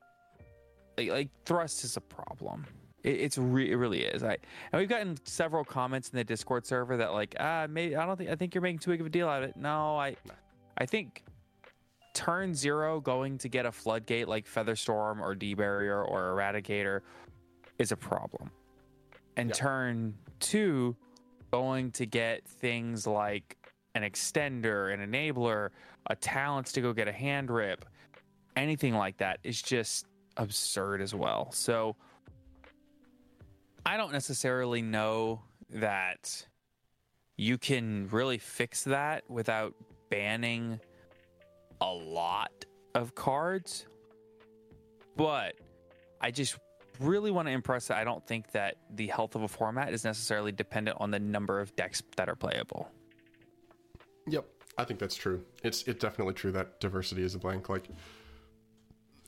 like, 0.98 1.10
like 1.10 1.30
thrust 1.46 1.84
is 1.84 1.98
a 1.98 2.02
problem. 2.02 2.66
It, 3.04 3.22
it's 3.22 3.38
re- 3.38 3.72
it 3.72 3.76
really 3.76 4.02
is. 4.04 4.24
I 4.24 4.38
and 4.72 4.80
we've 4.80 4.90
gotten 4.90 5.18
several 5.26 5.64
comments 5.64 6.10
in 6.10 6.18
the 6.18 6.24
Discord 6.24 6.66
server 6.66 6.98
that 6.98 7.14
like 7.14 7.36
ah 7.40 7.68
maybe 7.70 7.96
I 7.96 8.06
don't 8.06 8.18
think 8.18 8.30
I 8.30 8.36
think 8.36 8.54
you're 8.54 8.62
making 8.62 8.80
too 8.80 8.92
big 8.92 9.02
of 9.02 9.08
a 9.08 9.10
deal 9.10 9.28
out 9.30 9.44
of 9.44 9.50
it. 9.50 9.58
No, 9.58 9.98
I 9.98 10.16
I 10.78 10.86
think 10.86 11.24
turn 12.14 12.54
zero 12.54 13.00
going 13.00 13.38
to 13.38 13.48
get 13.48 13.66
a 13.66 13.72
floodgate 13.72 14.28
like 14.28 14.46
Featherstorm 14.46 15.22
or 15.22 15.36
D 15.36 15.54
Barrier 15.54 16.04
or 16.04 16.34
Eradicator 16.36 17.02
is 17.78 17.92
a 17.92 17.96
problem, 17.98 18.52
and 19.38 19.50
Yeah. 19.50 19.56
turn 19.56 20.16
two 20.40 20.96
going 21.52 21.92
to 21.92 22.06
get 22.06 22.46
things 22.48 23.08
like 23.08 23.56
an 23.96 24.04
extender, 24.04 24.94
an 24.94 25.00
enabler, 25.00 25.70
a 26.08 26.16
talents 26.16 26.72
to 26.74 26.82
go 26.82 26.94
get 26.94 27.08
a 27.08 27.12
hand 27.12 27.50
rip, 27.50 27.86
anything 28.56 28.96
like 28.96 29.18
that 29.18 29.40
is 29.44 29.62
just 29.62 30.06
absurd 30.38 31.02
as 31.02 31.14
well. 31.14 31.52
So 31.52 31.96
I 33.86 33.98
don't 33.98 34.12
necessarily 34.12 34.82
know 34.82 35.42
that 35.72 36.46
you 37.38 37.58
can 37.58 38.08
really 38.10 38.38
fix 38.38 38.84
that 38.84 39.24
without 39.30 39.74
banning 40.10 40.80
a 41.82 41.92
lot 41.92 42.66
of 42.96 43.16
cards. 43.16 43.86
But 45.16 45.56
I 46.22 46.32
just 46.32 46.58
really 47.00 47.32
want 47.32 47.48
to 47.48 47.52
impress 47.52 47.88
that 47.88 47.98
I 47.98 48.04
don't 48.04 48.26
think 48.26 48.52
that 48.52 48.76
the 48.96 49.08
health 49.08 49.36
of 49.36 49.44
a 49.44 49.48
format 49.48 49.94
is 49.94 50.04
necessarily 50.04 50.52
dependent 50.52 50.98
on 51.00 51.12
the 51.12 51.20
number 51.20 51.60
of 51.60 51.76
decks 51.76 52.04
that 52.18 52.30
are 52.30 52.36
playable. 52.36 52.90
Yep, 54.28 54.46
I 54.78 54.84
think 54.84 55.00
that's 55.00 55.16
true. 55.16 55.44
It's 55.64 55.84
it's 55.84 56.02
definitely 56.02 56.34
true 56.34 56.52
that 56.52 56.80
diversity 56.80 57.24
is 57.24 57.36
a 57.36 57.40
blank. 57.40 57.70
Like, 57.70 57.90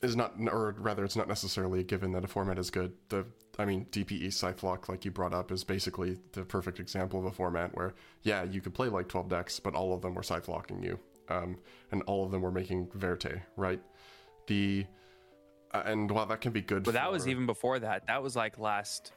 is 0.02 0.16
not, 0.16 0.34
or 0.50 0.74
rather, 0.78 1.04
it's 1.04 1.16
not 1.16 1.28
necessarily 1.28 1.80
a 1.80 1.82
given 1.84 2.12
that 2.12 2.24
a 2.24 2.28
format 2.28 2.58
is 2.58 2.70
good. 2.70 2.92
The, 3.08 3.24
I 3.58 3.64
mean, 3.64 3.86
DPE 3.90 4.26
Scythelock, 4.28 4.88
like 4.88 5.04
you 5.04 5.10
brought 5.10 5.32
up, 5.32 5.52
is 5.52 5.62
basically 5.62 6.18
the 6.32 6.42
perfect 6.42 6.80
example 6.80 7.20
of 7.20 7.26
a 7.26 7.30
format 7.30 7.74
where, 7.76 7.94
yeah, 8.22 8.42
you 8.42 8.60
could 8.60 8.74
play 8.74 8.88
like 8.88 9.08
twelve 9.08 9.28
decks, 9.28 9.60
but 9.60 9.74
all 9.74 9.94
of 9.94 10.02
them 10.02 10.14
were 10.14 10.22
Scythelocking 10.22 10.82
you, 10.82 10.98
um, 11.28 11.56
and 11.92 12.02
all 12.02 12.24
of 12.24 12.32
them 12.32 12.42
were 12.42 12.50
making 12.50 12.88
Verte, 12.94 13.40
right? 13.56 13.80
The 14.48 14.84
uh, 15.72 15.82
and 15.86 16.10
while 16.10 16.26
that 16.26 16.40
can 16.40 16.52
be 16.52 16.60
good, 16.60 16.82
But 16.82 16.94
that 16.94 17.10
was 17.10 17.28
even 17.28 17.46
before 17.46 17.78
that. 17.78 18.06
That 18.08 18.22
was 18.22 18.34
like 18.34 18.58
last, 18.58 19.12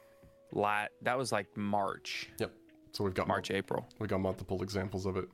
lat. 0.52 0.92
That 1.02 1.18
was 1.18 1.32
like 1.32 1.54
March, 1.56 2.30
yep. 2.38 2.52
So 2.92 3.04
we've 3.04 3.12
got 3.12 3.26
March, 3.28 3.50
April. 3.50 3.86
We 3.98 4.06
got 4.06 4.20
multiple 4.20 4.62
examples 4.62 5.04
of 5.04 5.16
it. 5.16 5.28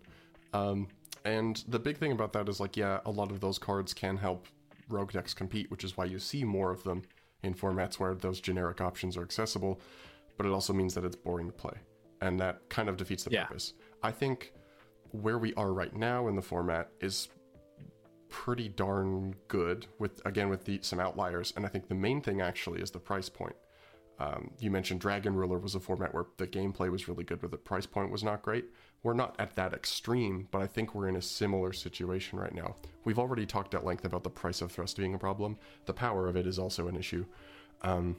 Um, 0.53 0.89
and 1.25 1.63
the 1.69 1.79
big 1.79 1.99
thing 1.99 2.11
about 2.11 2.33
that 2.33 2.49
is 2.49 2.59
like, 2.59 2.77
yeah, 2.77 2.99
a 3.07 3.11
lot 3.11 3.31
of 3.31 3.39
those 3.39 3.59
cards 3.59 3.95
can 3.95 4.17
help 4.17 4.49
rogue 4.89 5.13
decks 5.13 5.35
compete, 5.35 5.71
which 5.71 5.85
is 5.85 5.97
why 5.97 6.05
you 6.05 6.19
see 6.19 6.45
more 6.45 6.71
of 6.71 6.83
them 6.85 7.03
in 7.43 7.55
formats 7.55 7.99
where 7.99 8.15
those 8.15 8.41
generic 8.41 8.81
options 8.81 9.17
are 9.17 9.23
accessible. 9.23 9.81
But 10.37 10.47
it 10.47 10.53
also 10.53 10.73
means 10.73 10.95
that 10.95 11.05
it's 11.05 11.17
boring 11.17 11.47
to 11.49 11.53
play, 11.53 11.75
and 12.21 12.39
that 12.41 12.69
kind 12.69 12.89
of 12.89 12.97
defeats 12.97 13.25
the 13.25 13.31
Yeah. 13.33 13.45
purpose. 13.47 13.75
I 14.03 14.11
think 14.11 14.53
where 15.11 15.39
we 15.39 15.53
are 15.55 15.73
right 15.73 15.95
now 15.95 16.29
in 16.29 16.37
the 16.37 16.43
format 16.43 16.91
is 17.01 17.29
pretty 18.29 18.69
darn 18.71 19.35
good 19.49 19.87
with 19.99 20.25
again 20.25 20.49
with 20.49 20.65
the 20.65 20.79
some 20.81 20.99
outliers 20.99 21.53
and 21.55 21.67
i 21.67 21.69
think 21.69 21.87
the 21.87 21.95
main 21.95 22.19
thing 22.19 22.41
actually 22.41 22.81
is 22.81 22.91
the 22.91 22.99
price 22.99 23.29
point 23.29 23.55
um, 24.19 24.51
you 24.59 24.71
mentioned 24.71 25.01
dragon 25.01 25.35
ruler 25.35 25.59
was 25.59 25.75
a 25.75 25.81
format 25.81 26.15
where 26.15 26.27
the 26.37 26.47
gameplay 26.47 26.91
was 26.91 27.09
really 27.09 27.25
good 27.25 27.41
but 27.41 27.51
the 27.51 27.57
price 27.57 27.87
point 27.87 28.11
was 28.11 28.23
not 28.23 28.43
great. 28.43 28.67
We're 29.03 29.15
not 29.15 29.35
at 29.39 29.57
that 29.57 29.73
extreme 29.73 30.49
but 30.51 30.63
i 30.63 30.67
think 30.67 30.95
we're 30.95 31.09
in 31.09 31.17
a 31.17 31.23
similar 31.23 31.73
situation 31.73 32.39
right 32.39 32.55
now. 32.55 32.77
We've 33.05 33.19
already 33.19 33.47
talked 33.47 33.75
at 33.75 33.85
length 33.85 34.05
about 34.05 34.25
the 34.25 34.31
price 34.31 34.61
of 34.61 34.71
thrust 34.73 34.97
being 34.97 35.15
a 35.15 35.19
problem. 35.19 35.59
The 35.87 35.95
power 35.95 36.29
of 36.29 36.37
it 36.37 36.47
is 36.47 36.59
also 36.59 36.89
an 36.89 36.97
issue. 36.97 37.25
Um, 37.83 38.17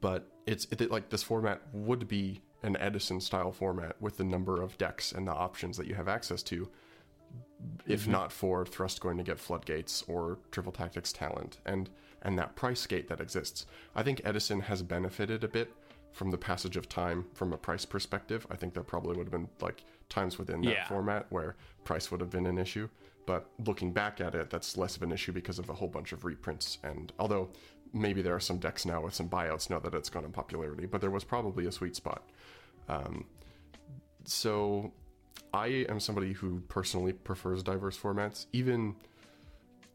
but 0.00 0.30
it's 0.46 0.66
it, 0.70 0.90
like 0.90 1.10
this 1.10 1.22
format 1.22 1.60
would 1.72 2.06
be 2.08 2.40
an 2.62 2.76
edison 2.76 3.20
style 3.20 3.50
format 3.50 4.00
with 4.00 4.16
the 4.16 4.24
number 4.24 4.62
of 4.62 4.78
decks 4.78 5.10
and 5.12 5.26
the 5.26 5.32
options 5.32 5.76
that 5.76 5.88
you 5.88 5.94
have 5.94 6.08
access 6.08 6.42
to 6.44 6.68
if 7.86 8.06
not 8.06 8.32
for 8.32 8.64
Thrust 8.64 9.00
going 9.00 9.16
to 9.18 9.22
get 9.22 9.38
floodgates 9.38 10.02
or 10.06 10.38
Triple 10.50 10.72
Tactics 10.72 11.12
talent. 11.12 11.58
And 11.66 11.90
and 12.22 12.38
that 12.38 12.54
price 12.56 12.86
gate 12.86 13.08
that 13.08 13.20
exists. 13.20 13.66
I 13.94 14.02
think 14.02 14.20
Edison 14.24 14.60
has 14.60 14.82
benefited 14.82 15.44
a 15.44 15.48
bit 15.48 15.72
from 16.12 16.30
the 16.30 16.38
passage 16.38 16.76
of 16.76 16.88
time 16.88 17.24
from 17.34 17.52
a 17.52 17.56
price 17.56 17.84
perspective. 17.84 18.46
I 18.50 18.56
think 18.56 18.74
there 18.74 18.82
probably 18.82 19.16
would 19.16 19.26
have 19.26 19.32
been 19.32 19.48
like 19.60 19.84
times 20.08 20.38
within 20.38 20.60
that 20.62 20.70
Yeah. 20.70 20.88
format 20.88 21.26
where 21.30 21.56
price 21.84 22.10
would 22.10 22.20
have 22.20 22.30
been 22.30 22.46
an 22.46 22.58
issue. 22.58 22.88
But 23.24 23.48
looking 23.66 23.92
back 23.92 24.20
at 24.20 24.34
it, 24.34 24.50
that's 24.50 24.76
less 24.76 24.96
of 24.96 25.02
an 25.02 25.12
issue 25.12 25.32
because 25.32 25.58
of 25.58 25.70
a 25.70 25.74
whole 25.74 25.88
bunch 25.88 26.12
of 26.12 26.24
reprints. 26.24 26.78
And 26.82 27.12
although 27.18 27.50
maybe 27.92 28.20
there 28.20 28.34
are 28.34 28.40
some 28.40 28.58
decks 28.58 28.84
now 28.84 29.00
with 29.02 29.14
some 29.14 29.28
buyouts 29.28 29.70
now 29.70 29.78
that 29.78 29.94
it's 29.94 30.10
gone 30.10 30.24
in 30.24 30.32
popularity, 30.32 30.86
but 30.86 31.00
there 31.00 31.10
was 31.10 31.24
probably 31.24 31.66
a 31.66 31.72
sweet 31.72 31.94
spot. 31.96 32.28
Um, 32.88 33.24
so 34.24 34.92
I 35.54 35.66
am 35.88 36.00
somebody 36.00 36.32
who 36.32 36.60
personally 36.68 37.12
prefers 37.12 37.62
diverse 37.62 37.98
formats. 37.98 38.46
Even 38.52 38.96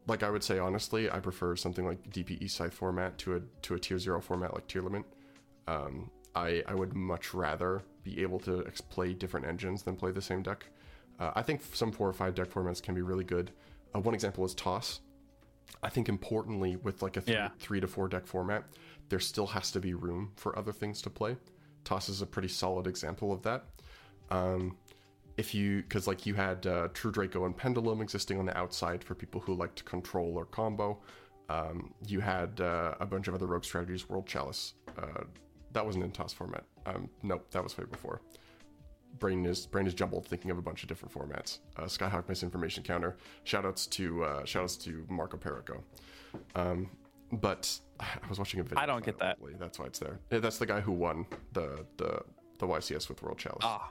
like 0.07 0.23
I 0.23 0.29
would 0.29 0.43
say 0.43 0.59
honestly, 0.59 1.09
I 1.09 1.19
prefer 1.19 1.55
something 1.55 1.85
like 1.85 2.01
DPE 2.09 2.49
scythe 2.49 2.73
format 2.73 3.17
to 3.19 3.35
a 3.37 3.41
to 3.63 3.75
a 3.75 3.79
tier 3.79 3.99
zero 3.99 4.21
format 4.21 4.53
like 4.53 4.67
Tearlament. 4.67 5.03
Um, 5.67 6.09
I 6.35 6.63
I 6.67 6.73
would 6.75 6.93
much 6.95 7.33
rather 7.33 7.81
be 8.03 8.21
able 8.21 8.39
to 8.41 8.63
ex- 8.65 8.81
play 8.81 9.13
different 9.13 9.45
engines 9.45 9.83
than 9.83 9.95
play 9.95 10.11
the 10.11 10.21
same 10.21 10.41
deck. 10.41 10.65
Uh, 11.19 11.31
I 11.35 11.41
think 11.41 11.61
some 11.73 11.91
four 11.91 12.07
or 12.07 12.13
five 12.13 12.35
deck 12.35 12.49
formats 12.49 12.81
can 12.81 12.95
be 12.95 13.01
really 13.01 13.23
good. 13.23 13.51
Uh, 13.93 13.99
one 13.99 14.13
example 14.13 14.45
is 14.45 14.53
Toss. 14.53 15.01
I 15.83 15.89
think 15.89 16.07
importantly 16.09 16.75
with 16.77 17.01
like 17.01 17.17
a 17.17 17.21
three, 17.21 17.33
Yeah. 17.33 17.49
three 17.59 17.79
to 17.81 17.87
four 17.87 18.07
deck 18.07 18.25
format, 18.25 18.63
there 19.09 19.19
still 19.19 19.47
has 19.47 19.71
to 19.71 19.79
be 19.79 19.93
room 19.93 20.31
for 20.35 20.57
other 20.57 20.71
things 20.71 21.01
to 21.01 21.09
play. 21.09 21.35
Toss 21.83 22.07
is 22.07 22.21
a 22.21 22.25
pretty 22.25 22.47
solid 22.47 22.87
example 22.87 23.33
of 23.33 23.41
that. 23.43 23.65
Um, 24.29 24.77
if 25.37 25.53
you 25.53 25.83
because 25.83 26.07
like 26.07 26.25
you 26.25 26.33
had 26.33 26.65
uh, 26.67 26.87
True 26.93 27.11
Draco 27.11 27.45
and 27.45 27.55
Pendulum 27.55 28.01
existing 28.01 28.39
on 28.39 28.45
the 28.45 28.57
outside 28.57 29.03
for 29.03 29.15
people 29.15 29.39
who 29.39 29.53
like 29.53 29.75
to 29.75 29.83
control 29.83 30.33
or 30.37 30.45
combo. 30.45 30.99
Um, 31.49 31.93
you 32.05 32.19
had 32.19 32.59
uh, 32.59 32.95
a 32.99 33.05
bunch 33.05 33.27
of 33.27 33.33
other 33.33 33.45
rogue 33.45 33.63
strategies. 33.63 34.09
World 34.09 34.27
Chalice. 34.27 34.73
Uh, 34.97 35.23
that 35.71 35.85
wasn't 35.85 36.03
in 36.03 36.11
Toss 36.11 36.33
format. 36.33 36.65
Um, 36.85 37.09
nope, 37.23 37.45
that 37.51 37.63
was 37.63 37.77
way 37.77 37.85
before. 37.89 38.21
Brain 39.19 39.45
is 39.45 39.65
brain 39.65 39.87
is 39.87 39.93
jumbled, 39.93 40.25
thinking 40.25 40.51
of 40.51 40.57
a 40.57 40.61
bunch 40.61 40.83
of 40.83 40.89
different 40.89 41.13
formats. 41.13 41.59
Uh, 41.77 41.83
Skyhawk 41.83 42.27
misinformation 42.27 42.83
counter. 42.83 43.15
Shoutouts 43.45 43.89
to 43.91 44.23
uh, 44.23 44.43
shoutouts 44.43 44.81
to 44.83 45.05
Marco 45.09 45.37
Perico. 45.37 45.83
Um, 46.55 46.89
but 47.31 47.79
I 47.99 48.27
was 48.27 48.39
watching 48.39 48.59
a 48.59 48.63
video. 48.63 48.79
I 48.79 48.85
don't 48.85 49.05
get 49.05 49.17
that. 49.19 49.41
lately, 49.41 49.57
That's 49.59 49.79
why 49.79 49.85
it's 49.85 49.99
there. 49.99 50.19
That's 50.29 50.57
the 50.57 50.65
guy 50.65 50.81
who 50.81 50.91
won 50.91 51.25
the 51.53 51.85
the 51.97 52.21
the 52.59 52.67
YCS 52.67 53.07
with 53.07 53.21
World 53.21 53.37
Chalice. 53.37 53.63
Ah, 53.63 53.89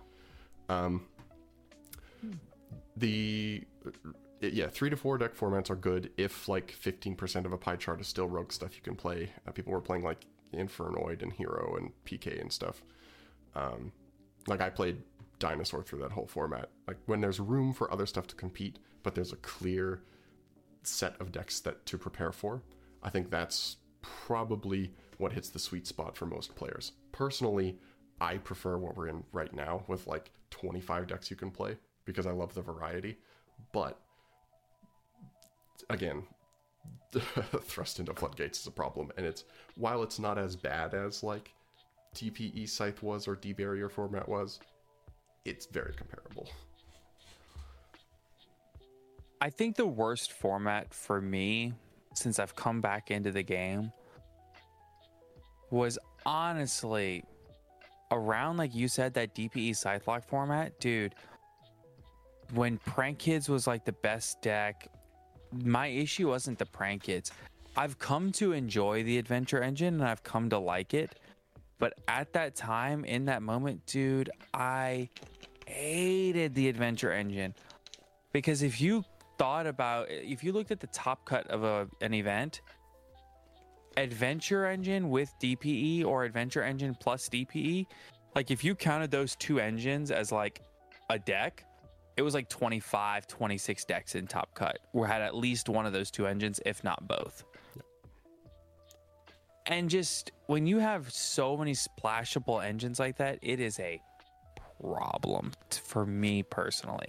Um, 0.68 1.06
the 2.96 3.64
yeah, 4.40 4.68
three 4.68 4.90
to 4.90 4.96
four 4.96 5.18
deck 5.18 5.34
formats 5.34 5.70
are 5.70 5.76
good 5.76 6.10
if 6.16 6.48
like 6.48 6.70
fifteen 6.70 7.14
percent 7.14 7.46
of 7.46 7.52
a 7.52 7.58
pie 7.58 7.76
chart 7.76 8.00
is 8.00 8.06
still 8.06 8.28
rogue 8.28 8.52
stuff 8.52 8.76
you 8.76 8.82
can 8.82 8.96
play. 8.96 9.30
Uh, 9.46 9.52
people 9.52 9.72
were 9.72 9.80
playing 9.80 10.02
like 10.02 10.26
Infernoid 10.52 11.22
and 11.22 11.32
Hero 11.32 11.76
and 11.76 11.90
PK 12.04 12.40
and 12.40 12.52
stuff. 12.52 12.82
Um, 13.54 13.92
like 14.46 14.60
I 14.60 14.70
played 14.70 15.02
Dinosaur 15.38 15.82
through 15.82 16.00
that 16.00 16.12
whole 16.12 16.26
format. 16.26 16.70
Like 16.86 16.98
when 17.06 17.20
there's 17.20 17.40
room 17.40 17.72
for 17.72 17.92
other 17.92 18.06
stuff 18.06 18.26
to 18.28 18.36
compete, 18.36 18.78
but 19.02 19.14
there's 19.14 19.32
a 19.32 19.36
clear 19.36 20.02
set 20.82 21.20
of 21.20 21.32
decks 21.32 21.60
that 21.60 21.84
to 21.86 21.98
prepare 21.98 22.32
for. 22.32 22.62
I 23.02 23.10
think 23.10 23.30
that's 23.30 23.76
probably 24.02 24.92
what 25.18 25.32
hits 25.32 25.48
the 25.48 25.58
sweet 25.58 25.86
spot 25.86 26.16
for 26.16 26.26
most 26.26 26.54
players. 26.54 26.92
Personally, 27.12 27.78
I 28.20 28.38
prefer 28.38 28.76
what 28.76 28.96
we're 28.96 29.08
in 29.08 29.24
right 29.32 29.52
now 29.52 29.84
with 29.88 30.06
like 30.06 30.30
25 30.50 31.06
decks 31.06 31.30
you 31.30 31.36
can 31.36 31.50
play 31.50 31.76
because 32.06 32.26
I 32.26 32.30
love 32.30 32.54
the 32.54 32.62
variety. 32.62 33.18
But 33.72 34.00
again, 35.90 36.22
thrust 37.62 38.00
into 38.00 38.14
floodgates 38.14 38.60
is 38.60 38.66
a 38.66 38.70
problem, 38.70 39.12
and 39.18 39.26
it's 39.26 39.44
while 39.76 40.02
it's 40.02 40.18
not 40.18 40.38
as 40.38 40.56
bad 40.56 40.94
as 40.94 41.22
like 41.22 41.52
DPE 42.14 42.68
Scythe 42.68 43.02
was 43.02 43.28
or 43.28 43.36
D 43.36 43.52
Barrier 43.52 43.90
format 43.90 44.26
was, 44.26 44.60
it's 45.44 45.66
very 45.66 45.92
comparable. 45.92 46.48
I 49.40 49.50
think 49.50 49.76
the 49.76 49.86
worst 49.86 50.32
format 50.32 50.94
for 50.94 51.20
me 51.20 51.74
since 52.14 52.38
I've 52.38 52.56
come 52.56 52.80
back 52.80 53.10
into 53.10 53.30
the 53.30 53.42
game 53.42 53.92
was 55.70 55.98
honestly 56.24 57.22
around 58.10 58.56
like 58.56 58.74
you 58.74 58.88
said 58.88 59.12
that 59.14 59.34
DPE 59.34 59.70
Scythelock 59.70 60.24
format, 60.24 60.78
dude. 60.80 61.14
When 62.54 62.78
Prank 62.78 63.18
Kids 63.18 63.48
was 63.48 63.66
like 63.66 63.84
the 63.84 63.92
best 63.92 64.40
deck, 64.40 64.88
my 65.52 65.88
issue 65.88 66.28
wasn't 66.28 66.58
the 66.58 66.66
Prank 66.66 67.02
Kids. 67.02 67.32
I've 67.76 67.98
come 67.98 68.32
to 68.32 68.52
enjoy 68.52 69.02
the 69.02 69.18
Adventure 69.18 69.62
Engine 69.62 69.94
and 69.94 70.04
I've 70.04 70.22
come 70.22 70.48
to 70.50 70.58
like 70.58 70.94
it. 70.94 71.18
But 71.78 71.94
at 72.08 72.32
that 72.32 72.54
time, 72.54 73.04
in 73.04 73.26
that 73.26 73.42
moment, 73.42 73.84
dude, 73.84 74.30
I 74.54 75.10
hated 75.66 76.54
the 76.54 76.68
Adventure 76.68 77.12
Engine 77.12 77.54
because 78.32 78.62
if 78.62 78.80
you 78.80 79.04
thought 79.38 79.66
about 79.66 80.06
if 80.10 80.42
you 80.42 80.52
looked 80.52 80.70
at 80.70 80.80
the 80.80 80.86
top 80.88 81.24
cut 81.24 81.46
of 81.48 81.64
a, 81.64 81.88
an 82.00 82.14
event 82.14 82.60
adventure 83.96 84.66
engine 84.66 85.10
with 85.10 85.32
dpe 85.40 86.04
or 86.04 86.24
adventure 86.24 86.62
engine 86.62 86.94
plus 86.98 87.28
dpe 87.28 87.86
like 88.34 88.50
if 88.50 88.62
you 88.62 88.74
counted 88.74 89.10
those 89.10 89.36
two 89.36 89.58
engines 89.58 90.10
as 90.10 90.32
like 90.32 90.62
a 91.10 91.18
deck 91.18 91.64
it 92.16 92.22
was 92.22 92.34
like 92.34 92.48
25 92.48 93.26
26 93.26 93.84
decks 93.84 94.14
in 94.14 94.26
top 94.26 94.54
cut 94.54 94.78
where 94.92 95.06
had 95.06 95.22
at 95.22 95.34
least 95.34 95.68
one 95.68 95.86
of 95.86 95.92
those 95.92 96.10
two 96.10 96.26
engines 96.26 96.60
if 96.66 96.82
not 96.82 97.06
both. 97.06 97.44
And 99.66 99.90
just 99.90 100.30
when 100.46 100.66
you 100.66 100.78
have 100.78 101.12
so 101.12 101.56
many 101.56 101.72
splashable 101.72 102.64
engines 102.64 102.98
like 103.00 103.16
that 103.16 103.38
it 103.42 103.60
is 103.60 103.78
a 103.80 104.00
problem 104.80 105.52
for 105.70 106.06
me 106.06 106.42
personally. 106.42 107.08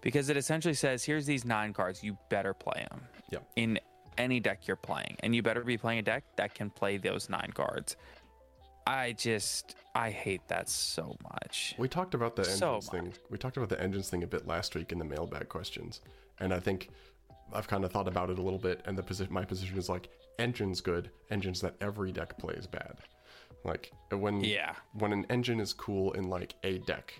Because 0.00 0.28
it 0.28 0.36
essentially 0.36 0.74
says 0.74 1.04
here's 1.04 1.26
these 1.26 1.44
nine 1.44 1.72
cards 1.72 2.02
you 2.02 2.18
better 2.28 2.54
play 2.54 2.86
them 2.90 3.00
Yep. 3.30 3.44
in 3.56 3.78
any 4.18 4.40
deck 4.40 4.66
you're 4.66 4.76
playing. 4.76 5.16
And 5.20 5.34
you 5.34 5.42
better 5.42 5.62
be 5.62 5.78
playing 5.78 6.00
a 6.00 6.02
deck 6.02 6.24
that 6.36 6.54
can 6.54 6.70
play 6.70 6.96
those 6.96 7.28
nine 7.30 7.52
cards 7.54 7.96
i 8.86 9.12
just 9.12 9.76
i 9.94 10.10
hate 10.10 10.46
that 10.48 10.68
so 10.68 11.16
much 11.22 11.74
We 11.78 11.88
talked 11.88 12.14
about 12.14 12.36
the 12.36 12.44
So 12.44 12.74
engines 12.74 12.88
thing. 12.90 13.12
We 13.30 13.38
talked 13.38 13.56
about 13.56 13.68
the 13.68 13.80
engines 13.80 14.08
thing 14.10 14.22
a 14.22 14.26
bit 14.26 14.46
last 14.46 14.74
week 14.74 14.92
in 14.92 14.98
the 14.98 15.04
mailbag 15.04 15.48
questions, 15.48 16.00
and 16.40 16.52
I 16.52 16.60
think 16.60 16.88
I've 17.52 17.68
kind 17.68 17.84
of 17.84 17.92
thought 17.92 18.08
about 18.08 18.30
it 18.30 18.38
a 18.38 18.42
little 18.42 18.58
bit. 18.58 18.80
And 18.86 18.96
the 18.96 19.02
position, 19.02 19.32
my 19.32 19.44
position 19.44 19.76
is 19.78 19.88
like 19.88 20.08
engines 20.38 20.80
good, 20.80 21.10
engines 21.30 21.60
that 21.60 21.74
every 21.80 22.10
deck 22.12 22.38
plays 22.38 22.66
bad. 22.66 22.96
Like 23.64 23.92
when 24.10 24.40
Yeah. 24.40 24.74
when 24.94 25.12
an 25.12 25.26
engine 25.30 25.60
is 25.60 25.72
cool 25.72 26.12
in 26.12 26.24
like 26.30 26.54
a 26.64 26.78
deck, 26.78 27.12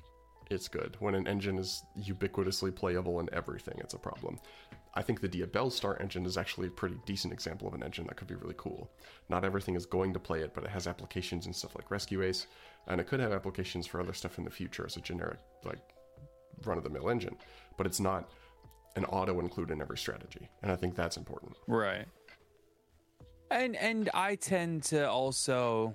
it's 0.51 0.69
good. 0.69 0.97
When 1.01 1.15
an 1.15 1.27
engine 1.29 1.59
is 1.59 1.83
ubiquitously 1.99 2.75
playable 2.75 3.21
in 3.21 3.29
everything, 3.33 3.75
it's 3.79 3.95
a 3.95 3.99
problem. 3.99 4.39
I 4.95 5.03
think 5.03 5.21
the 5.21 5.29
Diabellstar 5.29 5.99
engine 6.01 6.27
is 6.27 6.37
actually 6.37 6.67
a 6.69 6.71
pretty 6.71 6.97
decent 7.07 7.33
example 7.33 7.67
of 7.67 7.75
an 7.75 7.83
engine 7.83 8.07
that 8.09 8.17
could 8.17 8.29
be 8.29 8.35
really 8.35 8.55
cool. 8.59 8.91
Not 9.31 9.45
everything 9.45 9.75
is 9.75 9.87
going 9.87 10.13
to 10.13 10.19
play 10.19 10.41
it, 10.41 10.53
but 10.55 10.65
it 10.65 10.71
has 10.71 10.87
applications 10.87 11.47
and 11.47 11.57
stuff 11.57 11.75
like 11.75 11.91
Rescue 11.91 12.23
Ace, 12.23 12.47
and 12.89 13.01
it 13.01 13.07
could 13.07 13.21
have 13.21 13.33
applications 13.33 13.87
for 13.87 14.01
other 14.01 14.13
stuff 14.13 14.37
in 14.37 14.45
the 14.45 14.51
future 14.51 14.85
as 14.85 14.97
a 14.99 15.01
generic, 15.01 15.39
like, 15.65 15.81
run 16.65 16.77
of 16.77 16.85
the 16.85 16.91
mill 16.91 17.09
engine. 17.09 17.37
But 17.79 17.87
it's 17.87 18.01
not 18.01 18.31
an 18.97 19.07
auto 19.07 19.41
include 19.41 19.71
in 19.71 19.81
every 19.81 19.97
strategy, 19.97 20.49
and 20.63 20.71
I 20.71 20.77
think 20.77 20.95
that's 20.95 21.17
important. 21.17 21.57
Right. 21.67 22.07
And 23.51 23.77
and 23.77 24.11
I 24.13 24.35
tend 24.37 24.83
to 24.85 25.09
also 25.11 25.95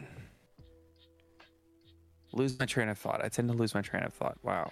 uh, 0.00 0.04
lose 2.32 2.58
my 2.58 2.64
train 2.66 2.88
of 2.88 2.98
thought. 2.98 3.22
I 3.22 3.28
tend 3.28 3.48
to 3.48 3.54
lose 3.54 3.74
my 3.74 3.82
train 3.82 4.04
of 4.04 4.14
thought. 4.14 4.38
Wow. 4.42 4.70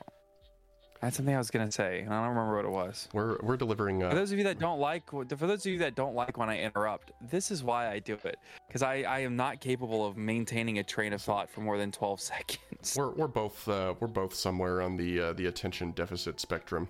That's 1.00 1.16
something 1.16 1.34
I 1.34 1.38
was 1.38 1.50
gonna 1.50 1.70
say, 1.70 2.00
and 2.00 2.12
I 2.12 2.20
don't 2.24 2.34
remember 2.34 2.56
what 2.56 2.64
it 2.64 2.70
was. 2.70 3.08
We're 3.12 3.36
we're 3.42 3.56
delivering. 3.56 4.02
Uh, 4.02 4.10
For 4.10 4.14
those 4.16 4.32
of 4.32 4.38
you 4.38 4.44
that 4.44 4.58
don't 4.58 4.78
like, 4.80 5.08
for 5.10 5.24
those 5.24 5.66
of 5.66 5.72
you 5.72 5.78
that 5.80 5.94
don't 5.94 6.14
like 6.14 6.38
when 6.38 6.48
I 6.48 6.58
interrupt, 6.60 7.12
this 7.20 7.50
is 7.50 7.62
why 7.62 7.88
I 7.90 7.98
do 7.98 8.18
it 8.24 8.38
because 8.66 8.82
I, 8.82 9.02
I 9.02 9.18
am 9.20 9.36
not 9.36 9.60
capable 9.60 10.06
of 10.06 10.16
maintaining 10.16 10.78
a 10.78 10.82
train 10.82 11.12
of 11.12 11.20
thought 11.22 11.50
for 11.50 11.60
more 11.60 11.76
than 11.78 11.92
twelve 11.92 12.20
seconds. 12.32 12.94
we're 12.96 13.10
we're 13.10 13.26
both 13.28 13.68
uh, 13.68 13.94
we're 14.00 14.08
both 14.08 14.34
somewhere 14.34 14.80
on 14.82 14.96
the 14.96 15.20
uh, 15.20 15.32
the 15.34 15.46
attention 15.46 15.92
deficit 15.92 16.40
spectrum. 16.40 16.88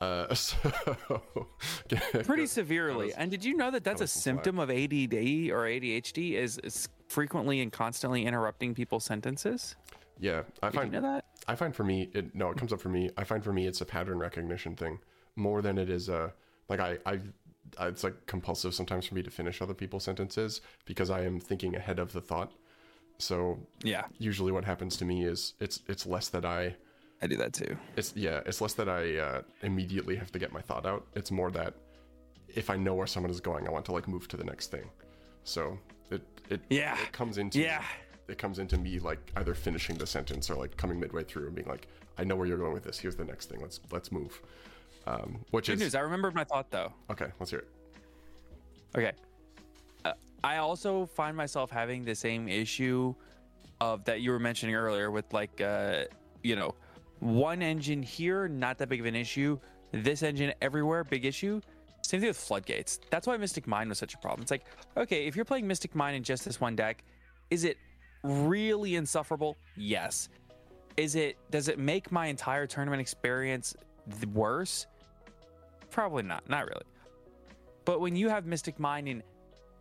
Uh, 0.00 0.34
so 0.34 0.56
Pretty 2.24 2.46
severely. 2.46 3.06
was- 3.06 3.14
and 3.14 3.30
did 3.30 3.44
you 3.44 3.54
know 3.56 3.70
that 3.70 3.84
that's 3.84 4.00
a 4.00 4.04
was 4.04 4.12
some 4.12 4.20
symptom 4.22 4.58
of 4.58 4.70
ADD 4.70 5.14
or 5.50 5.64
ADHD? 5.66 6.32
Is, 6.34 6.58
is 6.64 6.88
frequently 7.08 7.60
and 7.60 7.70
constantly 7.72 8.24
interrupting 8.24 8.74
people's 8.74 9.04
sentences? 9.04 9.76
Yeah, 10.18 10.42
I 10.62 10.66
Did 10.68 10.74
you 10.74 10.80
find 10.80 10.92
know 10.92 11.00
that? 11.02 11.24
I 11.50 11.54
find 11.56 11.74
for 11.74 11.84
me, 11.84 12.10
it 12.14 12.34
no, 12.34 12.50
it 12.50 12.56
comes 12.56 12.72
up 12.72 12.80
for 12.80 12.88
me. 12.90 13.10
I 13.16 13.24
find 13.24 13.42
for 13.42 13.52
me, 13.52 13.66
it's 13.66 13.80
a 13.80 13.84
pattern 13.84 14.18
recognition 14.18 14.76
thing 14.76 15.00
more 15.36 15.60
than 15.62 15.78
it 15.78 15.90
is 15.90 16.08
a 16.08 16.32
like 16.68 16.80
I 16.80 16.98
I. 17.04 17.20
It's 17.80 18.02
like 18.04 18.26
compulsive 18.26 18.72
sometimes 18.74 19.06
for 19.06 19.14
me 19.14 19.22
to 19.22 19.30
finish 19.30 19.60
other 19.62 19.74
people's 19.74 20.04
sentences 20.04 20.60
because 20.86 21.08
I 21.10 21.20
am 21.24 21.38
thinking 21.40 21.76
ahead 21.76 21.98
of 21.98 22.12
the 22.12 22.20
thought. 22.20 22.52
So 23.18 23.58
Yeah, 23.82 24.04
usually, 24.18 24.52
what 24.52 24.64
happens 24.64 24.96
to 24.98 25.04
me 25.04 25.24
is 25.24 25.54
it's 25.60 25.80
it's 25.88 26.06
less 26.06 26.28
that 26.28 26.44
I 26.44 26.76
I 27.22 27.26
do 27.26 27.36
that 27.36 27.52
too. 27.52 27.76
it's 27.96 28.12
yeah 28.16 28.40
it's 28.46 28.60
less 28.60 28.74
that 28.74 28.88
I 28.88 29.02
uh, 29.18 29.42
immediately 29.62 30.16
have 30.16 30.30
to 30.32 30.38
get 30.38 30.52
my 30.52 30.60
thought 30.62 30.86
out. 30.86 31.06
It's 31.14 31.30
more 31.30 31.50
that 31.50 31.74
if 32.48 32.70
I 32.70 32.76
know 32.76 32.94
where 32.94 33.06
someone 33.06 33.30
is 33.30 33.40
going, 33.40 33.66
I 33.68 33.70
want 33.70 33.84
to 33.86 33.92
like 33.92 34.08
move 34.08 34.26
to 34.28 34.36
the 34.36 34.44
next 34.52 34.70
thing. 34.70 34.88
So 35.44 35.78
it 36.10 36.22
it 36.48 36.60
Yeah. 36.70 36.96
it 37.04 37.12
comes 37.12 37.38
into 37.38 37.58
Yeah. 37.60 37.84
It 38.30 38.38
comes 38.38 38.58
into 38.58 38.78
me 38.78 38.98
like 38.98 39.18
either 39.36 39.54
finishing 39.54 39.96
the 39.98 40.06
sentence 40.06 40.50
or 40.50 40.54
like 40.56 40.76
coming 40.76 40.98
midway 41.00 41.24
through 41.24 41.46
and 41.46 41.54
being 41.54 41.68
like, 41.68 41.88
I 42.18 42.24
know 42.24 42.36
where 42.36 42.46
you're 42.46 42.58
going 42.58 42.72
with 42.72 42.84
this. 42.84 42.98
Here's 42.98 43.16
the 43.16 43.24
next 43.24 43.46
thing. 43.50 43.60
Let's 43.60 43.80
let's 43.90 44.12
move. 44.12 44.40
Um, 45.06 45.40
which 45.50 45.66
Good 45.66 45.74
is 45.74 45.80
news. 45.80 45.94
I 45.94 46.00
remembered 46.00 46.34
my 46.34 46.44
thought 46.44 46.70
though. 46.70 46.92
okay. 47.10 47.26
Let's 47.38 47.50
hear 47.50 47.60
it. 47.60 47.68
Okay. 48.96 49.12
Uh, 50.04 50.12
I 50.44 50.58
also 50.58 51.06
find 51.06 51.36
myself 51.36 51.70
having 51.70 52.04
the 52.04 52.14
same 52.14 52.48
issue 52.48 53.14
of 53.80 54.04
that 54.04 54.20
you 54.20 54.30
were 54.30 54.38
mentioning 54.38 54.74
earlier 54.74 55.10
with 55.10 55.32
like 55.32 55.60
uh 55.60 56.04
you 56.42 56.54
know 56.54 56.74
one 57.20 57.62
engine 57.62 58.02
here 58.02 58.46
not 58.48 58.78
that 58.78 58.88
big 58.88 59.00
of 59.00 59.06
an 59.06 59.14
issue 59.14 59.58
this 59.92 60.22
engine 60.22 60.52
everywhere 60.60 61.02
big 61.02 61.24
issue 61.24 61.60
same 62.02 62.20
thing 62.20 62.28
with 62.28 62.36
floodgates 62.36 63.00
that's 63.10 63.26
why 63.26 63.36
mystic 63.36 63.66
mine 63.66 63.88
was 63.88 63.98
such 63.98 64.14
a 64.14 64.18
problem 64.18 64.42
it's 64.42 64.50
like 64.50 64.64
okay 64.96 65.26
if 65.26 65.34
you're 65.34 65.44
playing 65.44 65.66
mystic 65.66 65.94
mine 65.94 66.14
in 66.14 66.22
just 66.22 66.44
this 66.44 66.60
one 66.60 66.76
deck 66.76 67.02
is 67.50 67.64
it 67.64 67.78
really 68.22 68.96
insufferable 68.96 69.56
yes 69.76 70.28
is 70.96 71.14
it 71.14 71.36
does 71.50 71.68
it 71.68 71.78
make 71.78 72.10
my 72.12 72.26
entire 72.26 72.66
tournament 72.66 73.00
experience 73.00 73.74
worse 74.32 74.86
probably 75.90 76.22
not 76.22 76.48
not 76.48 76.66
really 76.66 76.82
but 77.86 78.00
when 78.00 78.14
you 78.14 78.28
have 78.28 78.44
Mystic 78.46 78.78
Mine 78.78 79.08
in 79.08 79.22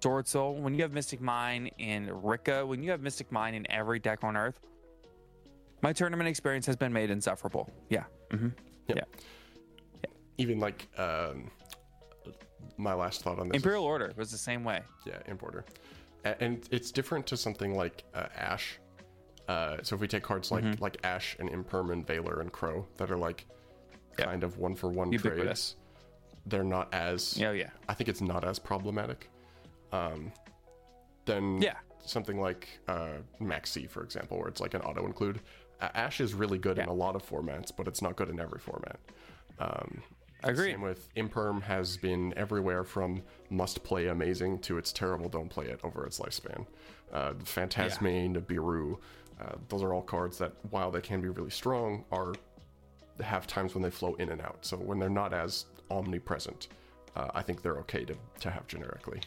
Sword 0.02 0.26
Soul, 0.26 0.56
when 0.56 0.74
you 0.74 0.82
have 0.84 0.94
Mystic 0.94 1.20
Mine 1.20 1.70
in 1.78 2.08
Rikka, 2.08 2.66
when 2.66 2.82
you 2.82 2.90
have 2.92 3.02
Mystic 3.02 3.30
Mine 3.32 3.54
in 3.54 3.70
every 3.70 4.00
deck 4.00 4.24
on 4.24 4.38
Earth, 4.38 4.62
my 5.84 5.92
tournament 5.92 6.30
experience 6.30 6.66
has 6.66 6.78
been 6.78 6.94
made 6.94 7.10
insufferable. 7.12 7.70
Yeah. 7.90 8.06
hmm 8.32 8.48
Yep. 8.88 8.98
Yeah. 8.98 10.10
Even 10.38 10.60
like 10.62 10.88
um, 10.98 11.52
my 12.78 12.94
last 12.94 13.22
thought 13.22 13.38
on 13.38 13.50
this. 13.50 13.58
is- 13.58 13.64
Imperial 13.64 13.84
Order 13.84 14.14
was 14.16 14.32
the 14.32 14.38
same 14.38 14.64
way. 14.64 14.80
Yeah, 15.06 15.20
importer. 15.28 15.66
And 16.24 16.68
it's 16.72 16.92
different 16.92 17.26
to 17.28 17.38
something 17.38 17.76
like 17.76 18.04
uh, 18.14 18.28
Ash. 18.36 18.78
Uh, 19.48 19.78
so 19.84 19.96
if 19.96 20.02
we 20.02 20.08
take 20.08 20.24
cards 20.24 20.52
like 20.52 20.64
Mm-hmm. 20.64 20.84
like 20.84 20.98
Ash 21.04 21.36
and 21.40 21.50
Imperm 21.50 21.92
and 21.92 22.06
Veiler 22.06 22.42
and 22.42 22.52
Crow 22.52 22.86
that 22.98 23.10
are 23.12 23.18
like 23.18 23.46
Yep. 24.18 24.28
kind 24.28 24.44
of 24.44 24.58
one 24.58 24.76
for 24.76 24.90
one 24.90 25.12
trades, 25.12 25.76
they're 26.46 26.64
not 26.64 26.94
as. 26.94 27.40
Oh, 27.42 27.52
yeah. 27.52 27.70
I 27.88 27.94
think 27.94 28.10
it's 28.10 28.20
not 28.22 28.44
as 28.44 28.60
problematic. 28.60 29.30
Um, 29.94 30.32
then 31.26 31.62
Yeah. 31.62 31.78
something 32.06 32.40
like 32.40 32.68
uh, 32.90 33.20
Maxx 33.40 33.72
C, 33.72 33.88
for 33.88 34.04
example, 34.04 34.38
where 34.38 34.48
it's 34.50 34.60
like 34.60 34.74
an 34.74 34.82
auto 34.82 35.06
include. 35.06 35.40
Ash 35.82 36.20
is 36.20 36.34
really 36.34 36.58
good 36.58 36.78
in 36.78 36.90
a 36.90 36.94
lot 36.94 37.16
of 37.16 37.26
formats, 37.26 37.72
but 37.76 37.88
it's 37.88 38.02
not 38.02 38.18
good 38.18 38.28
in 38.30 38.40
every 38.42 38.60
format. 38.60 39.00
Um, 39.60 40.02
Agreed. 40.44 40.72
Same 40.72 40.82
with 40.82 41.14
Imperm 41.16 41.62
has 41.62 41.98
been 41.98 42.34
everywhere 42.38 42.84
from 42.84 43.22
must 43.50 43.84
play 43.84 44.08
amazing 44.08 44.60
to 44.60 44.78
it's 44.78 44.94
terrible, 44.94 45.28
don't 45.28 45.50
play 45.50 45.66
it 45.66 45.80
over 45.84 46.06
its 46.06 46.20
lifespan. 46.20 46.66
Uh, 47.12 47.34
Phantasmane 47.44 48.34
to 48.36 48.42
Biru, 48.42 48.98
uh, 49.42 49.56
those 49.68 49.84
are 49.84 49.94
all 49.94 50.02
cards 50.02 50.38
that, 50.38 50.54
while 50.70 50.92
they 50.92 51.02
can 51.02 51.22
be 51.22 51.30
really 51.30 51.50
strong, 51.50 52.06
are 52.12 52.34
have 53.22 53.48
times 53.48 53.74
when 53.74 53.84
they 53.84 53.90
flow 53.90 54.16
in 54.16 54.30
and 54.30 54.42
out. 54.42 54.60
So 54.62 54.78
when 54.78 54.98
they're 54.98 55.10
not 55.10 55.34
as 55.34 55.66
omnipresent, 55.92 56.70
uh, 57.18 57.28
I 57.36 57.42
think 57.42 57.62
they're 57.62 57.80
okay 57.80 58.06
to, 58.06 58.16
to 58.40 58.50
have 58.50 58.66
generically. 58.68 59.20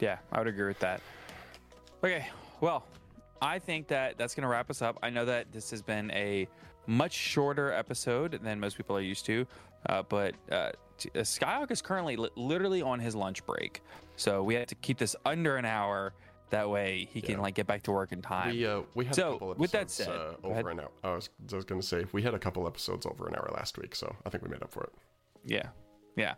Yeah, 0.00 0.18
I 0.32 0.38
would 0.38 0.48
agree 0.48 0.66
with 0.66 0.80
that. 0.80 1.00
Okay, 2.02 2.26
well, 2.60 2.84
I 3.40 3.58
think 3.58 3.88
that 3.88 4.18
that's 4.18 4.34
going 4.34 4.42
to 4.42 4.48
wrap 4.48 4.68
us 4.68 4.82
up. 4.82 4.98
I 5.02 5.08
know 5.08 5.24
that 5.24 5.50
this 5.52 5.70
has 5.70 5.80
been 5.80 6.10
a 6.10 6.46
much 6.86 7.12
shorter 7.12 7.72
episode 7.72 8.38
than 8.42 8.60
most 8.60 8.76
people 8.76 8.96
are 8.96 9.00
used 9.00 9.24
to, 9.26 9.46
uh, 9.88 10.02
but 10.02 10.34
uh, 10.50 10.70
t- 10.98 11.10
uh, 11.14 11.18
Skyhawk 11.20 11.70
is 11.70 11.80
currently 11.82 12.16
li- 12.16 12.30
literally 12.36 12.82
on 12.82 12.98
his 13.00 13.14
lunch 13.14 13.44
break, 13.46 13.82
so 14.16 14.42
we 14.42 14.54
had 14.54 14.68
to 14.68 14.74
keep 14.76 14.98
this 14.98 15.16
under 15.24 15.56
an 15.56 15.64
hour. 15.64 16.12
That 16.50 16.68
way, 16.70 17.08
he 17.10 17.20
can 17.20 17.40
like 17.40 17.54
get 17.54 17.66
back 17.66 17.82
to 17.84 17.90
work 17.90 18.12
in 18.12 18.22
time. 18.22 18.54
We 18.54 18.66
uh, 18.66 18.82
we 18.94 19.04
had 19.06 19.14
So, 19.16 19.28
a 19.28 19.32
couple 19.32 19.50
episodes 19.52 19.60
with 19.60 19.72
that 19.72 19.90
said- 19.90 20.08
uh, 20.08 20.34
over 20.44 20.70
an 20.70 20.80
hour. 20.80 20.90
I 21.02 21.14
was, 21.14 21.30
I 21.50 21.56
was 21.56 21.64
going 21.64 21.80
to 21.80 21.86
say 21.86 22.04
we 22.12 22.22
had 22.22 22.34
a 22.34 22.38
couple 22.38 22.66
episodes 22.66 23.06
over 23.06 23.26
an 23.26 23.34
hour 23.34 23.50
last 23.54 23.76
week, 23.78 23.94
so 23.96 24.14
I 24.24 24.28
think 24.30 24.44
we 24.44 24.50
made 24.50 24.62
up 24.62 24.70
for 24.70 24.84
it. 24.84 24.92
Yeah. 25.44 25.68
Yeah. 26.16 26.34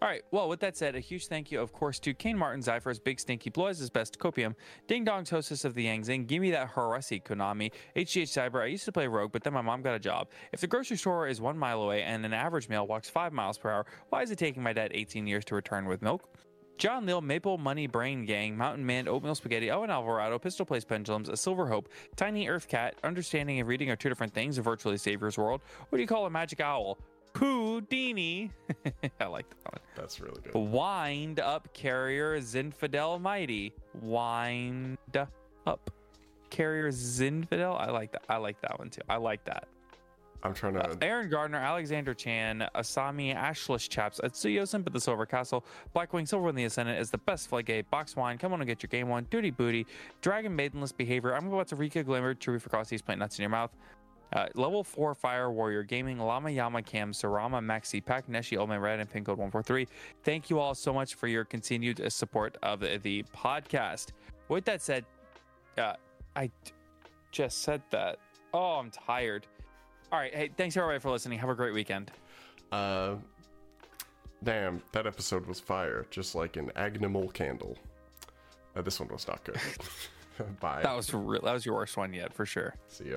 All 0.00 0.06
right. 0.06 0.22
Well, 0.30 0.48
with 0.48 0.60
that 0.60 0.76
said, 0.76 0.94
a 0.94 1.00
huge 1.00 1.26
thank 1.26 1.50
you, 1.50 1.60
of 1.60 1.72
course, 1.72 1.98
to 2.00 2.14
Kane 2.14 2.38
Martin 2.38 2.62
Zyphers, 2.62 3.02
Big 3.02 3.18
Stinky, 3.18 3.50
Blois' 3.50 3.90
Best 3.90 4.16
Copium, 4.20 4.54
Ding 4.86 5.04
Dong's 5.04 5.28
hostess 5.28 5.64
of 5.64 5.74
the 5.74 5.82
Yang 5.82 6.04
Zing, 6.04 6.24
Give 6.26 6.40
Me 6.40 6.52
That 6.52 6.70
Harasi, 6.70 7.20
Konami, 7.20 7.72
HGH 7.96 8.28
Cyber. 8.28 8.62
I 8.62 8.66
used 8.66 8.84
to 8.84 8.92
play 8.92 9.08
Rogue, 9.08 9.32
but 9.32 9.42
then 9.42 9.52
my 9.52 9.60
mom 9.60 9.82
got 9.82 9.96
a 9.96 9.98
job. 9.98 10.28
If 10.52 10.60
the 10.60 10.68
grocery 10.68 10.98
store 10.98 11.26
is 11.26 11.40
one 11.40 11.58
mile 11.58 11.82
away 11.82 12.04
and 12.04 12.24
an 12.24 12.32
average 12.32 12.68
male 12.68 12.86
walks 12.86 13.10
five 13.10 13.32
miles 13.32 13.58
per 13.58 13.70
hour, 13.70 13.86
why 14.10 14.22
is 14.22 14.30
it 14.30 14.38
taking 14.38 14.62
my 14.62 14.72
dad 14.72 14.92
18 14.94 15.26
years 15.26 15.44
to 15.46 15.56
return 15.56 15.86
with 15.86 16.00
milk? 16.00 16.28
John 16.78 17.04
Lil, 17.04 17.20
Maple 17.20 17.58
Money 17.58 17.88
Brain 17.88 18.24
Gang, 18.24 18.56
Mountain 18.56 18.86
Man, 18.86 19.08
Oatmeal 19.08 19.34
Spaghetti, 19.34 19.72
Owen 19.72 19.90
Alvarado, 19.90 20.38
Pistol 20.38 20.64
Place 20.64 20.84
Pendulums, 20.84 21.28
A 21.28 21.36
Silver 21.36 21.66
Hope, 21.66 21.88
Tiny 22.14 22.48
Earth 22.48 22.68
Cat, 22.68 22.94
Understanding 23.02 23.58
and 23.58 23.68
Reading 23.68 23.90
are 23.90 23.96
two 23.96 24.08
different 24.08 24.32
things, 24.32 24.58
a 24.58 24.62
virtually 24.62 24.96
Savior's 24.96 25.36
World. 25.36 25.60
What 25.88 25.96
do 25.96 26.02
you 26.02 26.06
call 26.06 26.26
a 26.26 26.30
magic 26.30 26.60
owl? 26.60 26.98
Houdini. 27.38 28.50
I 29.20 29.26
like 29.26 29.48
that 29.50 29.72
one. 29.72 29.80
That's 29.96 30.20
really 30.20 30.40
good. 30.42 30.54
Wind 30.54 31.40
up 31.40 31.72
carrier 31.72 32.40
Zinfidel 32.40 33.20
Mighty. 33.20 33.72
Wind 34.00 34.98
up 35.66 35.90
carrier 36.50 36.90
Zinfidel. 36.90 37.80
I 37.80 37.90
like 37.90 38.12
that. 38.12 38.22
I 38.28 38.38
like 38.38 38.60
that 38.62 38.78
one 38.78 38.90
too. 38.90 39.02
I 39.08 39.16
like 39.16 39.44
that. 39.44 39.68
I'm 40.42 40.54
trying 40.54 40.74
to. 40.74 40.90
Uh, 40.90 40.94
Aaron 41.00 41.28
Gardner, 41.28 41.58
Alexander 41.58 42.14
Chan, 42.14 42.64
Asami, 42.74 43.34
Ashless 43.36 43.88
Chaps, 43.88 44.20
Atsuyo 44.22 44.66
Simp 44.66 44.92
the 44.92 45.00
Silver 45.00 45.26
Castle, 45.26 45.64
Blackwing 45.94 46.28
Silver 46.28 46.48
in 46.48 46.54
the 46.54 46.64
Ascendant 46.64 46.98
is 46.98 47.10
the 47.10 47.18
best 47.18 47.48
floodgate, 47.48 47.90
Box 47.90 48.14
Wine, 48.14 48.38
come 48.38 48.52
on 48.52 48.60
and 48.60 48.68
get 48.68 48.82
your 48.82 48.88
game 48.88 49.08
one, 49.08 49.26
Duty 49.30 49.50
Booty, 49.50 49.84
Dragon 50.20 50.54
Maidenless 50.54 50.92
Behavior, 50.92 51.34
I'm 51.34 51.48
about 51.48 51.66
to 51.68 51.76
Rika 51.76 52.04
Glimmer, 52.04 52.34
Chewy 52.34 52.60
for 52.60 52.68
Frosties, 52.68 53.04
Plant 53.04 53.18
Nuts 53.18 53.38
in 53.38 53.42
your 53.42 53.50
mouth. 53.50 53.72
Uh, 54.32 54.46
level 54.54 54.84
4 54.84 55.14
Fire 55.14 55.50
Warrior 55.50 55.82
Gaming, 55.82 56.18
Lama 56.18 56.50
Yama 56.50 56.82
Cam, 56.82 57.12
Sarama, 57.12 57.64
Maxi, 57.64 58.04
Pack, 58.04 58.28
Neshi, 58.28 58.58
Omen 58.58 58.80
Red, 58.80 59.00
and 59.00 59.10
Pin 59.10 59.24
Code 59.24 59.38
143. 59.38 59.86
Thank 60.22 60.50
you 60.50 60.58
all 60.58 60.74
so 60.74 60.92
much 60.92 61.14
for 61.14 61.28
your 61.28 61.44
continued 61.44 62.00
uh, 62.00 62.10
support 62.10 62.56
of 62.62 62.80
the, 62.80 63.24
podcast. 63.34 64.08
With 64.48 64.64
that 64.66 64.82
said, 64.82 65.04
uh, 65.78 65.94
I 66.36 66.50
just 67.32 67.62
said 67.62 67.82
that. 67.90 68.18
Oh, 68.52 68.76
I'm 68.76 68.90
tired. 68.90 69.46
All 70.12 70.18
right. 70.18 70.34
Hey, 70.34 70.50
thanks 70.56 70.76
everybody 70.76 70.98
for 71.00 71.10
listening. 71.10 71.38
Have 71.38 71.50
a 71.50 71.54
great 71.54 71.74
weekend. 71.74 72.10
Uh, 72.72 73.16
damn, 74.44 74.82
that 74.92 75.06
episode 75.06 75.46
was 75.46 75.60
fire, 75.60 76.06
just 76.10 76.34
like 76.34 76.56
an 76.56 76.70
agnimal 76.76 77.32
candle. 77.32 77.76
Uh, 78.76 78.82
this 78.82 79.00
one 79.00 79.08
was 79.08 79.26
not 79.26 79.42
good. 79.44 79.58
Bye. 80.60 80.80
That 80.82 80.94
was 80.94 81.12
re- 81.12 81.40
that 81.42 81.52
was 81.52 81.66
your 81.66 81.74
worst 81.74 81.96
one 81.96 82.12
yet, 82.12 82.32
for 82.32 82.46
sure. 82.46 82.74
See 82.88 83.10
ya. 83.10 83.16